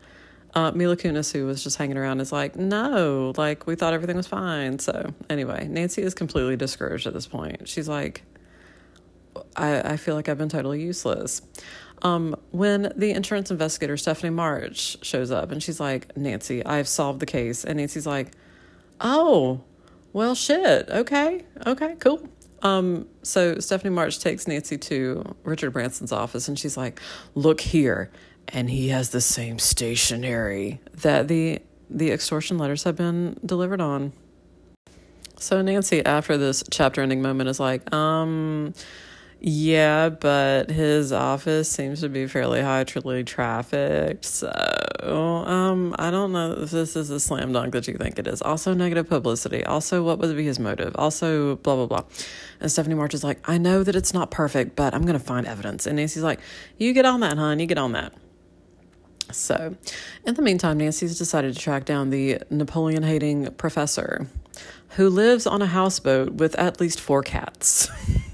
uh, 0.55 0.71
Mila 0.71 0.95
Kunis, 0.95 1.31
who 1.31 1.45
was 1.45 1.63
just 1.63 1.77
hanging 1.77 1.97
around, 1.97 2.19
is 2.19 2.31
like, 2.31 2.55
no, 2.55 3.33
like 3.37 3.65
we 3.65 3.75
thought 3.75 3.93
everything 3.93 4.17
was 4.17 4.27
fine. 4.27 4.79
So 4.79 5.13
anyway, 5.29 5.67
Nancy 5.67 6.01
is 6.01 6.13
completely 6.13 6.55
discouraged 6.55 7.07
at 7.07 7.13
this 7.13 7.27
point. 7.27 7.67
She's 7.67 7.89
like, 7.89 8.23
I, 9.55 9.93
I 9.93 9.97
feel 9.97 10.15
like 10.15 10.29
I've 10.29 10.37
been 10.37 10.49
totally 10.49 10.81
useless. 10.81 11.41
Um, 12.03 12.35
when 12.51 12.91
the 12.95 13.11
insurance 13.11 13.49
investigator, 13.49 13.95
Stephanie 13.97 14.29
March, 14.31 15.03
shows 15.03 15.31
up 15.31 15.51
and 15.51 15.63
she's 15.63 15.79
like, 15.79 16.15
Nancy, 16.17 16.63
I've 16.65 16.87
solved 16.87 17.19
the 17.19 17.25
case. 17.25 17.63
And 17.63 17.77
Nancy's 17.77 18.05
like, 18.05 18.33
oh, 19.03 19.61
well, 20.13 20.33
shit. 20.35 20.89
Okay. 20.89 21.43
Okay, 21.65 21.95
cool. 21.99 22.27
Um, 22.61 23.07
so 23.23 23.59
Stephanie 23.59 23.93
March 23.93 24.19
takes 24.19 24.47
Nancy 24.47 24.77
to 24.77 25.35
Richard 25.43 25.71
Branson's 25.71 26.11
office 26.11 26.47
and 26.47 26.57
she's 26.57 26.77
like, 26.77 26.99
look 27.35 27.59
here. 27.59 28.09
And 28.47 28.69
he 28.69 28.89
has 28.89 29.09
the 29.09 29.21
same 29.21 29.59
stationery 29.59 30.79
that 31.01 31.27
the 31.27 31.61
the 31.89 32.11
extortion 32.11 32.57
letters 32.57 32.83
have 32.83 32.95
been 32.95 33.37
delivered 33.45 33.79
on. 33.79 34.13
So 35.37 35.61
Nancy, 35.61 36.03
after 36.05 36.37
this 36.37 36.63
chapter 36.71 37.01
ending 37.01 37.21
moment, 37.21 37.49
is 37.49 37.59
like, 37.59 37.93
um, 37.93 38.73
yeah, 39.45 40.07
but 40.07 40.69
his 40.69 41.11
office 41.11 41.69
seems 41.69 41.99
to 41.99 42.07
be 42.07 42.27
fairly 42.27 42.61
highly 42.61 43.25
trafficked. 43.25 44.23
So, 44.23 44.47
um, 45.45 45.93
I 45.99 46.11
don't 46.11 46.31
know 46.31 46.53
if 46.53 46.71
this 46.71 46.95
is 46.95 47.09
a 47.09 47.19
slam 47.19 47.51
dunk 47.51 47.73
that 47.73 47.85
you 47.89 47.95
think 47.95 48.17
it 48.17 48.25
is. 48.25 48.41
Also, 48.41 48.73
negative 48.73 49.09
publicity. 49.09 49.65
Also, 49.65 50.01
what 50.01 50.19
would 50.19 50.33
be 50.37 50.45
his 50.45 50.59
motive? 50.59 50.95
Also, 50.95 51.57
blah, 51.57 51.75
blah, 51.75 51.87
blah. 51.87 52.03
And 52.61 52.71
Stephanie 52.71 52.95
March 52.95 53.13
is 53.13 53.25
like, 53.25 53.37
I 53.43 53.57
know 53.57 53.83
that 53.83 53.97
it's 53.97 54.13
not 54.13 54.31
perfect, 54.31 54.77
but 54.77 54.93
I'm 54.93 55.01
going 55.01 55.19
to 55.19 55.25
find 55.25 55.45
evidence. 55.45 55.85
And 55.85 55.97
Nancy's 55.97 56.23
like, 56.23 56.39
You 56.77 56.93
get 56.93 57.03
on 57.03 57.19
that, 57.19 57.37
hon. 57.37 57.59
You 57.59 57.65
get 57.65 57.77
on 57.77 57.91
that. 57.91 58.13
So, 59.33 59.75
in 60.25 60.35
the 60.35 60.41
meantime, 60.41 60.77
Nancy's 60.77 61.17
decided 61.17 61.53
to 61.53 61.59
track 61.59 61.83
down 61.83 62.11
the 62.11 62.37
Napoleon 62.49 63.03
hating 63.03 63.51
professor 63.55 64.25
who 64.91 65.09
lives 65.09 65.45
on 65.45 65.61
a 65.61 65.65
houseboat 65.65 66.35
with 66.35 66.55
at 66.55 66.79
least 66.79 67.01
four 67.01 67.23
cats. 67.23 67.89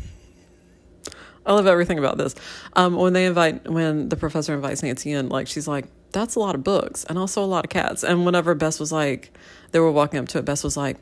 I 1.45 1.53
love 1.53 1.67
everything 1.67 1.97
about 1.97 2.17
this. 2.17 2.35
Um, 2.73 2.95
when 2.95 3.13
they 3.13 3.25
invite, 3.25 3.69
when 3.69 4.09
the 4.09 4.15
professor 4.17 4.53
invites 4.53 4.83
Nancy 4.83 5.11
in, 5.11 5.29
like 5.29 5.47
she's 5.47 5.67
like, 5.67 5.85
"That's 6.11 6.35
a 6.35 6.39
lot 6.39 6.55
of 6.55 6.63
books 6.63 7.05
and 7.05 7.17
also 7.17 7.43
a 7.43 7.45
lot 7.45 7.65
of 7.65 7.69
cats." 7.69 8.03
And 8.03 8.25
whenever 8.25 8.53
Bess 8.55 8.79
was 8.79 8.91
like, 8.91 9.31
they 9.71 9.79
were 9.79 9.91
walking 9.91 10.19
up 10.19 10.27
to 10.29 10.39
it, 10.39 10.45
Bess 10.45 10.63
was 10.63 10.77
like, 10.77 10.97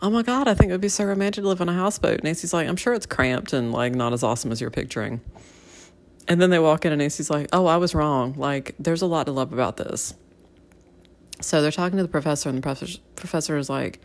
"Oh 0.00 0.10
my 0.10 0.22
god, 0.22 0.46
I 0.46 0.54
think 0.54 0.70
it 0.70 0.72
would 0.72 0.80
be 0.80 0.88
so 0.88 1.04
romantic 1.04 1.42
to 1.42 1.48
live 1.48 1.60
on 1.60 1.68
a 1.68 1.74
houseboat." 1.74 2.22
Nancy's 2.22 2.52
like, 2.52 2.68
"I'm 2.68 2.76
sure 2.76 2.94
it's 2.94 3.06
cramped 3.06 3.52
and 3.52 3.72
like 3.72 3.94
not 3.94 4.12
as 4.12 4.22
awesome 4.22 4.52
as 4.52 4.60
you're 4.60 4.70
picturing." 4.70 5.20
And 6.28 6.40
then 6.42 6.50
they 6.50 6.58
walk 6.58 6.84
in, 6.84 6.92
and 6.92 7.00
Nancy's 7.00 7.30
like, 7.30 7.48
"Oh, 7.52 7.66
I 7.66 7.78
was 7.78 7.94
wrong. 7.94 8.34
Like, 8.36 8.74
there's 8.78 9.02
a 9.02 9.06
lot 9.06 9.26
to 9.26 9.32
love 9.32 9.52
about 9.52 9.78
this." 9.78 10.14
So 11.40 11.62
they're 11.62 11.72
talking 11.72 11.96
to 11.96 12.02
the 12.02 12.08
professor, 12.08 12.48
and 12.48 12.58
the 12.58 12.62
professor 12.62 12.98
professor 13.16 13.56
is 13.56 13.70
like 13.70 14.00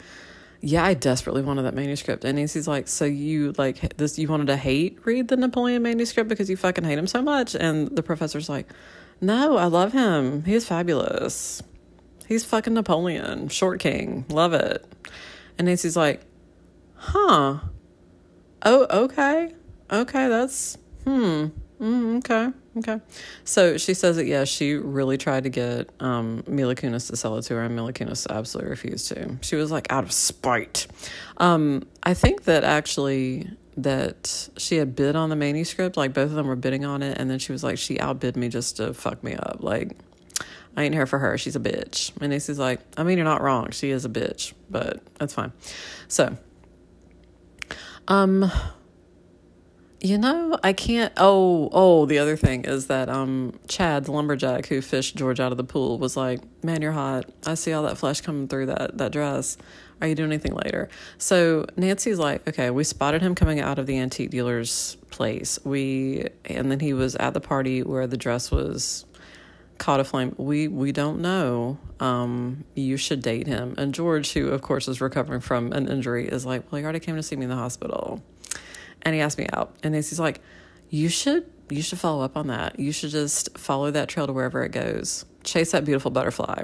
yeah, 0.65 0.86
I 0.86 0.93
desperately 0.93 1.41
wanted 1.41 1.63
that 1.63 1.73
manuscript. 1.73 2.23
And 2.23 2.38
Nancy's 2.38 2.69
like, 2.69 2.88
so 2.88 3.04
you 3.04 3.54
like 3.58 3.97
this, 3.97 4.17
you 4.17 4.30
wanted 4.30 4.47
to 4.47 4.56
hate 4.56 4.97
read 5.04 5.28
the 5.28 5.36
Napoleon 5.36 5.82
manuscript 5.82 6.30
because 6.30 6.49
you 6.49 6.56
fucking 6.56 6.86
hate 6.86 6.97
him 6.97 7.06
so 7.06 7.21
much? 7.21 7.54
And 7.54 7.93
the 7.93 8.02
professor's 8.02 8.47
like, 8.47 8.71
no, 9.19 9.58
I 9.58 9.65
love 9.65 9.91
him. 9.91 10.45
He 10.45 10.54
is 10.54 10.65
fabulous. 10.65 11.62
He's 12.30 12.45
fucking 12.45 12.73
Napoleon, 12.73 13.49
short 13.49 13.82
king. 13.82 14.26
Love 14.30 14.54
it. 14.54 14.86
And 15.58 15.67
Nancy's 15.67 15.97
like, 15.97 16.21
huh. 16.95 17.60
Oh, 18.65 19.04
okay. 19.04 19.54
Okay, 19.91 20.30
that's, 20.30 20.78
hmm. 21.04 21.47
Mm, 21.84 22.19
okay. 22.19 22.48
Okay. 22.78 23.02
So 23.43 23.78
she 23.78 23.93
says 23.93 24.15
that, 24.15 24.26
yeah, 24.26 24.46
she 24.46 24.76
really 24.76 25.17
tried 25.17 25.43
to 25.43 25.50
get 25.50 25.89
um, 26.00 26.41
Mila 26.48 26.76
Kunis 26.76 27.10
to 27.10 27.17
sell 27.17 27.38
it 27.38 27.41
to 27.43 27.56
her, 27.56 27.63
and 27.63 27.76
Mila 27.76 27.91
Kunis 27.91 28.26
absolutely 28.30 28.69
refused 28.69 29.10
to. 29.10 29.38
She 29.41 29.58
was 29.58 29.69
like 29.69 29.91
out 29.91 30.06
of 30.06 30.13
spite. 30.13 30.88
Um, 31.38 31.86
I 32.02 32.13
think 32.13 32.46
that 32.46 32.63
actually 32.63 33.50
that 33.76 34.50
she 34.56 34.78
had 34.78 34.96
bid 34.96 35.17
on 35.17 35.30
the 35.30 35.36
manuscript, 35.36 35.98
like 35.98 36.13
both 36.13 36.28
of 36.28 36.34
them 36.36 36.48
were 36.48 36.56
bidding 36.56 36.86
on 36.86 37.04
it, 37.04 37.17
and 37.17 37.30
then 37.30 37.38
she 37.38 37.52
was 37.52 37.65
like, 37.65 37.78
she 37.78 38.00
outbid 38.00 38.38
me 38.38 38.48
just 38.48 38.78
to 38.78 38.93
fuck 38.93 39.22
me 39.22 39.34
up. 39.36 39.58
Like, 39.60 39.98
I 40.78 40.84
ain't 40.84 40.93
here 40.93 41.06
for 41.06 41.19
her. 41.19 41.38
She's 41.38 41.58
a 41.58 41.60
bitch. 41.60 42.13
And 42.22 42.32
Nancy's 42.32 42.60
like, 42.60 42.80
I 42.96 43.04
mean, 43.04 43.17
you're 43.17 43.26
not 43.26 43.41
wrong. 43.41 43.72
She 43.72 43.89
is 43.89 44.06
a 44.06 44.10
bitch, 44.10 44.54
but 44.69 45.02
that's 45.19 45.34
fine. 45.34 45.52
So, 46.08 46.38
um, 48.08 48.50
you 50.04 50.18
know, 50.18 50.60
I 50.62 50.74
can't. 50.74 51.13
Oh, 51.16 51.70
oh, 51.72 52.06
the 52.06 52.20
other 52.20 52.36
thing 52.36 52.66
is 52.66 52.88
that 52.88 53.08
um, 53.08 53.58
Chad, 53.70 54.04
the 54.04 54.12
lumberjack 54.12 54.66
who 54.68 54.82
fished 54.82 55.16
George 55.16 55.39
out 55.39 55.54
of 55.54 55.58
the 55.58 55.63
pool, 55.63 55.98
was 55.98 56.18
like, 56.18 56.42
"Man, 56.62 56.82
you're 56.82 56.92
hot. 56.92 57.32
I 57.48 57.54
see 57.54 57.72
all 57.72 57.84
that 57.84 57.98
flesh 57.98 58.20
coming 58.20 58.50
through 58.50 58.66
that 58.66 58.98
that 58.98 59.13
dress. 59.13 59.58
Are 60.02 60.08
you 60.08 60.13
doing 60.13 60.30
anything 60.30 60.56
later?" 60.56 60.89
So 61.18 61.66
Nancy's 61.78 62.20
like, 62.20 62.46
"Okay, 62.50 62.70
we 62.70 62.84
spotted 62.84 63.22
him 63.22 63.34
coming 63.34 63.62
out 63.62 63.80
of 63.80 63.86
the 63.88 63.98
antique 63.98 64.30
dealer's 64.30 64.98
place. 65.10 65.58
We 65.63 66.28
and 66.44 66.70
then 66.70 66.82
he 66.82 66.92
was 66.92 67.16
at 67.16 67.34
the 67.34 67.42
party 67.42 67.82
where 67.82 68.06
the 68.06 68.18
dress 68.18 68.52
was 68.52 69.06
caught 69.78 70.02
aflame. 70.02 70.36
We 70.38 70.68
we 70.68 70.92
don't 70.92 71.22
know. 71.22 71.78
Um, 72.02 72.66
you 72.76 72.98
should 72.98 73.22
date 73.22 73.48
him." 73.48 73.74
And 73.78 73.94
George, 73.94 74.34
who 74.34 74.50
of 74.50 74.62
course 74.62 74.89
is 74.89 75.00
recovering 75.00 75.39
from 75.39 75.72
an 75.72 75.88
injury, 75.88 76.28
is 76.28 76.46
like, 76.46 76.70
"Well, 76.70 76.80
he 76.80 76.84
already 76.84 77.00
came 77.00 77.16
to 77.16 77.24
see 77.24 77.38
me 77.38 77.44
in 77.44 77.50
the 77.50 77.56
hospital." 77.56 78.22
And 79.04 79.13
he 79.13 79.22
asked 79.22 79.38
me 79.38 79.48
out. 79.54 79.76
And 79.84 79.94
he's 79.94 80.20
like, 80.20 80.42
"You 80.89 81.10
should 81.10 81.46
you 81.70 81.82
should 81.82 82.00
follow 82.00 82.24
up 82.24 82.36
on 82.36 82.48
that. 82.48 82.80
You 82.80 82.92
should 82.92 83.10
just 83.10 83.58
follow 83.58 83.89
that 83.92 84.10
trail 84.10 84.28
to 84.28 84.34
wherever 84.34 84.63
it 84.63 84.72
goes. 84.72 85.26
Chase 85.44 85.72
that 85.72 85.86
beautiful 85.86 86.12
butterfly." 86.12 86.63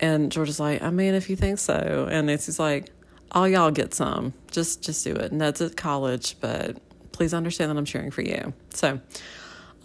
And 0.00 0.30
George 0.30 0.48
is 0.48 0.60
like, 0.60 0.82
"I 0.82 0.90
mean, 0.90 1.14
if 1.14 1.28
you 1.30 1.36
think 1.36 1.58
so." 1.58 2.08
And 2.10 2.26
Nancy's 2.26 2.58
like, 2.58 2.90
"All 3.32 3.48
y'all 3.48 3.70
get 3.70 3.94
some. 3.94 4.34
Just 4.50 4.82
just 4.82 5.04
do 5.04 5.12
it." 5.12 5.32
And 5.32 5.40
that's 5.40 5.60
at 5.60 5.76
college, 5.76 6.36
but 6.40 6.78
please 7.12 7.34
understand 7.34 7.70
that 7.70 7.76
I'm 7.76 7.84
cheering 7.84 8.10
for 8.10 8.22
you. 8.22 8.52
So, 8.70 9.00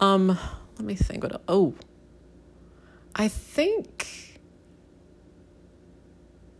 um, 0.00 0.38
let 0.76 0.84
me 0.84 0.94
think. 0.94 1.24
What? 1.24 1.42
Oh, 1.48 1.74
I 3.14 3.28
think 3.28 4.23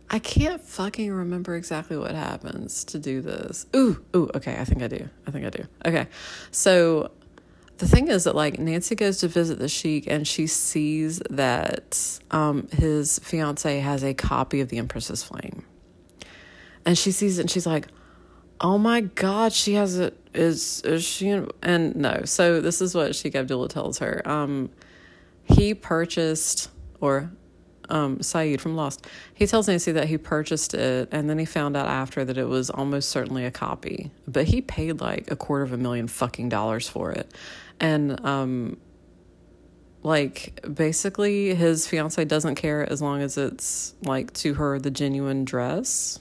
I 0.09 0.19
can't 0.19 0.61
fucking 0.61 1.11
remember 1.11 1.55
exactly 1.55 1.97
what 1.97 2.13
happens 2.13 2.83
to 2.85 2.99
do 2.99 3.21
this. 3.21 3.65
Ooh, 3.75 4.03
ooh, 4.15 4.29
okay, 4.35 4.57
I 4.59 4.63
think 4.63 4.83
I 4.83 4.87
do. 4.87 5.09
I 5.27 5.31
think 5.31 5.45
I 5.45 5.49
do. 5.49 5.63
Okay. 5.85 6.07
So 6.51 7.11
the 7.77 7.87
thing 7.87 8.07
is 8.07 8.25
that 8.25 8.35
like 8.35 8.59
Nancy 8.59 8.95
goes 8.95 9.17
to 9.19 9.27
visit 9.27 9.59
the 9.59 9.67
sheik 9.67 10.05
and 10.07 10.27
she 10.27 10.47
sees 10.47 11.19
that 11.29 12.19
um 12.31 12.67
his 12.71 13.19
fiance 13.19 13.79
has 13.79 14.03
a 14.03 14.13
copy 14.13 14.61
of 14.61 14.69
the 14.69 14.77
Empress's 14.77 15.23
Flame. 15.23 15.65
And 16.85 16.97
she 16.97 17.11
sees 17.11 17.39
it 17.39 17.41
and 17.41 17.51
she's 17.51 17.65
like, 17.65 17.87
"Oh 18.61 18.77
my 18.77 19.01
god, 19.01 19.53
she 19.53 19.73
has 19.73 19.97
it 19.97 20.17
is 20.33 20.81
is 20.81 21.03
she 21.03 21.29
in? 21.29 21.49
and 21.63 21.95
no. 21.95 22.21
So 22.25 22.61
this 22.61 22.79
is 22.79 22.93
what 22.93 23.15
Sheik 23.15 23.35
Abdullah 23.35 23.69
tells 23.69 23.97
her. 23.99 24.21
Um 24.25 24.69
he 25.43 25.73
purchased 25.73 26.69
or 27.01 27.31
um, 27.89 28.17
Sayid 28.17 28.61
from 28.61 28.75
Lost, 28.75 29.05
he 29.33 29.47
tells 29.47 29.67
Nancy 29.67 29.91
that 29.93 30.07
he 30.07 30.17
purchased 30.17 30.73
it 30.73 31.09
and 31.11 31.29
then 31.29 31.37
he 31.39 31.45
found 31.45 31.75
out 31.75 31.87
after 31.87 32.25
that 32.25 32.37
it 32.37 32.47
was 32.47 32.69
almost 32.69 33.09
certainly 33.09 33.45
a 33.45 33.51
copy. 33.51 34.11
But 34.27 34.45
he 34.45 34.61
paid 34.61 35.01
like 35.01 35.31
a 35.31 35.35
quarter 35.35 35.63
of 35.63 35.73
a 35.73 35.77
million 35.77 36.07
fucking 36.07 36.49
dollars 36.49 36.87
for 36.87 37.11
it. 37.11 37.31
And 37.79 38.23
um 38.25 38.77
like 40.03 40.61
basically 40.71 41.55
his 41.55 41.87
fiance 41.87 42.23
doesn't 42.25 42.55
care 42.55 42.87
as 42.89 43.01
long 43.01 43.21
as 43.21 43.37
it's 43.37 43.95
like 44.03 44.31
to 44.33 44.53
her 44.53 44.77
the 44.79 44.91
genuine 44.91 45.45
dress. 45.45 46.19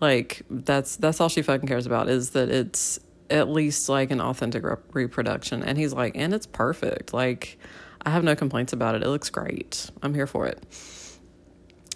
Like 0.00 0.42
that's 0.48 0.96
that's 0.96 1.20
all 1.20 1.28
she 1.28 1.42
fucking 1.42 1.68
cares 1.68 1.86
about 1.86 2.08
is 2.08 2.30
that 2.30 2.48
it's 2.48 2.98
at 3.30 3.48
least 3.48 3.88
like 3.88 4.10
an 4.10 4.20
authentic 4.20 4.64
rep- 4.64 4.94
reproduction. 4.94 5.62
And 5.62 5.76
he's 5.76 5.92
like, 5.92 6.16
and 6.16 6.32
it's 6.32 6.46
perfect. 6.46 7.12
Like 7.12 7.57
I 8.08 8.10
have 8.10 8.24
no 8.24 8.34
complaints 8.34 8.72
about 8.72 8.94
it. 8.94 9.02
It 9.02 9.08
looks 9.08 9.28
great. 9.28 9.90
I'm 10.02 10.14
here 10.14 10.26
for 10.26 10.46
it. 10.46 10.64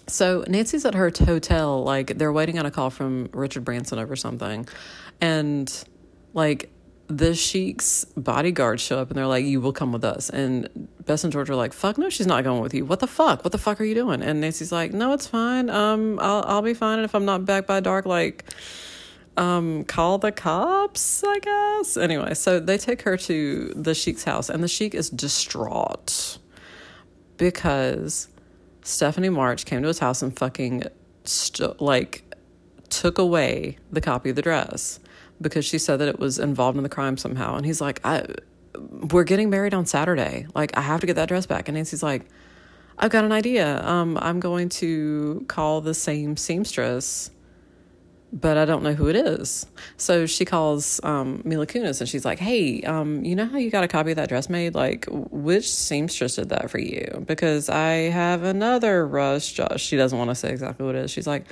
So 0.05 0.43
Nancy's 0.47 0.85
at 0.85 0.93
her 0.93 1.11
hotel, 1.25 1.83
like 1.83 2.19
they're 2.19 2.31
waiting 2.31 2.59
on 2.59 2.67
a 2.67 2.71
call 2.71 2.91
from 2.91 3.29
Richard 3.33 3.65
Branson 3.65 3.97
over 3.97 4.15
something, 4.15 4.67
and 5.19 5.83
like 6.35 6.69
the 7.07 7.33
sheik's 7.33 8.05
bodyguards 8.15 8.83
show 8.83 8.99
up 8.99 9.09
and 9.09 9.17
they're 9.17 9.25
like, 9.25 9.43
"You 9.43 9.59
will 9.59 9.73
come 9.73 9.91
with 9.91 10.03
us." 10.03 10.29
And 10.29 10.87
Bess 11.03 11.23
and 11.23 11.33
George 11.33 11.49
are 11.49 11.55
like, 11.55 11.73
"Fuck 11.73 11.97
no, 11.97 12.09
she's 12.09 12.27
not 12.27 12.43
going 12.43 12.61
with 12.61 12.75
you. 12.75 12.85
What 12.85 12.99
the 12.99 13.07
fuck? 13.07 13.43
What 13.43 13.51
the 13.51 13.57
fuck 13.57 13.81
are 13.81 13.83
you 13.83 13.95
doing?" 13.95 14.21
And 14.21 14.39
Nancy's 14.39 14.71
like, 14.71 14.93
"No, 14.93 15.13
it's 15.13 15.25
fine. 15.25 15.67
Um, 15.71 16.19
I'll 16.21 16.43
I'll 16.45 16.61
be 16.61 16.75
fine. 16.75 16.99
And 16.99 17.05
if 17.05 17.15
I'm 17.15 17.25
not 17.25 17.43
back 17.43 17.65
by 17.65 17.79
dark, 17.79 18.05
like." 18.05 18.45
Um 19.37 19.83
call 19.85 20.17
the 20.17 20.31
cops 20.31 21.23
i 21.25 21.39
guess? 21.39 21.97
Anyway 21.97 22.33
so 22.33 22.59
they 22.59 22.77
take 22.77 23.01
her 23.03 23.17
to 23.17 23.73
the 23.75 23.93
sheik's 23.95 24.23
house 24.23 24.49
and 24.49 24.63
the 24.63 24.67
sheik 24.67 24.93
is 24.93 25.09
distraught 25.09 26.37
because 27.37 28.27
stephanie 28.83 29.29
march 29.29 29.65
came 29.65 29.81
to 29.81 29.87
his 29.87 29.99
house 29.99 30.21
and 30.21 30.37
fucking 30.37 30.83
st- 31.23 31.81
like 31.81 32.23
took 32.89 33.17
away 33.17 33.77
the 33.91 34.01
copy 34.01 34.29
of 34.29 34.35
the 34.35 34.41
dress 34.41 34.99
because 35.41 35.65
she 35.65 35.77
said 35.77 35.97
that 35.97 36.07
it 36.07 36.19
was 36.19 36.39
involved 36.39 36.77
in 36.77 36.83
the 36.83 36.89
crime 36.89 37.17
somehow. 37.17 37.55
And 37.55 37.65
he's 37.65 37.81
like 37.81 37.99
i 38.03 38.25
we're 39.11 39.23
getting 39.23 39.49
married 39.49 39.73
on 39.73 39.85
saturday. 39.85 40.47
Like 40.55 40.75
i 40.77 40.81
have 40.81 41.01
to 41.01 41.07
get 41.07 41.15
that 41.15 41.27
dress 41.27 41.45
back. 41.45 41.67
And 41.67 41.75
nancy's 41.75 42.03
like 42.03 42.25
i've 42.97 43.11
got 43.11 43.25
an 43.25 43.31
idea. 43.31 43.83
Um 43.85 44.17
i'm 44.21 44.39
going 44.39 44.69
to 44.69 45.45
call 45.47 45.81
the 45.81 45.93
same 45.93 46.37
seamstress 46.37 47.29
but 48.33 48.57
I 48.57 48.65
don't 48.65 48.81
know 48.81 48.93
who 48.93 49.07
it 49.09 49.15
is. 49.15 49.67
So 49.95 50.25
she 50.25 50.43
calls 50.43 50.99
um, 51.03 51.43
Mila 51.45 51.67
Kunis 51.67 52.01
and 52.01 52.09
she's 52.09 52.25
like, 52.25 52.39
Hey, 52.39 52.81
um, 52.81 53.23
you 53.23 53.35
know 53.35 53.45
how 53.45 53.59
you 53.59 53.69
got 53.69 53.83
a 53.83 53.87
copy 53.87 54.09
of 54.09 54.15
that 54.15 54.27
dress 54.27 54.49
made? 54.49 54.73
Like, 54.73 55.05
which 55.11 55.71
seamstress 55.71 56.37
did 56.37 56.49
that 56.49 56.71
for 56.71 56.79
you? 56.79 57.23
Because 57.27 57.69
I 57.69 58.09
have 58.09 58.41
another 58.41 59.05
rush. 59.05 59.59
She 59.77 59.95
doesn't 59.95 60.17
want 60.17 60.31
to 60.31 60.35
say 60.35 60.49
exactly 60.49 60.83
what 60.83 60.95
it 60.95 61.05
is. 61.05 61.11
She's 61.11 61.27
like, 61.27 61.45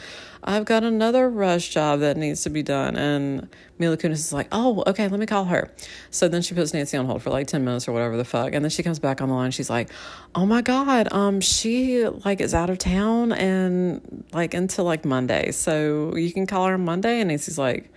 I've 0.43 0.65
got 0.65 0.83
another 0.83 1.29
rush 1.29 1.69
job 1.69 1.99
that 1.99 2.17
needs 2.17 2.43
to 2.43 2.49
be 2.49 2.63
done. 2.63 2.95
And 2.95 3.47
Mila 3.77 3.97
Kunis 3.97 4.13
is 4.13 4.33
like, 4.33 4.47
oh, 4.51 4.83
okay, 4.87 5.07
let 5.07 5.19
me 5.19 5.25
call 5.25 5.45
her. 5.45 5.71
So 6.09 6.27
then 6.27 6.41
she 6.41 6.55
puts 6.55 6.73
Nancy 6.73 6.97
on 6.97 7.05
hold 7.05 7.21
for 7.21 7.29
like 7.29 7.47
10 7.47 7.63
minutes 7.63 7.87
or 7.87 7.91
whatever 7.91 8.17
the 8.17 8.25
fuck. 8.25 8.53
And 8.53 8.65
then 8.65 8.69
she 8.69 8.83
comes 8.83 8.99
back 8.99 9.21
on 9.21 9.29
the 9.29 9.35
line. 9.35 9.51
She's 9.51 9.69
like, 9.69 9.89
oh 10.33 10.45
my 10.45 10.61
God, 10.61 11.11
um, 11.11 11.41
she 11.41 12.07
like 12.07 12.41
is 12.41 12.53
out 12.53 12.69
of 12.69 12.79
town 12.79 13.31
and 13.31 14.23
like 14.33 14.53
until 14.53 14.85
like 14.85 15.05
Monday. 15.05 15.51
So 15.51 16.15
you 16.15 16.31
can 16.33 16.47
call 16.47 16.67
her 16.67 16.73
on 16.73 16.85
Monday. 16.85 17.19
And 17.19 17.29
Nancy's 17.29 17.57
like, 17.57 17.93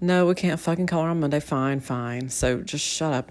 no, 0.00 0.26
we 0.26 0.34
can't 0.34 0.60
fucking 0.60 0.86
call 0.86 1.02
her 1.04 1.10
on 1.10 1.20
Monday. 1.20 1.40
Fine, 1.40 1.80
fine. 1.80 2.28
So 2.28 2.60
just 2.60 2.84
shut 2.84 3.12
up. 3.12 3.30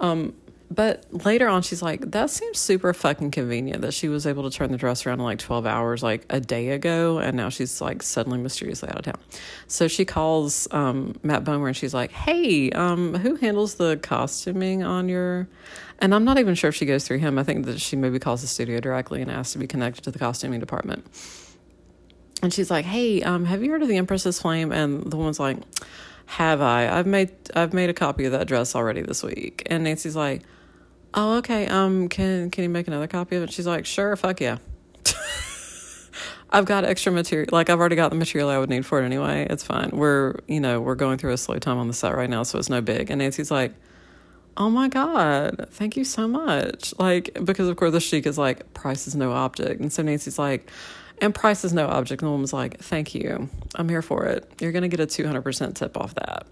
Um, 0.00 0.34
but 0.70 1.04
later 1.10 1.46
on, 1.46 1.62
she's 1.62 1.80
like, 1.80 2.10
that 2.10 2.28
seems 2.28 2.58
super 2.58 2.92
fucking 2.92 3.30
convenient 3.30 3.82
that 3.82 3.94
she 3.94 4.08
was 4.08 4.26
able 4.26 4.42
to 4.48 4.56
turn 4.56 4.72
the 4.72 4.78
dress 4.78 5.06
around 5.06 5.20
in 5.20 5.24
like 5.24 5.38
12 5.38 5.64
hours, 5.64 6.02
like 6.02 6.26
a 6.28 6.40
day 6.40 6.70
ago. 6.70 7.18
And 7.18 7.36
now 7.36 7.50
she's 7.50 7.80
like 7.80 8.02
suddenly 8.02 8.38
mysteriously 8.38 8.88
out 8.88 8.96
of 8.96 9.04
town. 9.04 9.20
So 9.68 9.86
she 9.86 10.04
calls 10.04 10.66
um, 10.72 11.14
Matt 11.22 11.44
Bomer 11.44 11.68
and 11.68 11.76
she's 11.76 11.94
like, 11.94 12.10
hey, 12.10 12.70
um, 12.70 13.14
who 13.14 13.36
handles 13.36 13.76
the 13.76 13.96
costuming 13.98 14.82
on 14.82 15.08
your. 15.08 15.48
And 16.00 16.14
I'm 16.14 16.24
not 16.24 16.38
even 16.38 16.54
sure 16.54 16.68
if 16.68 16.74
she 16.74 16.84
goes 16.84 17.06
through 17.06 17.18
him. 17.18 17.38
I 17.38 17.44
think 17.44 17.64
that 17.66 17.80
she 17.80 17.94
maybe 17.96 18.18
calls 18.18 18.42
the 18.42 18.48
studio 18.48 18.80
directly 18.80 19.22
and 19.22 19.30
asks 19.30 19.52
to 19.52 19.58
be 19.58 19.66
connected 19.66 20.02
to 20.04 20.10
the 20.10 20.18
costuming 20.18 20.60
department. 20.60 21.06
And 22.42 22.52
she's 22.52 22.70
like, 22.70 22.84
hey, 22.84 23.22
um, 23.22 23.44
have 23.46 23.62
you 23.62 23.70
heard 23.70 23.82
of 23.82 23.88
the 23.88 23.96
Empress's 23.96 24.40
Flame? 24.40 24.72
And 24.72 25.10
the 25.10 25.16
woman's 25.16 25.40
like, 25.40 25.58
have 26.26 26.60
I? 26.60 26.88
I've 26.88 27.06
made 27.06 27.30
I've 27.54 27.72
made 27.72 27.88
a 27.88 27.94
copy 27.94 28.24
of 28.24 28.32
that 28.32 28.48
dress 28.48 28.74
already 28.74 29.00
this 29.00 29.22
week. 29.22 29.62
And 29.66 29.84
Nancy's 29.84 30.16
like, 30.16 30.42
oh 31.16 31.38
okay 31.38 31.66
um 31.66 32.08
can 32.08 32.50
can 32.50 32.62
you 32.62 32.70
make 32.70 32.86
another 32.86 33.06
copy 33.06 33.36
of 33.36 33.42
it? 33.42 33.52
She's 33.52 33.66
like 33.66 33.86
sure 33.86 34.14
fuck 34.16 34.40
yeah. 34.40 34.58
I've 36.50 36.66
got 36.66 36.84
extra 36.84 37.10
material 37.10 37.48
like 37.50 37.70
i've 37.70 37.80
already 37.80 37.96
got 37.96 38.10
the 38.10 38.16
material 38.16 38.48
i 38.50 38.58
would 38.58 38.70
need 38.70 38.86
for 38.86 39.02
it 39.02 39.04
anyway. 39.04 39.46
It's 39.50 39.64
fine. 39.64 39.90
We're 39.92 40.36
you 40.46 40.60
know 40.60 40.80
we're 40.80 40.94
going 40.94 41.18
through 41.18 41.32
a 41.32 41.38
slow 41.38 41.58
time 41.58 41.78
on 41.78 41.88
the 41.88 41.94
set 41.94 42.14
right 42.14 42.30
now 42.30 42.42
so 42.44 42.58
it's 42.58 42.68
no 42.70 42.80
big. 42.80 43.10
And 43.10 43.18
nancy's 43.18 43.50
like 43.50 43.74
oh 44.56 44.70
my 44.70 44.88
god 44.88 45.66
thank 45.70 45.96
you 45.96 46.04
so 46.04 46.28
much. 46.28 46.94
Like 46.98 47.36
because 47.44 47.68
of 47.68 47.76
course 47.76 47.92
the 47.92 48.00
sheik 48.00 48.26
is 48.26 48.38
like 48.38 48.72
price 48.74 49.06
is 49.06 49.16
no 49.16 49.32
object. 49.32 49.80
And 49.80 49.92
so 49.92 50.02
nancy's 50.02 50.38
like 50.38 50.70
and 51.20 51.34
price 51.34 51.64
is 51.64 51.72
no 51.72 51.86
object. 51.88 52.20
And 52.22 52.28
the 52.28 52.32
woman's 52.32 52.52
like 52.52 52.78
thank 52.78 53.14
you. 53.14 53.48
I'm 53.74 53.88
here 53.88 54.02
for 54.02 54.26
it. 54.26 54.50
You're 54.60 54.72
gonna 54.72 54.88
get 54.88 55.00
a 55.00 55.06
200% 55.06 55.74
tip 55.74 55.96
off 55.96 56.14
that. 56.14 56.46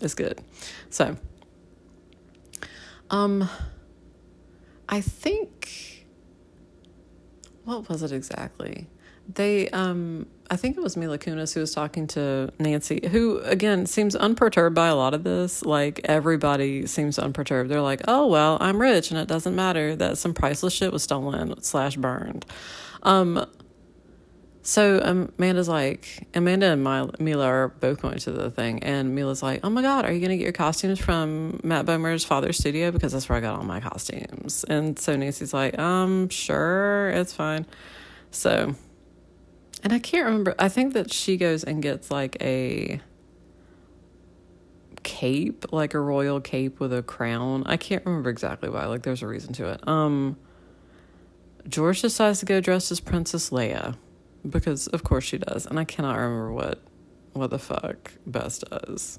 It's 0.00 0.14
good. 0.14 0.40
So 0.90 1.16
um 3.10 3.48
I 4.92 5.00
think 5.00 6.04
what 7.64 7.88
was 7.88 8.02
it 8.02 8.12
exactly? 8.12 8.88
They 9.26 9.70
um 9.70 10.26
I 10.50 10.56
think 10.56 10.76
it 10.76 10.82
was 10.82 10.98
Mila 10.98 11.16
Kunis 11.16 11.54
who 11.54 11.60
was 11.60 11.72
talking 11.72 12.06
to 12.08 12.52
Nancy, 12.58 13.00
who 13.10 13.38
again 13.38 13.86
seems 13.86 14.14
unperturbed 14.14 14.74
by 14.74 14.88
a 14.88 14.94
lot 14.94 15.14
of 15.14 15.24
this. 15.24 15.64
Like 15.64 16.02
everybody 16.04 16.86
seems 16.86 17.18
unperturbed. 17.18 17.70
They're 17.70 17.80
like, 17.80 18.02
"Oh 18.06 18.26
well, 18.26 18.58
I'm 18.60 18.78
rich, 18.78 19.10
and 19.10 19.18
it 19.18 19.28
doesn't 19.28 19.56
matter 19.56 19.96
that 19.96 20.18
some 20.18 20.34
priceless 20.34 20.74
shit 20.74 20.92
was 20.92 21.02
stolen 21.02 21.62
slash 21.62 21.96
burned." 21.96 22.44
Um, 23.02 23.46
so 24.64 25.00
Amanda's 25.00 25.68
like, 25.68 26.28
Amanda 26.34 26.66
and 26.66 26.84
Mila 27.18 27.46
are 27.46 27.68
both 27.68 28.00
going 28.00 28.18
to 28.18 28.30
the 28.30 28.48
thing, 28.48 28.84
and 28.84 29.12
Mila's 29.12 29.42
like, 29.42 29.60
"Oh 29.64 29.70
my 29.70 29.82
god, 29.82 30.04
are 30.04 30.12
you 30.12 30.20
gonna 30.20 30.36
get 30.36 30.44
your 30.44 30.52
costumes 30.52 31.00
from 31.00 31.58
Matt 31.64 31.84
Bomer's 31.84 32.24
father's 32.24 32.58
studio? 32.58 32.92
Because 32.92 33.12
that's 33.12 33.28
where 33.28 33.38
I 33.38 33.40
got 33.40 33.58
all 33.58 33.64
my 33.64 33.80
costumes." 33.80 34.64
And 34.68 34.96
so 34.96 35.16
Nancy's 35.16 35.52
like, 35.52 35.76
"Um, 35.80 36.28
sure, 36.28 37.10
it's 37.10 37.32
fine." 37.32 37.66
So, 38.30 38.76
and 39.82 39.92
I 39.92 39.98
can't 39.98 40.26
remember. 40.26 40.54
I 40.60 40.68
think 40.68 40.94
that 40.94 41.12
she 41.12 41.36
goes 41.36 41.64
and 41.64 41.82
gets 41.82 42.12
like 42.12 42.36
a 42.40 43.00
cape, 45.02 45.72
like 45.72 45.94
a 45.94 46.00
royal 46.00 46.40
cape 46.40 46.78
with 46.78 46.92
a 46.92 47.02
crown. 47.02 47.64
I 47.66 47.76
can't 47.76 48.06
remember 48.06 48.30
exactly 48.30 48.68
why. 48.68 48.86
Like, 48.86 49.02
there's 49.02 49.22
a 49.22 49.26
reason 49.26 49.52
to 49.54 49.70
it. 49.70 49.88
Um, 49.88 50.36
George 51.68 52.00
decides 52.00 52.38
to 52.40 52.46
go 52.46 52.60
dressed 52.60 52.92
as 52.92 53.00
Princess 53.00 53.50
Leia 53.50 53.96
because 54.48 54.86
of 54.88 55.04
course 55.04 55.24
she 55.24 55.38
does, 55.38 55.66
and 55.66 55.78
I 55.78 55.84
cannot 55.84 56.16
remember 56.16 56.52
what 56.52 56.80
what 57.32 57.50
the 57.50 57.58
fuck 57.58 58.12
Bess 58.26 58.58
does. 58.58 59.18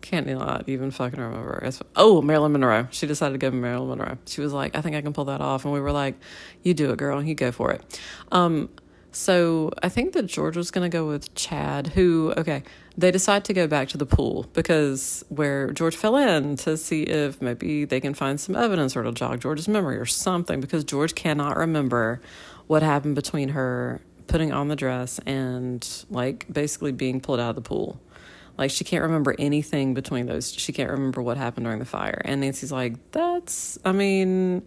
Can't 0.00 0.26
not 0.26 0.68
even 0.68 0.90
fucking 0.90 1.20
remember. 1.20 1.60
It's, 1.62 1.80
oh, 1.94 2.22
Marilyn 2.22 2.52
Monroe. 2.52 2.88
She 2.90 3.06
decided 3.06 3.34
to 3.34 3.38
go 3.38 3.54
Marilyn 3.54 3.98
Monroe. 3.98 4.18
She 4.26 4.40
was 4.40 4.52
like, 4.52 4.76
I 4.76 4.80
think 4.80 4.96
I 4.96 5.00
can 5.00 5.12
pull 5.12 5.26
that 5.26 5.40
off, 5.40 5.64
and 5.64 5.72
we 5.72 5.80
were 5.80 5.92
like, 5.92 6.16
You 6.62 6.74
do 6.74 6.90
it, 6.90 6.98
girl. 6.98 7.22
You 7.22 7.34
go 7.34 7.52
for 7.52 7.70
it. 7.70 8.00
Um, 8.32 8.68
so 9.12 9.70
I 9.82 9.90
think 9.90 10.14
that 10.14 10.26
George 10.26 10.56
was 10.56 10.70
going 10.70 10.90
to 10.90 10.94
go 10.94 11.06
with 11.06 11.34
Chad, 11.34 11.88
who, 11.88 12.32
okay, 12.36 12.62
they 12.96 13.10
decide 13.10 13.44
to 13.44 13.52
go 13.52 13.66
back 13.66 13.88
to 13.88 13.98
the 13.98 14.06
pool 14.06 14.46
because 14.54 15.24
where 15.28 15.70
George 15.70 15.96
fell 15.96 16.16
in 16.16 16.56
to 16.56 16.76
see 16.76 17.02
if 17.02 17.40
maybe 17.40 17.84
they 17.84 18.00
can 18.00 18.14
find 18.14 18.40
some 18.40 18.56
evidence 18.56 18.96
or 18.96 19.00
it'll 19.00 19.12
jog 19.12 19.40
George's 19.40 19.68
memory 19.68 19.98
or 19.98 20.06
something 20.06 20.60
because 20.60 20.82
George 20.82 21.14
cannot 21.14 21.56
remember 21.56 22.20
what 22.66 22.82
happened 22.82 23.14
between 23.14 23.50
her 23.50 24.00
putting 24.32 24.50
on 24.50 24.68
the 24.68 24.76
dress 24.76 25.18
and 25.26 26.06
like 26.08 26.46
basically 26.50 26.90
being 26.90 27.20
pulled 27.20 27.38
out 27.38 27.50
of 27.50 27.54
the 27.54 27.60
pool. 27.60 28.00
Like 28.56 28.70
she 28.70 28.82
can't 28.82 29.02
remember 29.02 29.36
anything 29.38 29.92
between 29.92 30.24
those. 30.24 30.54
She 30.54 30.72
can't 30.72 30.90
remember 30.90 31.20
what 31.20 31.36
happened 31.36 31.66
during 31.66 31.80
the 31.80 31.84
fire. 31.84 32.22
And 32.24 32.40
Nancy's 32.40 32.72
like, 32.72 32.94
that's, 33.10 33.78
I 33.84 33.92
mean, 33.92 34.62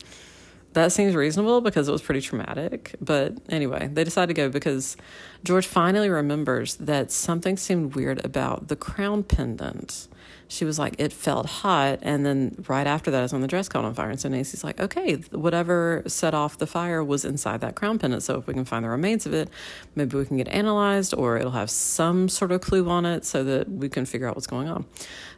that 0.73 0.91
seems 0.91 1.15
reasonable 1.15 1.61
because 1.61 1.89
it 1.89 1.91
was 1.91 2.03
pretty 2.03 2.21
traumatic. 2.21 2.93
But 3.01 3.37
anyway, 3.49 3.89
they 3.91 4.03
decide 4.03 4.27
to 4.27 4.35
go 4.35 4.49
because 4.49 4.97
George 5.43 5.65
finally 5.65 6.11
remembers 6.11 6.75
that 6.75 7.11
something 7.11 7.57
seemed 7.57 7.95
weird 7.95 8.23
about 8.23 8.67
the 8.67 8.75
crown 8.75 9.23
pendant 9.23 10.07
she 10.47 10.65
was 10.65 10.77
like, 10.77 10.95
it 10.99 11.11
felt 11.11 11.45
hot. 11.45 11.99
And 12.01 12.25
then 12.25 12.63
right 12.67 12.85
after 12.85 13.11
that 13.11 13.23
is 13.23 13.31
when 13.31 13.41
the 13.41 13.47
dress 13.47 13.67
caught 13.67 13.85
on 13.85 13.93
fire. 13.93 14.09
And 14.09 14.19
so 14.19 14.29
Nancy's 14.29 14.63
like, 14.63 14.79
okay, 14.79 15.15
whatever 15.31 16.03
set 16.07 16.33
off 16.33 16.57
the 16.57 16.67
fire 16.67 17.03
was 17.03 17.25
inside 17.25 17.61
that 17.61 17.75
crown 17.75 17.99
pendant. 17.99 18.23
So 18.23 18.37
if 18.37 18.47
we 18.47 18.53
can 18.53 18.65
find 18.65 18.85
the 18.85 18.89
remains 18.89 19.25
of 19.25 19.33
it, 19.33 19.49
maybe 19.95 20.17
we 20.17 20.25
can 20.25 20.37
get 20.37 20.47
analyzed 20.47 21.13
or 21.13 21.37
it'll 21.37 21.51
have 21.51 21.69
some 21.69 22.29
sort 22.29 22.51
of 22.51 22.61
clue 22.61 22.87
on 22.89 23.05
it 23.05 23.25
so 23.25 23.43
that 23.43 23.69
we 23.69 23.89
can 23.89 24.05
figure 24.05 24.27
out 24.27 24.35
what's 24.35 24.47
going 24.47 24.69
on. 24.69 24.85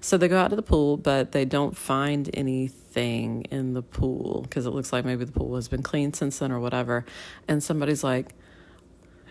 So 0.01 0.17
they 0.17 0.27
go 0.27 0.37
out 0.37 0.49
to 0.49 0.55
the 0.55 0.61
pool, 0.61 0.97
but 0.97 1.31
they 1.31 1.45
don't 1.45 1.75
find 1.75 2.29
anything 2.33 3.43
in 3.43 3.73
the 3.73 3.81
pool 3.81 4.41
because 4.43 4.65
it 4.65 4.71
looks 4.71 4.91
like 4.91 5.05
maybe 5.05 5.23
the 5.23 5.31
pool 5.31 5.55
has 5.55 5.67
been 5.67 5.83
cleaned 5.83 6.15
since 6.15 6.39
then 6.39 6.51
or 6.51 6.59
whatever. 6.59 7.05
And 7.47 7.63
somebody's 7.63 8.03
like, 8.03 8.33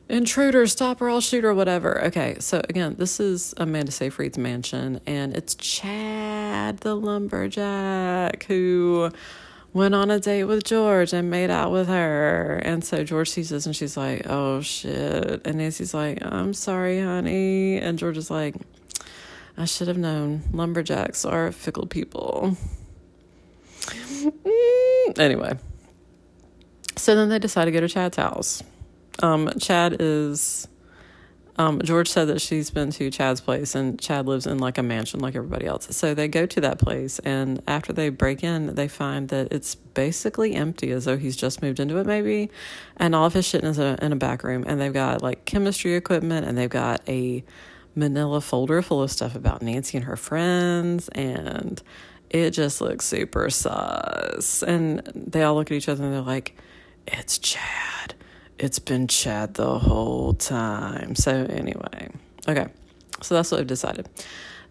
intruder, 0.09 0.66
stop 0.66 1.00
or 1.00 1.11
I'll 1.11 1.20
shoot 1.20 1.44
or 1.44 1.54
whatever. 1.54 2.04
Okay, 2.04 2.36
so 2.40 2.62
again, 2.68 2.96
this 2.98 3.20
is 3.20 3.54
Amanda 3.57 3.92
Seyfried's 3.92 4.38
mansion, 4.38 5.00
and 5.07 5.36
it's 5.36 5.54
Chad 5.54 6.78
the 6.78 6.94
lumberjack 6.94 8.44
who 8.44 9.11
went 9.76 9.94
on 9.94 10.11
a 10.11 10.18
date 10.18 10.44
with 10.44 10.64
George 10.64 11.12
and 11.12 11.30
made 11.30 11.50
out 11.50 11.70
with 11.70 11.86
her. 11.86 12.61
And 12.64 12.82
so 12.82 13.04
George 13.04 13.28
sees 13.28 13.50
this 13.50 13.66
and 13.66 13.76
she's 13.76 13.94
like, 13.94 14.22
oh 14.26 14.62
shit. 14.62 15.46
And 15.46 15.59
Nancy's 15.59 15.92
like, 15.92 16.24
I'm 16.24 16.54
sorry, 16.54 16.98
honey. 17.00 17.76
And 17.76 17.98
George 17.98 18.16
is 18.16 18.30
like, 18.30 18.54
I 19.59 19.66
should 19.66 19.88
have 19.88 19.98
known. 19.98 20.42
Lumberjacks 20.52 21.26
are 21.26 21.52
fickle 21.52 21.86
people. 21.86 22.57
anyway. 25.18 25.59
So 26.96 27.14
then 27.14 27.28
they 27.28 27.38
decide 27.38 27.66
to 27.66 27.70
go 27.70 27.80
to 27.80 27.88
Chad's 27.88 28.16
house. 28.16 28.62
Um, 29.22 29.50
Chad 29.58 29.96
is. 30.00 30.68
Um, 31.58 31.80
George 31.80 32.10
said 32.10 32.26
that 32.26 32.42
she's 32.42 32.68
been 32.68 32.90
to 32.90 33.10
Chad's 33.10 33.40
place, 33.40 33.74
and 33.74 33.98
Chad 33.98 34.26
lives 34.26 34.46
in 34.46 34.58
like 34.58 34.76
a 34.76 34.82
mansion 34.82 35.20
like 35.20 35.34
everybody 35.34 35.64
else. 35.64 35.88
So 35.96 36.12
they 36.12 36.28
go 36.28 36.44
to 36.44 36.60
that 36.60 36.78
place, 36.78 37.18
and 37.20 37.62
after 37.66 37.94
they 37.94 38.10
break 38.10 38.44
in, 38.44 38.74
they 38.74 38.88
find 38.88 39.30
that 39.30 39.48
it's 39.50 39.74
basically 39.74 40.54
empty, 40.54 40.90
as 40.90 41.06
though 41.06 41.16
he's 41.16 41.34
just 41.34 41.62
moved 41.62 41.80
into 41.80 41.96
it, 41.96 42.06
maybe. 42.06 42.50
And 42.98 43.14
all 43.14 43.24
of 43.24 43.32
his 43.32 43.46
shit 43.46 43.64
is 43.64 43.78
in 43.78 43.86
a, 43.86 44.04
in 44.04 44.12
a 44.12 44.16
back 44.16 44.44
room, 44.44 44.64
and 44.66 44.78
they've 44.78 44.92
got 44.92 45.22
like 45.22 45.46
chemistry 45.46 45.94
equipment, 45.94 46.46
and 46.46 46.58
they've 46.58 46.68
got 46.68 47.00
a 47.08 47.42
manila 47.94 48.42
folder 48.42 48.82
full 48.82 49.02
of 49.02 49.10
stuff 49.10 49.34
about 49.34 49.62
Nancy 49.62 49.96
and 49.96 50.04
her 50.04 50.16
friends, 50.16 51.08
and 51.08 51.82
it 52.28 52.50
just 52.50 52.82
looks 52.82 53.06
super 53.06 53.48
sus. 53.48 54.62
And 54.62 55.00
they 55.14 55.42
all 55.42 55.54
look 55.54 55.70
at 55.70 55.74
each 55.74 55.88
other 55.88 56.04
and 56.04 56.12
they're 56.12 56.20
like, 56.20 56.54
"It's 57.06 57.38
Chad." 57.38 58.14
It's 58.59 58.78
been 58.78 59.09
Chad 59.09 59.54
the 59.54 59.78
whole 59.78 60.34
time. 60.34 61.14
So, 61.14 61.46
anyway, 61.48 62.11
okay. 62.48 62.68
So 63.22 63.34
that's 63.34 63.50
what 63.50 63.61
I've 63.61 63.66
decided. 63.66 64.09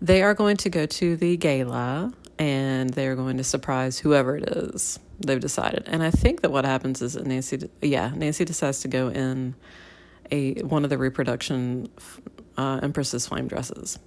They 0.01 0.21
are 0.21 0.33
going 0.33 0.57
to 0.57 0.69
go 0.69 0.85
to 0.85 1.15
the 1.15 1.37
gala 1.37 2.13
and 2.37 2.89
they 2.91 3.07
are 3.07 3.15
going 3.15 3.37
to 3.37 3.43
surprise 3.43 3.97
whoever 3.99 4.37
it 4.37 4.49
is 4.49 4.99
they've 5.19 5.39
decided. 5.39 5.83
And 5.87 6.03
I 6.03 6.11
think 6.11 6.41
that 6.41 6.51
what 6.51 6.65
happens 6.65 7.01
is 7.01 7.13
that 7.13 7.25
Nancy, 7.25 7.69
yeah, 7.81 8.11
Nancy 8.13 8.45
decides 8.45 8.81
to 8.81 8.87
go 8.87 9.09
in 9.09 9.55
a 10.31 10.61
one 10.63 10.83
of 10.83 10.89
the 10.89 10.97
reproduction 10.97 11.89
uh, 12.57 12.79
Empress's 12.81 13.27
flame 13.27 13.47
dresses 13.47 13.99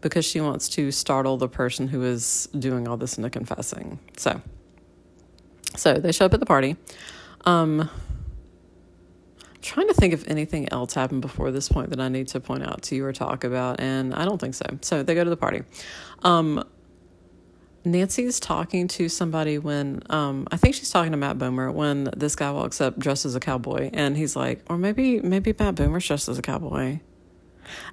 because 0.00 0.24
she 0.24 0.40
wants 0.40 0.68
to 0.70 0.90
startle 0.90 1.36
the 1.36 1.48
person 1.48 1.88
who 1.88 2.02
is 2.02 2.48
doing 2.58 2.88
all 2.88 2.96
this 2.96 3.18
into 3.18 3.28
confessing. 3.28 3.98
So, 4.16 4.40
so 5.76 5.94
they 5.94 6.12
show 6.12 6.26
up 6.26 6.34
at 6.34 6.40
the 6.40 6.46
party. 6.46 6.76
Um, 7.44 7.90
trying 9.62 9.88
to 9.88 9.94
think 9.94 10.14
if 10.14 10.26
anything 10.28 10.72
else 10.72 10.94
happened 10.94 11.22
before 11.22 11.50
this 11.50 11.68
point 11.68 11.90
that 11.90 12.00
I 12.00 12.08
need 12.08 12.28
to 12.28 12.40
point 12.40 12.62
out 12.62 12.82
to 12.82 12.96
you 12.96 13.04
or 13.04 13.12
talk 13.12 13.44
about, 13.44 13.80
and 13.80 14.14
I 14.14 14.24
don't 14.24 14.40
think 14.40 14.54
so. 14.54 14.64
So 14.80 15.02
they 15.02 15.14
go 15.14 15.24
to 15.24 15.30
the 15.30 15.36
party. 15.36 15.62
Um, 16.22 16.64
Nancy's 17.84 18.38
talking 18.40 18.88
to 18.88 19.08
somebody 19.08 19.58
when 19.58 20.02
um, 20.10 20.46
I 20.50 20.56
think 20.56 20.74
she's 20.74 20.90
talking 20.90 21.12
to 21.12 21.16
Matt 21.16 21.38
Bomer 21.38 21.72
when 21.72 22.10
this 22.16 22.36
guy 22.36 22.50
walks 22.50 22.80
up 22.80 22.98
dressed 22.98 23.24
as 23.24 23.34
a 23.34 23.40
cowboy, 23.40 23.90
and 23.92 24.16
he's 24.16 24.36
like, 24.36 24.62
or 24.68 24.76
maybe 24.76 25.20
maybe 25.20 25.54
Matt 25.58 25.76
Bomer's 25.76 26.06
dressed 26.06 26.28
as 26.28 26.38
a 26.38 26.42
cowboy. 26.42 27.00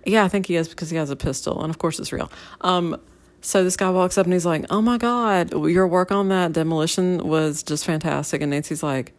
Yeah, 0.06 0.24
I 0.24 0.28
think 0.28 0.48
he 0.48 0.56
is 0.56 0.68
because 0.68 0.90
he 0.90 0.98
has 0.98 1.10
a 1.10 1.16
pistol, 1.16 1.62
and 1.62 1.70
of 1.70 1.78
course 1.78 2.00
it's 2.00 2.12
real. 2.12 2.32
Um, 2.62 3.00
so 3.42 3.64
this 3.64 3.78
guy 3.78 3.90
walks 3.90 4.18
up 4.18 4.26
and 4.26 4.34
he's 4.34 4.46
like, 4.46 4.66
"Oh 4.70 4.82
my 4.82 4.98
God, 4.98 5.54
your 5.70 5.88
work 5.88 6.12
on 6.12 6.30
that 6.30 6.54
demolition 6.54 7.20
was 7.26 7.64
just 7.64 7.86
fantastic," 7.86 8.42
and 8.42 8.52
Nancy's 8.52 8.84
like 8.84 9.14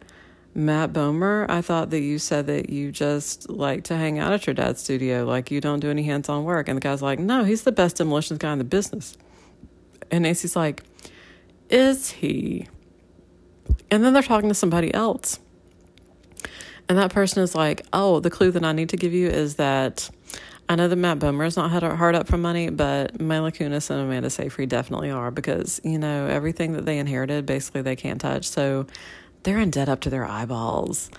Matt 0.55 0.93
Bomer, 0.93 1.49
I 1.49 1.61
thought 1.61 1.91
that 1.91 2.01
you 2.01 2.19
said 2.19 2.47
that 2.47 2.69
you 2.69 2.91
just 2.91 3.49
like 3.49 3.83
to 3.85 3.95
hang 3.95 4.19
out 4.19 4.33
at 4.33 4.47
your 4.47 4.53
dad's 4.53 4.81
studio, 4.81 5.25
like 5.25 5.51
you 5.51 5.61
don't 5.61 5.79
do 5.79 5.89
any 5.89 6.03
hands 6.03 6.27
on 6.27 6.43
work. 6.43 6.67
And 6.67 6.75
the 6.75 6.81
guy's 6.81 7.01
like, 7.01 7.19
no, 7.19 7.43
he's 7.43 7.63
the 7.63 7.71
best 7.71 7.97
demolitions 7.97 8.39
guy 8.39 8.51
in 8.51 8.57
the 8.57 8.63
business. 8.63 9.17
And 10.11 10.23
Nancy's 10.23 10.55
like, 10.55 10.83
is 11.69 12.09
he? 12.11 12.67
And 13.91 14.03
then 14.03 14.13
they're 14.13 14.23
talking 14.23 14.49
to 14.49 14.55
somebody 14.55 14.93
else. 14.93 15.39
And 16.87 16.97
that 16.97 17.13
person 17.13 17.43
is 17.43 17.53
like, 17.53 17.85
oh, 17.93 18.19
the 18.19 18.31
clue 18.31 18.49
that 18.51 18.65
I 18.65 18.71
need 18.71 18.89
to 18.89 18.97
give 18.97 19.13
you 19.13 19.27
is 19.27 19.55
that 19.55 20.09
I 20.67 20.75
know 20.75 20.87
that 20.87 20.95
Matt 20.95 21.19
Bomer 21.19 21.45
is 21.45 21.55
not 21.55 21.69
hard 21.69 22.15
up 22.15 22.27
for 22.27 22.37
money, 22.37 22.69
but 22.69 23.19
Mila 23.19 23.51
Kunis 23.51 23.89
and 23.91 24.01
Amanda 24.01 24.29
Seyfried 24.29 24.69
definitely 24.69 25.11
are 25.11 25.29
because, 25.29 25.79
you 25.83 25.99
know, 25.99 26.27
everything 26.27 26.73
that 26.73 26.85
they 26.85 26.97
inherited, 26.97 27.45
basically 27.45 27.81
they 27.83 27.95
can't 27.95 28.19
touch. 28.19 28.47
So 28.47 28.87
they're 29.43 29.59
in 29.59 29.69
debt 29.69 29.89
up 29.89 30.01
to 30.01 30.09
their 30.09 30.25
eyeballs. 30.25 31.09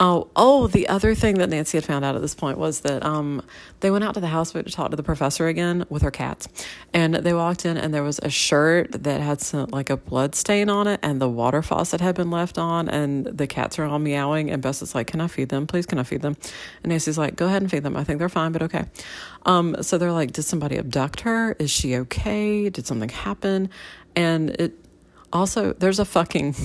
Oh, 0.00 0.28
oh, 0.36 0.68
the 0.68 0.86
other 0.88 1.16
thing 1.16 1.38
that 1.38 1.48
Nancy 1.48 1.76
had 1.76 1.84
found 1.84 2.04
out 2.04 2.14
at 2.14 2.22
this 2.22 2.34
point 2.34 2.56
was 2.56 2.80
that 2.80 3.04
um, 3.04 3.42
they 3.80 3.90
went 3.90 4.04
out 4.04 4.14
to 4.14 4.20
the 4.20 4.28
houseboat 4.28 4.66
to 4.66 4.72
talk 4.72 4.90
to 4.90 4.96
the 4.96 5.02
professor 5.02 5.48
again 5.48 5.84
with 5.88 6.02
her 6.02 6.12
cats. 6.12 6.46
And 6.94 7.16
they 7.16 7.34
walked 7.34 7.64
in 7.64 7.76
and 7.76 7.92
there 7.92 8.04
was 8.04 8.20
a 8.20 8.30
shirt 8.30 8.92
that 8.92 9.20
had 9.20 9.40
some 9.40 9.70
like 9.70 9.90
a 9.90 9.96
blood 9.96 10.36
stain 10.36 10.70
on 10.70 10.86
it 10.86 11.00
and 11.02 11.20
the 11.20 11.28
water 11.28 11.62
faucet 11.62 12.00
had 12.00 12.14
been 12.14 12.30
left 12.30 12.58
on 12.58 12.88
and 12.88 13.26
the 13.26 13.48
cats 13.48 13.76
are 13.80 13.86
all 13.86 13.98
meowing 13.98 14.50
and 14.50 14.62
Bess 14.62 14.82
is 14.82 14.94
like, 14.94 15.08
Can 15.08 15.20
I 15.20 15.26
feed 15.26 15.48
them? 15.48 15.66
Please 15.66 15.84
can 15.84 15.98
I 15.98 16.04
feed 16.04 16.22
them? 16.22 16.36
And 16.84 16.90
Nancy's 16.90 17.18
like, 17.18 17.34
Go 17.34 17.46
ahead 17.46 17.62
and 17.62 17.70
feed 17.70 17.82
them. 17.82 17.96
I 17.96 18.04
think 18.04 18.20
they're 18.20 18.28
fine, 18.28 18.52
but 18.52 18.62
okay. 18.62 18.84
Um, 19.46 19.82
so 19.82 19.98
they're 19.98 20.12
like, 20.12 20.30
Did 20.30 20.44
somebody 20.44 20.78
abduct 20.78 21.22
her? 21.22 21.56
Is 21.58 21.72
she 21.72 21.96
okay? 21.96 22.70
Did 22.70 22.86
something 22.86 23.08
happen? 23.08 23.68
And 24.14 24.50
it 24.50 24.74
also 25.32 25.72
there's 25.72 25.98
a 25.98 26.04
fucking 26.04 26.52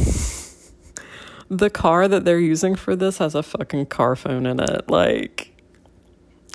the 1.57 1.69
car 1.69 2.07
that 2.07 2.25
they're 2.25 2.39
using 2.39 2.75
for 2.75 2.95
this 2.95 3.17
has 3.17 3.35
a 3.35 3.43
fucking 3.43 3.87
car 3.87 4.15
phone 4.15 4.45
in 4.45 4.59
it. 4.59 4.89
Like, 4.89 5.51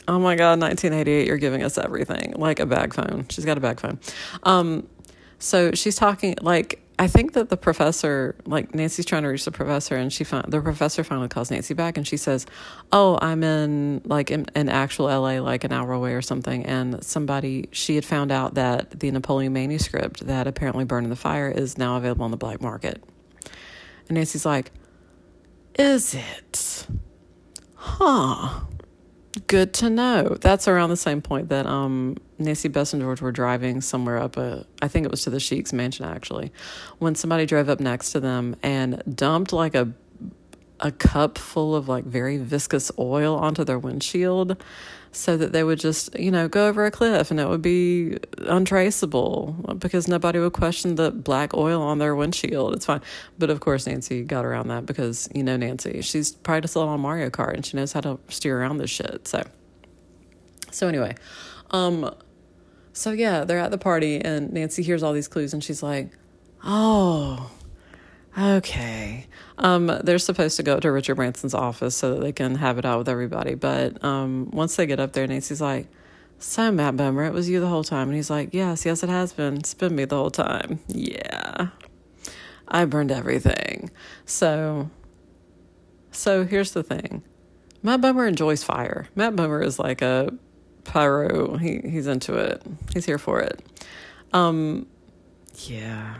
oh 0.06 0.18
my 0.18 0.36
god, 0.36 0.60
1988, 0.60 1.26
you're 1.26 1.38
giving 1.38 1.62
us 1.62 1.78
everything. 1.78 2.34
Like 2.36 2.60
a 2.60 2.66
bag 2.66 2.94
phone. 2.94 3.26
She's 3.28 3.44
got 3.44 3.58
a 3.58 3.60
bag 3.60 3.80
phone. 3.80 3.98
Um, 4.42 4.88
so 5.38 5.72
she's 5.72 5.96
talking 5.96 6.36
like 6.40 6.82
I 7.00 7.06
think 7.06 7.34
that 7.34 7.48
the 7.48 7.56
professor, 7.56 8.34
like 8.44 8.74
Nancy's 8.74 9.06
trying 9.06 9.22
to 9.22 9.28
reach 9.28 9.44
the 9.44 9.52
professor, 9.52 9.94
and 9.94 10.12
she 10.12 10.24
found 10.24 10.50
the 10.50 10.60
professor 10.60 11.04
finally 11.04 11.28
calls 11.28 11.48
Nancy 11.48 11.72
back, 11.72 11.96
and 11.96 12.06
she 12.06 12.16
says, 12.16 12.44
"Oh, 12.90 13.18
I'm 13.22 13.44
in 13.44 14.02
like 14.04 14.32
in, 14.32 14.46
in 14.56 14.68
actual 14.68 15.06
LA, 15.06 15.38
like 15.38 15.62
an 15.62 15.72
hour 15.72 15.92
away 15.92 16.14
or 16.14 16.22
something." 16.22 16.66
And 16.66 17.02
somebody 17.04 17.68
she 17.70 17.94
had 17.94 18.04
found 18.04 18.32
out 18.32 18.54
that 18.54 18.98
the 18.98 19.12
Napoleon 19.12 19.52
manuscript 19.52 20.26
that 20.26 20.48
apparently 20.48 20.84
burned 20.84 21.06
in 21.06 21.10
the 21.10 21.16
fire 21.16 21.48
is 21.48 21.78
now 21.78 21.96
available 21.96 22.24
on 22.24 22.32
the 22.32 22.36
black 22.36 22.60
market. 22.60 23.00
And 24.08 24.16
Nancy's 24.16 24.44
like, 24.44 24.72
is 25.78 26.14
it? 26.14 26.86
Huh. 27.74 28.60
Good 29.46 29.72
to 29.74 29.88
know. 29.88 30.36
That's 30.40 30.66
around 30.66 30.90
the 30.90 30.96
same 30.96 31.22
point 31.22 31.48
that 31.48 31.64
um, 31.66 32.16
Nancy 32.38 32.68
Bess 32.68 32.92
and 32.92 33.00
George 33.00 33.20
were 33.20 33.32
driving 33.32 33.80
somewhere 33.80 34.18
up 34.18 34.36
a, 34.36 34.66
I 34.82 34.88
think 34.88 35.06
it 35.06 35.10
was 35.10 35.22
to 35.22 35.30
the 35.30 35.40
Sheik's 35.40 35.72
mansion 35.72 36.04
actually, 36.04 36.52
when 36.98 37.14
somebody 37.14 37.46
drove 37.46 37.68
up 37.68 37.80
next 37.80 38.12
to 38.12 38.20
them 38.20 38.56
and 38.62 39.02
dumped 39.14 39.52
like 39.52 39.74
a 39.74 39.92
a 40.80 40.92
cup 40.92 41.38
full 41.38 41.74
of 41.74 41.88
like 41.88 42.04
very 42.04 42.38
viscous 42.38 42.92
oil 42.98 43.34
onto 43.36 43.64
their 43.64 43.78
windshield 43.78 44.62
so 45.12 45.36
that 45.36 45.52
they 45.52 45.64
would 45.64 45.78
just, 45.78 46.18
you 46.18 46.30
know, 46.30 46.48
go 46.48 46.68
over 46.68 46.84
a 46.86 46.90
cliff 46.90 47.30
and 47.30 47.40
it 47.40 47.48
would 47.48 47.62
be 47.62 48.18
untraceable 48.38 49.76
because 49.78 50.08
nobody 50.08 50.38
would 50.38 50.52
question 50.52 50.94
the 50.96 51.10
black 51.10 51.54
oil 51.54 51.80
on 51.82 51.98
their 51.98 52.14
windshield. 52.14 52.74
It's 52.74 52.86
fine. 52.86 53.00
But 53.38 53.50
of 53.50 53.60
course, 53.60 53.86
Nancy 53.86 54.22
got 54.22 54.44
around 54.44 54.68
that 54.68 54.86
because, 54.86 55.28
you 55.34 55.42
know, 55.42 55.56
Nancy, 55.56 56.02
she's 56.02 56.32
practiced 56.32 56.76
a 56.76 56.80
lot 56.80 56.88
on 56.88 57.00
Mario 57.00 57.30
Kart 57.30 57.54
and 57.54 57.64
she 57.64 57.76
knows 57.76 57.92
how 57.92 58.00
to 58.00 58.18
steer 58.28 58.60
around 58.60 58.78
this 58.78 58.90
shit. 58.90 59.26
So, 59.26 59.46
so 60.70 60.88
anyway, 60.88 61.14
um, 61.70 62.14
so 62.92 63.12
yeah, 63.12 63.44
they're 63.44 63.58
at 63.58 63.70
the 63.70 63.78
party 63.78 64.20
and 64.20 64.52
Nancy 64.52 64.82
hears 64.82 65.02
all 65.02 65.12
these 65.12 65.28
clues 65.28 65.54
and 65.54 65.64
she's 65.64 65.82
like, 65.82 66.10
oh, 66.64 67.50
Okay. 68.38 69.26
Um, 69.58 69.86
they're 70.04 70.18
supposed 70.18 70.56
to 70.56 70.62
go 70.62 70.78
to 70.78 70.90
Richard 70.90 71.16
Branson's 71.16 71.54
office 71.54 71.96
so 71.96 72.14
that 72.14 72.20
they 72.20 72.32
can 72.32 72.54
have 72.56 72.78
it 72.78 72.84
out 72.84 72.98
with 72.98 73.08
everybody. 73.08 73.54
But 73.54 74.02
um, 74.04 74.50
once 74.52 74.76
they 74.76 74.86
get 74.86 75.00
up 75.00 75.12
there, 75.12 75.26
Nancy's 75.26 75.60
like, 75.60 75.88
So, 76.38 76.70
Matt 76.70 76.94
Bomer, 76.94 77.26
it 77.26 77.32
was 77.32 77.48
you 77.48 77.58
the 77.60 77.66
whole 77.66 77.84
time. 77.84 78.08
And 78.08 78.16
he's 78.16 78.30
like, 78.30 78.54
Yes, 78.54 78.86
yes, 78.86 79.02
it 79.02 79.10
has 79.10 79.32
been. 79.32 79.56
It's 79.56 79.74
been 79.74 79.94
me 79.96 80.04
the 80.04 80.16
whole 80.16 80.30
time. 80.30 80.80
Yeah. 80.86 81.68
I 82.68 82.84
burned 82.84 83.10
everything. 83.10 83.90
So, 84.26 84.90
so 86.12 86.44
here's 86.44 86.72
the 86.72 86.82
thing 86.82 87.22
Matt 87.82 88.00
Bomer 88.00 88.28
enjoys 88.28 88.62
fire. 88.62 89.08
Matt 89.14 89.34
Bomer 89.34 89.64
is 89.64 89.78
like 89.78 90.02
a 90.02 90.32
pyro, 90.84 91.56
he, 91.56 91.80
he's 91.84 92.06
into 92.06 92.34
it, 92.34 92.62
he's 92.92 93.04
here 93.04 93.18
for 93.18 93.40
it. 93.40 93.62
Um, 94.32 94.86
yeah. 95.54 96.16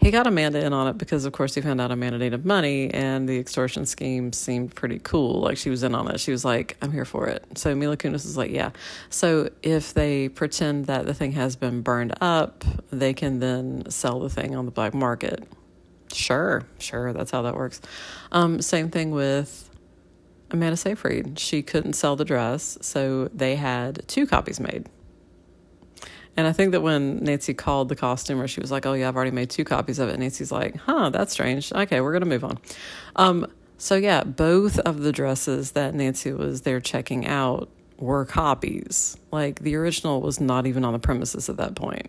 He 0.00 0.10
got 0.10 0.26
Amanda 0.26 0.64
in 0.64 0.72
on 0.72 0.88
it 0.88 0.96
because, 0.96 1.26
of 1.26 1.32
course, 1.34 1.54
he 1.54 1.60
found 1.60 1.78
out 1.78 1.90
Amanda 1.90 2.16
needed 2.16 2.46
money 2.46 2.90
and 2.92 3.28
the 3.28 3.38
extortion 3.38 3.84
scheme 3.84 4.32
seemed 4.32 4.74
pretty 4.74 4.98
cool. 4.98 5.40
Like, 5.40 5.58
she 5.58 5.68
was 5.68 5.82
in 5.82 5.94
on 5.94 6.10
it. 6.10 6.20
She 6.20 6.30
was 6.30 6.42
like, 6.42 6.78
I'm 6.80 6.90
here 6.90 7.04
for 7.04 7.26
it. 7.26 7.44
So 7.58 7.74
Mila 7.74 7.98
Kunis 7.98 8.24
is 8.24 8.34
like, 8.34 8.50
yeah. 8.50 8.70
So 9.10 9.50
if 9.62 9.92
they 9.92 10.30
pretend 10.30 10.86
that 10.86 11.04
the 11.04 11.12
thing 11.12 11.32
has 11.32 11.54
been 11.54 11.82
burned 11.82 12.14
up, 12.22 12.64
they 12.90 13.12
can 13.12 13.40
then 13.40 13.90
sell 13.90 14.20
the 14.20 14.30
thing 14.30 14.56
on 14.56 14.64
the 14.64 14.70
black 14.70 14.94
market. 14.94 15.46
Sure, 16.12 16.64
sure. 16.78 17.12
That's 17.12 17.30
how 17.30 17.42
that 17.42 17.54
works. 17.54 17.82
Um, 18.32 18.62
same 18.62 18.90
thing 18.90 19.10
with 19.10 19.70
Amanda 20.50 20.78
Seyfried. 20.78 21.38
She 21.38 21.62
couldn't 21.62 21.92
sell 21.92 22.16
the 22.16 22.24
dress, 22.24 22.78
so 22.80 23.28
they 23.34 23.56
had 23.56 24.02
two 24.08 24.26
copies 24.26 24.58
made. 24.60 24.88
And 26.40 26.46
I 26.46 26.54
think 26.54 26.72
that 26.72 26.80
when 26.80 27.18
Nancy 27.18 27.52
called 27.52 27.90
the 27.90 27.94
costumer, 27.96 28.48
she 28.48 28.62
was 28.62 28.70
like, 28.70 28.86
"Oh 28.86 28.94
yeah, 28.94 29.08
I've 29.08 29.14
already 29.14 29.30
made 29.30 29.50
two 29.50 29.62
copies 29.62 29.98
of 29.98 30.08
it." 30.08 30.12
And 30.12 30.22
Nancy's 30.22 30.50
like, 30.50 30.74
"Huh, 30.74 31.10
that's 31.10 31.32
strange. 31.32 31.70
Okay, 31.70 32.00
we're 32.00 32.14
gonna 32.14 32.24
move 32.24 32.44
on." 32.44 32.58
Um, 33.14 33.46
so 33.76 33.94
yeah, 33.94 34.24
both 34.24 34.78
of 34.78 35.00
the 35.00 35.12
dresses 35.12 35.72
that 35.72 35.94
Nancy 35.94 36.32
was 36.32 36.62
there 36.62 36.80
checking 36.80 37.26
out 37.26 37.68
were 37.98 38.24
copies. 38.24 39.18
Like 39.30 39.60
the 39.60 39.74
original 39.76 40.22
was 40.22 40.40
not 40.40 40.66
even 40.66 40.82
on 40.82 40.94
the 40.94 40.98
premises 40.98 41.50
at 41.50 41.58
that 41.58 41.74
point. 41.74 42.08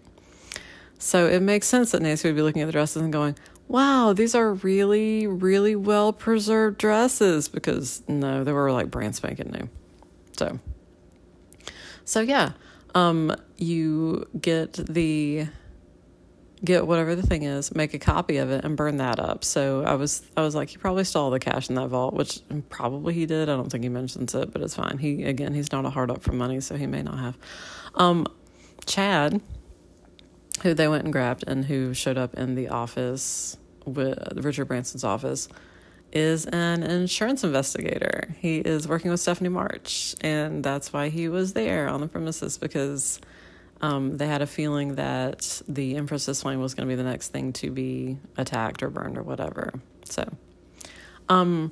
So 0.98 1.28
it 1.28 1.42
makes 1.42 1.68
sense 1.68 1.92
that 1.92 2.02
Nancy 2.02 2.30
would 2.30 2.36
be 2.36 2.42
looking 2.42 2.62
at 2.62 2.68
the 2.68 2.72
dresses 2.72 3.02
and 3.02 3.12
going, 3.12 3.36
wow, 3.68 4.14
these 4.14 4.34
are 4.34 4.54
really, 4.54 5.28
really 5.28 5.76
well 5.76 6.14
preserved 6.14 6.78
dresses 6.78 7.50
because 7.50 8.02
no, 8.08 8.46
they 8.46 8.54
were 8.54 8.72
like 8.72 8.90
brand 8.90 9.14
spanking 9.14 9.52
new. 9.52 9.68
So, 10.38 10.58
so 12.06 12.22
yeah, 12.22 12.54
um, 12.96 13.36
you 13.58 14.28
get 14.40 14.74
the 14.74 15.48
get 16.64 16.86
whatever 16.86 17.16
the 17.16 17.24
thing 17.24 17.44
is, 17.44 17.74
make 17.74 17.94
a 17.94 18.00
copy 18.00 18.38
of 18.38 18.52
it, 18.52 18.64
and 18.64 18.78
burn 18.78 18.98
that 18.98 19.20
up. 19.20 19.44
So 19.44 19.84
I 19.84 19.96
was 19.96 20.22
I 20.38 20.42
was 20.42 20.56
like, 20.56 20.70
he 20.70 20.78
probably 20.78 21.04
stole 21.04 21.32
the 21.32 21.40
cash 21.40 21.70
in 21.70 21.76
that 21.76 21.88
vault, 21.88 22.14
which 22.14 22.40
probably 22.70 23.14
he 23.14 23.26
did. 23.26 23.50
I 23.50 23.56
don't 23.56 23.72
think 23.72 23.84
he 23.84 23.90
mentions 23.90 24.36
it, 24.36 24.52
but 24.52 24.62
it's 24.62 24.76
fine. 24.76 24.98
He 24.98 25.24
again, 25.24 25.54
he's 25.54 25.72
not 25.72 25.86
a 25.86 25.90
hard 25.90 26.12
up 26.12 26.22
for 26.22 26.34
money, 26.34 26.60
so 26.60 26.76
he 26.76 26.88
may 26.88 27.02
not 27.02 27.18
have. 27.20 27.38
Um, 27.96 28.28
Chad, 28.86 29.42
who 30.64 30.74
they 30.74 30.88
went 30.88 31.04
and 31.04 31.14
grabbed, 31.14 31.44
and 31.48 31.66
who 31.66 31.94
showed 31.94 32.18
up 32.18 32.36
in 32.36 32.56
the 32.56 32.70
office 32.70 33.58
with 33.86 34.18
Richard 34.36 34.66
Branson's 34.66 35.04
office 35.04 35.48
is 36.12 36.46
an 36.46 36.84
insurance 36.84 37.44
investigator. 37.44 38.36
He 38.40 38.58
is 38.58 38.88
working 38.88 39.12
with 39.12 39.20
Stephanie 39.20 39.50
March, 39.50 40.16
and 40.22 40.64
that's 40.64 40.92
why 40.92 41.10
he 41.10 41.30
was 41.30 41.54
there 41.54 41.88
on 41.88 42.02
the 42.02 42.08
premises 42.08 42.58
because 42.58 43.20
um, 43.82 44.18
they 44.18 44.28
had 44.28 44.42
a 44.42 44.48
feeling 44.48 44.96
that 44.96 45.62
the 45.68 45.96
Empress's 45.96 46.42
Flame 46.42 46.60
was 46.60 46.74
going 46.74 46.88
to 46.88 46.92
be 46.92 46.96
the 46.96 47.10
next 47.10 47.30
thing 47.30 47.54
to 47.54 47.72
be 47.72 48.18
attacked 48.38 48.84
or 48.84 48.90
burned 48.90 49.18
or 49.18 49.24
whatever. 49.24 49.74
So, 50.06 50.30
um, 51.30 51.72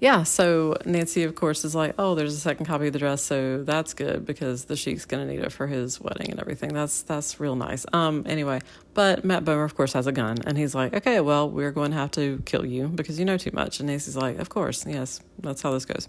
yeah, 0.00 0.22
so 0.22 0.76
Nancy, 0.84 1.24
of 1.24 1.34
course, 1.34 1.64
is 1.64 1.74
like, 1.74 1.94
oh, 1.98 2.14
there's 2.14 2.32
a 2.32 2.38
second 2.38 2.66
copy 2.66 2.86
of 2.86 2.92
the 2.92 3.00
dress, 3.00 3.20
so 3.20 3.64
that's 3.64 3.94
good 3.94 4.24
because 4.24 4.66
the 4.66 4.76
sheik's 4.76 5.04
gonna 5.04 5.26
need 5.26 5.40
it 5.40 5.50
for 5.50 5.66
his 5.66 6.00
wedding 6.00 6.30
and 6.30 6.38
everything. 6.38 6.72
That's 6.72 7.02
that's 7.02 7.40
real 7.40 7.56
nice. 7.56 7.84
Um, 7.92 8.22
anyway, 8.26 8.60
but 8.94 9.24
Matt 9.24 9.44
Bomer, 9.44 9.64
of 9.64 9.74
course, 9.74 9.94
has 9.94 10.06
a 10.06 10.12
gun, 10.12 10.38
and 10.46 10.56
he's 10.56 10.72
like, 10.72 10.94
okay, 10.94 11.18
well, 11.18 11.50
we're 11.50 11.72
going 11.72 11.90
to 11.90 11.96
have 11.96 12.12
to 12.12 12.40
kill 12.46 12.64
you 12.64 12.86
because 12.86 13.18
you 13.18 13.24
know 13.24 13.36
too 13.36 13.50
much. 13.52 13.80
And 13.80 13.88
Nancy's 13.88 14.16
like, 14.16 14.38
of 14.38 14.48
course, 14.48 14.86
yes, 14.86 15.20
that's 15.40 15.62
how 15.62 15.72
this 15.72 15.84
goes. 15.84 16.08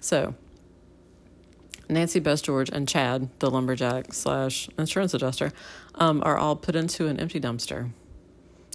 So 0.00 0.34
Nancy, 1.88 2.20
Bess 2.20 2.40
George, 2.40 2.70
and 2.70 2.88
Chad, 2.88 3.28
the 3.40 3.50
lumberjack 3.50 4.14
slash 4.14 4.68
insurance 4.78 5.12
adjuster, 5.12 5.52
um, 5.96 6.22
are 6.24 6.36
all 6.36 6.54
put 6.54 6.76
into 6.76 7.08
an 7.08 7.18
empty 7.18 7.40
dumpster 7.40 7.90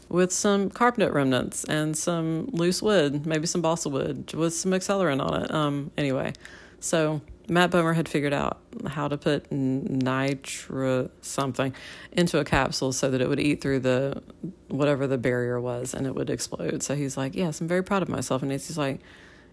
with 0.10 0.32
some 0.32 0.70
carpet 0.70 1.14
remnants 1.14 1.64
and 1.66 1.96
some 1.96 2.48
loose 2.52 2.82
wood, 2.82 3.26
maybe 3.26 3.46
some 3.48 3.62
balsa 3.62 3.90
wood 3.90 4.34
with 4.34 4.54
some 4.54 4.72
accelerant 4.72 5.22
on 5.22 5.44
it. 5.44 5.52
Um, 5.52 5.92
anyway, 5.98 6.34
so 6.80 7.22
Matt 7.48 7.72
Bomer 7.72 7.96
had 7.96 8.08
figured 8.08 8.34
out 8.34 8.60
how 8.88 9.08
to 9.08 9.18
put 9.18 9.50
nitra 9.50 11.10
something 11.22 11.74
into 12.12 12.40
a 12.40 12.46
capsule 12.46 12.92
so 12.92 13.10
that 13.10 13.22
it 13.22 13.30
would 13.30 13.40
eat 13.40 13.62
through 13.62 13.80
the 13.80 14.22
whatever 14.68 15.08
the 15.08 15.18
barrier 15.18 15.60
was 15.60 15.94
and 15.94 16.06
it 16.06 16.16
would 16.16 16.30
explode. 16.30 16.84
So 16.84 16.96
he's 16.96 17.18
like, 17.18 17.36
"Yes, 17.36 17.62
I'm 17.62 17.68
very 17.68 17.84
proud 17.84 18.02
of 18.02 18.10
myself." 18.10 18.42
And 18.42 18.50
Nancy's 18.50 18.78
like, 18.78 19.00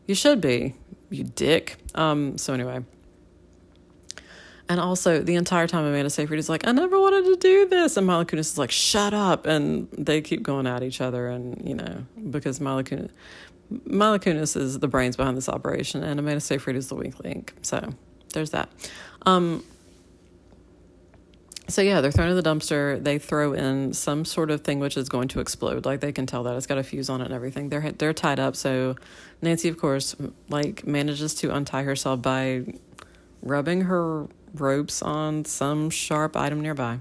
"You 0.06 0.14
should 0.14 0.40
be, 0.40 0.74
you 1.10 1.24
dick." 1.24 1.76
Um, 1.94 2.36
so 2.38 2.52
anyway, 2.52 2.84
and 4.68 4.80
also, 4.80 5.22
the 5.22 5.36
entire 5.36 5.66
time 5.66 5.84
Amanda 5.84 6.10
Seyfried 6.10 6.38
is 6.38 6.48
like, 6.48 6.66
I 6.66 6.72
never 6.72 6.98
wanted 6.98 7.24
to 7.26 7.36
do 7.36 7.68
this. 7.68 7.96
And 7.96 8.06
Mila 8.06 8.24
Kunis 8.24 8.40
is 8.40 8.58
like, 8.58 8.72
shut 8.72 9.14
up. 9.14 9.46
And 9.46 9.88
they 9.92 10.20
keep 10.20 10.42
going 10.42 10.66
at 10.66 10.82
each 10.82 11.00
other. 11.00 11.28
And, 11.28 11.66
you 11.66 11.74
know, 11.74 12.04
because 12.30 12.60
Mila 12.60 12.82
Kunis, 12.82 13.10
Mila 13.84 14.18
Kunis 14.18 14.56
is 14.56 14.78
the 14.78 14.88
brains 14.88 15.16
behind 15.16 15.36
this 15.36 15.48
operation, 15.48 16.02
and 16.02 16.18
Amanda 16.20 16.40
Seyfried 16.40 16.76
is 16.76 16.88
the 16.88 16.94
weak 16.94 17.22
link. 17.22 17.52
So 17.62 17.94
there's 18.32 18.50
that. 18.50 18.68
Um, 19.24 19.64
so 21.68 21.82
yeah, 21.82 22.00
they're 22.00 22.12
thrown 22.12 22.28
in 22.28 22.36
the 22.36 22.42
dumpster. 22.42 23.02
They 23.02 23.18
throw 23.18 23.52
in 23.52 23.92
some 23.92 24.24
sort 24.24 24.52
of 24.52 24.60
thing 24.60 24.78
which 24.78 24.96
is 24.96 25.08
going 25.08 25.28
to 25.28 25.40
explode. 25.40 25.84
Like 25.84 26.00
they 26.00 26.12
can 26.12 26.26
tell 26.26 26.44
that 26.44 26.56
it's 26.56 26.66
got 26.66 26.78
a 26.78 26.84
fuse 26.84 27.10
on 27.10 27.20
it 27.20 27.24
and 27.24 27.34
everything. 27.34 27.70
They're 27.70 27.90
they're 27.92 28.12
tied 28.12 28.38
up. 28.38 28.54
So 28.54 28.94
Nancy, 29.42 29.68
of 29.68 29.78
course, 29.78 30.14
like 30.48 30.86
manages 30.86 31.34
to 31.36 31.52
untie 31.52 31.82
herself 31.82 32.22
by 32.22 32.66
rubbing 33.42 33.82
her 33.82 34.28
ropes 34.60 35.02
on 35.02 35.44
some 35.44 35.90
sharp 35.90 36.36
item 36.36 36.60
nearby. 36.60 37.00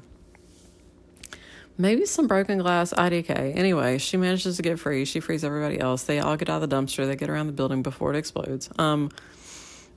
Maybe 1.78 2.06
some 2.06 2.28
broken 2.28 2.58
glass 2.60 2.94
IDK. 2.94 3.56
Anyway, 3.56 3.98
she 3.98 4.16
manages 4.16 4.56
to 4.56 4.62
get 4.62 4.80
free. 4.80 5.04
She 5.04 5.20
frees 5.20 5.44
everybody 5.44 5.80
else. 5.80 6.04
They 6.04 6.20
all 6.20 6.38
get 6.38 6.50
out 6.50 6.64
of 6.64 6.70
the 6.70 6.74
dumpster. 6.76 7.06
They 7.06 7.18
get 7.18 7.30
around 7.30 7.48
the 7.48 7.54
building 7.54 7.84
before 7.84 8.14
it 8.14 8.18
explodes. 8.18 8.70
Um, 8.78 9.12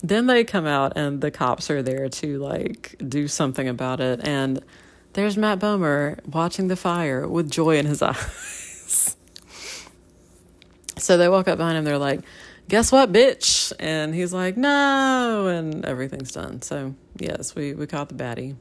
then 0.03 0.27
they 0.27 0.43
come 0.45 0.67
out 0.67 0.95
and 0.97 1.21
the 1.21 1.31
cops 1.31 1.71
are 1.71 1.83
there 1.83 2.09
to 2.09 2.39
like 2.39 2.97
do 3.07 3.29
something 3.29 3.69
about 3.69 4.01
it. 4.01 4.27
And 4.27 4.61
there's 5.13 5.37
Matt 5.37 5.61
Bomer 5.61 6.25
watching 6.27 6.69
the 6.69 6.77
fire 6.77 7.29
with 7.29 7.51
joy 7.51 7.79
in 7.79 7.87
his 7.87 8.03
eyes. 8.03 9.17
so 10.97 11.17
they 11.17 11.29
walk 11.29 11.47
up 11.47 11.59
behind 11.59 11.79
him. 11.79 11.85
They're 11.85 11.99
like, 11.99 12.21
guess 12.69 12.93
what, 12.93 13.13
bitch? 13.13 13.73
And 13.81 14.15
he's 14.15 14.33
like, 14.33 14.57
no, 14.57 15.49
and 15.49 15.85
everything's 15.85 16.33
done. 16.33 16.63
So, 16.63 16.95
yes, 17.19 17.55
we, 17.55 17.75
we 17.75 17.87
caught 17.87 18.09
the 18.09 18.15
baddie. 18.15 18.57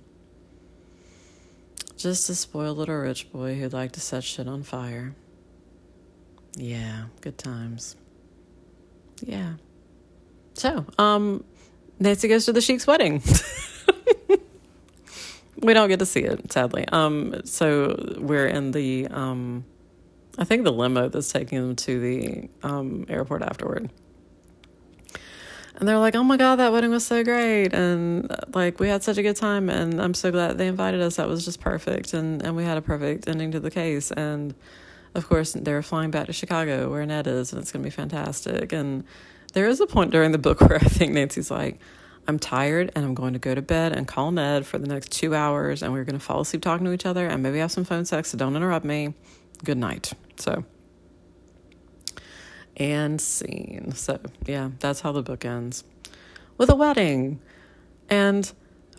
Just 1.98 2.30
a 2.30 2.36
spoiled 2.36 2.78
little 2.78 2.96
rich 2.96 3.32
boy 3.32 3.56
who'd 3.56 3.74
like 3.74 3.92
to 3.94 4.00
set 4.00 4.24
shit 4.24 4.48
on 4.48 4.64
fire. 4.64 5.16
Yeah, 6.56 7.06
good 7.22 7.38
times. 7.38 7.96
Yeah. 9.22 9.54
So, 10.54 10.86
um, 10.98 11.44
Nancy 12.00 12.28
goes 12.28 12.46
to 12.46 12.54
the 12.54 12.62
Sheik's 12.62 12.88
wedding. 12.88 13.22
we 15.62 15.74
don't 15.74 15.90
get 15.90 16.00
to 16.00 16.06
see 16.06 16.22
it, 16.22 16.52
sadly. 16.52 16.88
Um, 16.88 17.42
so 17.46 18.16
we're 18.20 18.48
in 18.48 18.72
the 18.72 19.08
um 19.08 19.66
I 20.38 20.44
think 20.44 20.64
the 20.64 20.72
limo 20.72 21.10
that's 21.10 21.32
taking 21.32 21.60
them 21.60 21.76
to 21.78 22.00
the 22.00 22.50
um, 22.64 23.06
airport 23.10 23.42
afterward. 23.42 23.90
And 25.80 25.88
they're 25.88 26.00
like, 26.00 26.16
oh 26.16 26.24
my 26.24 26.38
God, 26.38 26.56
that 26.56 26.72
wedding 26.72 26.90
was 26.90 27.06
so 27.06 27.24
great. 27.24 27.72
And 27.74 28.36
like, 28.54 28.80
we 28.80 28.88
had 28.88 29.04
such 29.04 29.18
a 29.18 29.24
good 29.24 29.36
time. 29.36 29.70
And 29.70 30.02
I'm 30.02 30.16
so 30.16 30.32
glad 30.32 30.58
they 30.58 30.68
invited 30.68 31.02
us. 31.02 31.18
That 31.18 31.28
was 31.28 31.46
just 31.46 31.60
perfect. 31.60 32.14
And, 32.14 32.42
and 32.42 32.56
we 32.56 32.64
had 32.64 32.78
a 32.78 32.82
perfect 32.82 33.28
ending 33.28 33.52
to 33.52 33.60
the 33.60 33.70
case. 33.70 34.10
And 34.12 34.56
of 35.14 35.30
course, 35.30 35.54
they're 35.54 35.84
flying 35.84 36.10
back 36.10 36.26
to 36.28 36.34
Chicago 36.34 36.90
where 36.90 37.06
Ned 37.06 37.28
is. 37.28 37.54
And 37.54 37.62
it's 37.62 37.72
going 37.72 37.84
to 37.84 37.88
be 37.88 37.92
fantastic. 37.92 38.74
And 38.74 39.04
there 39.54 39.68
is 39.68 39.80
a 39.80 39.86
point 39.86 40.12
during 40.12 40.32
the 40.32 40.40
book 40.40 40.62
where 40.68 40.78
I 40.78 40.88
think 40.88 41.14
Nancy's 41.14 41.52
like, 41.52 41.80
I'm 42.28 42.40
tired 42.40 42.92
and 42.96 43.06
I'm 43.06 43.14
going 43.14 43.34
to 43.34 43.40
go 43.40 43.54
to 43.54 43.62
bed 43.62 43.94
and 43.94 44.08
call 44.08 44.32
Ned 44.32 44.66
for 44.66 44.80
the 44.80 44.88
next 44.88 45.12
two 45.12 45.36
hours. 45.36 45.84
And 45.84 45.94
we're 45.94 46.06
going 46.06 46.20
to 46.20 46.26
fall 46.26 46.42
asleep 46.42 46.64
talking 46.64 46.86
to 46.86 46.92
each 46.92 47.06
other 47.06 47.28
and 47.28 47.44
maybe 47.44 47.60
have 47.60 47.72
some 47.72 47.86
phone 47.86 48.06
sex. 48.06 48.32
So 48.32 48.38
don't 48.38 48.56
interrupt 48.56 48.84
me. 48.84 49.14
Good 49.64 49.78
night. 49.78 50.14
So, 50.38 50.64
and 52.76 53.20
scene. 53.20 53.92
So, 53.94 54.20
yeah, 54.46 54.72
that's 54.80 55.02
how 55.02 55.12
the 55.12 55.24
book 55.24 55.46
ends 55.46 55.84
with 56.58 56.70
a 56.70 56.76
wedding. 56.76 57.40
And 58.10 58.52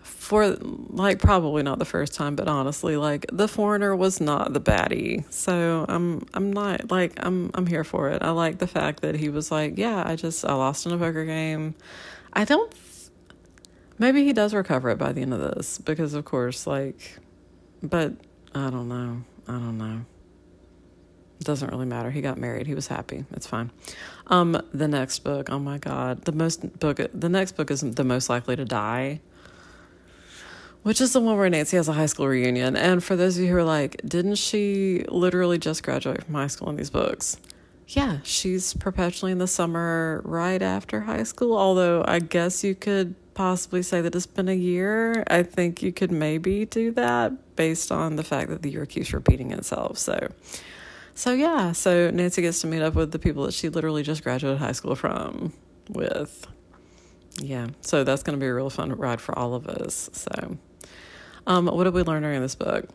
for 0.02 0.56
like 0.90 1.18
probably 1.18 1.62
not 1.62 1.78
the 1.78 1.84
first 1.84 2.14
time, 2.14 2.36
but 2.36 2.48
honestly, 2.48 2.96
like 2.96 3.26
the 3.32 3.48
foreigner 3.48 3.94
was 3.94 4.20
not 4.20 4.52
the 4.52 4.60
baddie. 4.60 5.30
So 5.32 5.84
I'm 5.88 6.26
I'm 6.34 6.52
not 6.52 6.90
like 6.90 7.12
I'm 7.18 7.50
I'm 7.54 7.66
here 7.66 7.84
for 7.84 8.10
it. 8.10 8.22
I 8.22 8.30
like 8.30 8.58
the 8.58 8.66
fact 8.66 9.02
that 9.02 9.14
he 9.14 9.28
was 9.28 9.50
like, 9.50 9.78
yeah, 9.78 10.02
I 10.04 10.16
just 10.16 10.44
I 10.44 10.54
lost 10.54 10.86
in 10.86 10.92
a 10.92 10.98
poker 10.98 11.24
game. 11.24 11.74
I 12.32 12.44
don't. 12.44 12.72
Maybe 13.98 14.24
he 14.24 14.32
does 14.32 14.54
recover 14.54 14.90
it 14.90 14.98
by 14.98 15.12
the 15.12 15.22
end 15.22 15.34
of 15.34 15.40
this 15.40 15.78
because, 15.78 16.14
of 16.14 16.24
course, 16.24 16.68
like, 16.68 17.18
but 17.82 18.12
I 18.54 18.70
don't 18.70 18.88
know. 18.88 19.24
I 19.48 19.52
don't 19.52 19.78
know 19.78 20.04
doesn't 21.44 21.70
really 21.70 21.86
matter. 21.86 22.10
He 22.10 22.20
got 22.20 22.38
married. 22.38 22.66
He 22.66 22.74
was 22.74 22.88
happy. 22.88 23.24
It's 23.32 23.46
fine. 23.46 23.70
Um, 24.26 24.60
the 24.72 24.88
next 24.88 25.20
book. 25.20 25.50
Oh 25.50 25.58
my 25.58 25.78
God, 25.78 26.24
the 26.24 26.32
most 26.32 26.78
book. 26.78 27.00
The 27.14 27.28
next 27.28 27.52
book 27.52 27.70
is 27.70 27.80
the 27.80 28.04
most 28.04 28.28
likely 28.28 28.56
to 28.56 28.64
die. 28.64 29.20
which 30.82 31.00
is 31.00 31.12
the 31.12 31.20
one 31.20 31.36
where 31.36 31.50
Nancy 31.50 31.76
has 31.76 31.88
a 31.88 31.92
high 31.92 32.06
school 32.06 32.28
reunion. 32.28 32.76
And 32.76 33.02
for 33.02 33.16
those 33.16 33.36
of 33.36 33.44
you 33.44 33.50
who 33.50 33.56
are 33.56 33.64
like, 33.64 34.00
didn't 34.06 34.36
she 34.36 35.04
literally 35.08 35.58
just 35.58 35.82
graduate 35.82 36.24
from 36.24 36.34
high 36.34 36.46
school 36.46 36.70
in 36.70 36.76
these 36.76 36.90
books? 36.90 37.36
Yeah, 37.88 38.18
she's 38.22 38.74
perpetually 38.74 39.32
in 39.32 39.38
the 39.38 39.46
summer 39.46 40.20
right 40.24 40.60
after 40.60 41.00
high 41.00 41.22
school, 41.22 41.56
although 41.56 42.04
I 42.06 42.18
guess 42.20 42.62
you 42.62 42.74
could 42.74 43.14
possibly 43.34 43.82
say 43.82 44.00
that 44.02 44.14
it's 44.14 44.26
been 44.26 44.48
a 44.48 44.54
year. 44.54 45.24
I 45.28 45.42
think 45.42 45.82
you 45.82 45.92
could 45.92 46.10
maybe 46.12 46.66
do 46.66 46.90
that 46.92 47.56
based 47.56 47.90
on 47.90 48.16
the 48.16 48.24
fact 48.24 48.50
that 48.50 48.62
the 48.62 48.70
year 48.70 48.84
keeps 48.84 49.12
repeating 49.12 49.52
itself. 49.52 49.96
So, 49.98 50.28
so 51.18 51.32
yeah, 51.32 51.72
so 51.72 52.10
Nancy 52.10 52.42
gets 52.42 52.60
to 52.60 52.68
meet 52.68 52.80
up 52.80 52.94
with 52.94 53.10
the 53.10 53.18
people 53.18 53.42
that 53.46 53.52
she 53.52 53.70
literally 53.70 54.04
just 54.04 54.22
graduated 54.22 54.60
high 54.60 54.70
school 54.70 54.94
from 54.94 55.52
with. 55.88 56.46
Yeah, 57.40 57.66
so 57.80 58.04
that's 58.04 58.22
going 58.22 58.38
to 58.38 58.40
be 58.40 58.46
a 58.46 58.54
real 58.54 58.70
fun 58.70 58.92
ride 58.92 59.20
for 59.20 59.36
all 59.36 59.54
of 59.54 59.66
us. 59.66 60.10
So, 60.12 60.58
um, 61.44 61.66
what 61.66 61.82
did 61.82 61.94
we 61.94 62.02
learn 62.02 62.22
during 62.22 62.40
this 62.40 62.54
book? 62.54 62.88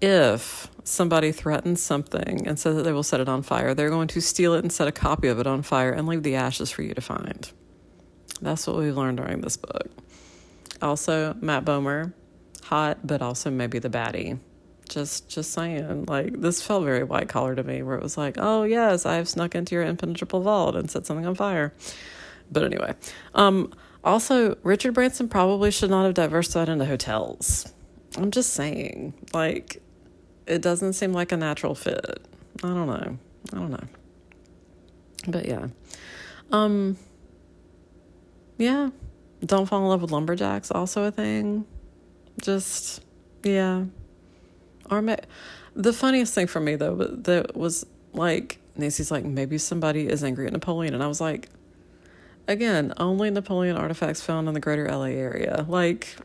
If 0.00 0.70
somebody 0.84 1.32
threatens 1.32 1.82
something 1.82 2.46
and 2.46 2.56
says 2.56 2.76
that 2.76 2.84
they 2.84 2.92
will 2.92 3.02
set 3.02 3.18
it 3.18 3.28
on 3.28 3.42
fire, 3.42 3.74
they're 3.74 3.90
going 3.90 4.08
to 4.08 4.20
steal 4.20 4.54
it 4.54 4.60
and 4.60 4.70
set 4.72 4.86
a 4.86 4.92
copy 4.92 5.26
of 5.26 5.40
it 5.40 5.48
on 5.48 5.62
fire 5.62 5.90
and 5.90 6.06
leave 6.06 6.22
the 6.22 6.36
ashes 6.36 6.70
for 6.70 6.82
you 6.82 6.94
to 6.94 7.00
find. 7.00 7.50
That's 8.40 8.68
what 8.68 8.76
we've 8.76 8.96
learned 8.96 9.16
during 9.16 9.40
this 9.40 9.56
book. 9.56 9.90
Also, 10.80 11.34
Matt 11.40 11.64
Bomer, 11.64 12.12
hot, 12.62 13.04
but 13.04 13.22
also 13.22 13.50
maybe 13.50 13.80
the 13.80 13.90
baddie. 13.90 14.38
Just, 14.88 15.28
just 15.28 15.52
saying. 15.52 16.06
Like 16.06 16.40
this 16.40 16.62
felt 16.62 16.84
very 16.84 17.04
white 17.04 17.28
collar 17.28 17.54
to 17.54 17.62
me, 17.62 17.82
where 17.82 17.96
it 17.96 18.02
was 18.02 18.16
like, 18.16 18.36
"Oh 18.38 18.62
yes, 18.62 19.04
I've 19.04 19.28
snuck 19.28 19.54
into 19.54 19.74
your 19.74 19.84
impenetrable 19.84 20.40
vault 20.40 20.76
and 20.76 20.90
set 20.90 21.06
something 21.06 21.26
on 21.26 21.34
fire." 21.34 21.72
But 22.50 22.62
anyway, 22.62 22.94
um, 23.34 23.72
also 24.04 24.56
Richard 24.62 24.94
Branson 24.94 25.28
probably 25.28 25.70
should 25.70 25.90
not 25.90 26.04
have 26.04 26.14
diversified 26.14 26.68
into 26.68 26.84
hotels. 26.84 27.72
I'm 28.16 28.30
just 28.30 28.54
saying, 28.54 29.14
like, 29.34 29.82
it 30.46 30.62
doesn't 30.62 30.94
seem 30.94 31.12
like 31.12 31.32
a 31.32 31.36
natural 31.36 31.74
fit. 31.74 32.20
I 32.62 32.68
don't 32.68 32.86
know. 32.86 33.18
I 33.52 33.56
don't 33.56 33.70
know. 33.70 33.84
But 35.28 35.46
yeah. 35.46 35.68
Um 36.52 36.96
yeah. 38.58 38.90
Don't 39.44 39.66
fall 39.66 39.82
in 39.82 39.88
love 39.88 40.02
with 40.02 40.12
lumberjacks 40.12 40.70
also 40.70 41.04
a 41.04 41.10
thing. 41.10 41.66
Just 42.40 43.02
yeah. 43.42 43.84
Or 44.90 45.02
may, 45.02 45.18
the 45.74 45.92
funniest 45.92 46.34
thing 46.34 46.46
for 46.46 46.60
me 46.60 46.76
though 46.76 46.96
that 46.96 47.56
was 47.56 47.86
like 48.12 48.58
Nancy's 48.76 49.10
like 49.10 49.24
maybe 49.24 49.58
somebody 49.58 50.08
is 50.08 50.24
angry 50.24 50.46
at 50.46 50.52
Napoleon 50.52 50.94
and 50.94 51.02
I 51.02 51.06
was 51.06 51.20
like 51.20 51.48
again, 52.48 52.92
only 52.96 53.30
Napoleon 53.30 53.76
artifacts 53.76 54.22
found 54.22 54.48
in 54.48 54.54
the 54.54 54.60
greater 54.60 54.88
LA 54.88 55.06
area. 55.06 55.64
Like 55.68 56.16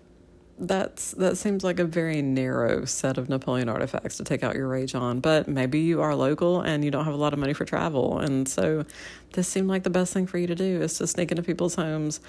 that's 0.61 1.11
that 1.13 1.37
seems 1.37 1.63
like 1.63 1.79
a 1.79 1.85
very 1.85 2.21
narrow 2.21 2.85
set 2.85 3.17
of 3.17 3.29
Napoleon 3.29 3.67
artifacts 3.67 4.17
to 4.17 4.23
take 4.23 4.43
out 4.43 4.55
your 4.55 4.67
rage 4.67 4.93
on. 4.93 5.19
But 5.19 5.47
maybe 5.47 5.79
you 5.79 6.01
are 6.01 6.15
local 6.15 6.61
and 6.61 6.85
you 6.85 6.91
don't 6.91 7.05
have 7.05 7.13
a 7.13 7.17
lot 7.17 7.33
of 7.33 7.39
money 7.39 7.53
for 7.53 7.65
travel, 7.65 8.19
and 8.19 8.47
so 8.47 8.85
this 9.33 9.47
seemed 9.47 9.67
like 9.67 9.83
the 9.83 9.89
best 9.89 10.13
thing 10.13 10.27
for 10.27 10.37
you 10.37 10.47
to 10.47 10.55
do 10.55 10.81
is 10.81 10.97
to 10.99 11.07
sneak 11.07 11.31
into 11.31 11.43
people's 11.43 11.75
homes, 11.75 12.19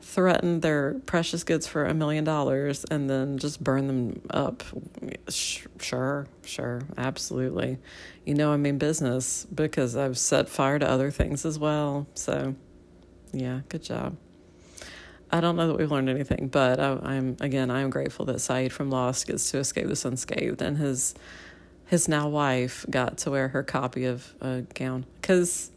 threaten 0.00 0.60
their 0.60 0.94
precious 1.06 1.44
goods 1.44 1.66
for 1.66 1.84
a 1.84 1.94
million 1.94 2.24
dollars, 2.24 2.84
and 2.90 3.08
then 3.08 3.38
just 3.38 3.62
burn 3.62 3.86
them 3.86 4.22
up. 4.30 4.62
Sure, 5.28 6.26
sure, 6.44 6.82
absolutely. 6.96 7.78
You 8.24 8.34
know, 8.34 8.52
I 8.52 8.56
mean 8.56 8.78
business 8.78 9.46
because 9.52 9.96
I've 9.96 10.18
set 10.18 10.48
fire 10.48 10.78
to 10.78 10.88
other 10.88 11.10
things 11.10 11.44
as 11.44 11.58
well. 11.58 12.06
So, 12.14 12.54
yeah, 13.32 13.60
good 13.68 13.82
job. 13.82 14.16
I 15.32 15.40
don't 15.40 15.56
know 15.56 15.68
that 15.68 15.78
we've 15.78 15.90
learned 15.90 16.08
anything, 16.08 16.48
but 16.48 16.80
I, 16.80 17.14
am 17.14 17.36
again 17.40 17.70
I 17.70 17.80
am 17.80 17.90
grateful 17.90 18.24
that 18.26 18.36
Sayid 18.36 18.72
from 18.72 18.90
Lost 18.90 19.26
gets 19.26 19.50
to 19.52 19.58
escape 19.58 19.86
this 19.86 20.04
unscathed, 20.04 20.60
and 20.60 20.76
his 20.76 21.14
his 21.86 22.08
now 22.08 22.28
wife 22.28 22.84
got 22.90 23.18
to 23.18 23.30
wear 23.30 23.48
her 23.48 23.62
copy 23.62 24.04
of 24.04 24.34
a 24.40 24.62
gown. 24.74 25.06
Because 25.20 25.70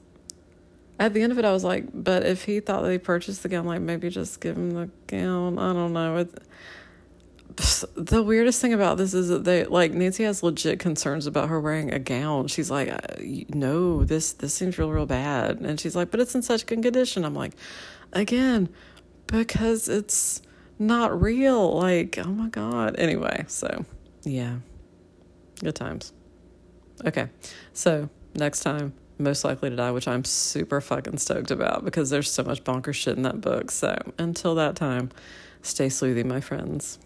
at 1.04 1.14
the 1.14 1.22
end 1.22 1.32
of 1.32 1.40
it, 1.40 1.46
I 1.46 1.52
was 1.52 1.64
like, 1.64 1.86
but 1.94 2.26
if 2.26 2.46
he 2.46 2.60
thought 2.60 2.84
they 2.84 2.98
purchased 2.98 3.44
the 3.44 3.50
gown, 3.50 3.66
like 3.66 3.82
maybe 3.82 4.10
just 4.10 4.40
give 4.40 4.58
him 4.58 4.72
the 4.72 4.90
gown. 5.08 5.60
I 5.60 5.74
don't 5.74 5.94
know. 5.94 6.28
The 7.96 8.24
weirdest 8.24 8.60
thing 8.62 8.74
about 8.74 8.98
this 8.98 9.14
is 9.14 9.30
that 9.30 9.44
they 9.44 9.66
like 9.66 9.94
Nancy 9.94 10.24
has 10.24 10.42
legit 10.42 10.80
concerns 10.80 11.28
about 11.28 11.50
her 11.50 11.60
wearing 11.62 11.94
a 11.94 12.00
gown. 12.00 12.48
She's 12.48 12.72
like, 12.72 12.90
uh, 12.90 12.98
"No, 13.50 14.04
this 14.04 14.34
this 14.34 14.56
seems 14.56 14.80
real 14.80 14.90
real 14.90 15.06
bad," 15.06 15.60
and 15.60 15.80
she's 15.80 15.96
like, 15.96 16.10
"But 16.10 16.20
it's 16.20 16.34
in 16.34 16.42
such 16.42 16.66
good 16.66 16.82
condition." 16.82 17.24
I'm 17.24 17.36
like, 17.36 17.54
again 18.12 18.70
because 19.28 19.88
it's 19.90 20.42
not 20.80 21.20
real. 21.22 21.76
Like, 21.78 22.18
oh 22.18 22.30
my 22.30 22.50
God. 22.50 22.96
Anyway, 22.98 23.46
so 23.48 23.86
yeah, 24.24 24.58
good 25.62 25.76
times. 25.76 26.14
Okay, 27.06 27.28
so 27.74 28.10
next 28.36 28.62
time, 28.62 28.94
most 29.18 29.44
likely 29.44 29.70
to 29.70 29.76
die, 29.76 29.92
which 29.92 30.08
I'm 30.08 30.24
super 30.24 30.82
fucking 30.82 31.18
stoked 31.18 31.52
about 31.52 31.86
because 31.86 32.10
there's 32.10 32.32
so 32.32 32.44
much 32.44 32.64
bonker 32.64 32.94
shit 32.94 33.16
in 33.16 33.24
that 33.24 33.42
book. 33.42 33.72
So 33.72 33.96
until 34.18 34.56
that 34.56 34.76
time, 34.76 35.12
stay 35.62 35.88
sleuthy, 35.88 36.26
my 36.26 36.42
friends. 36.42 37.00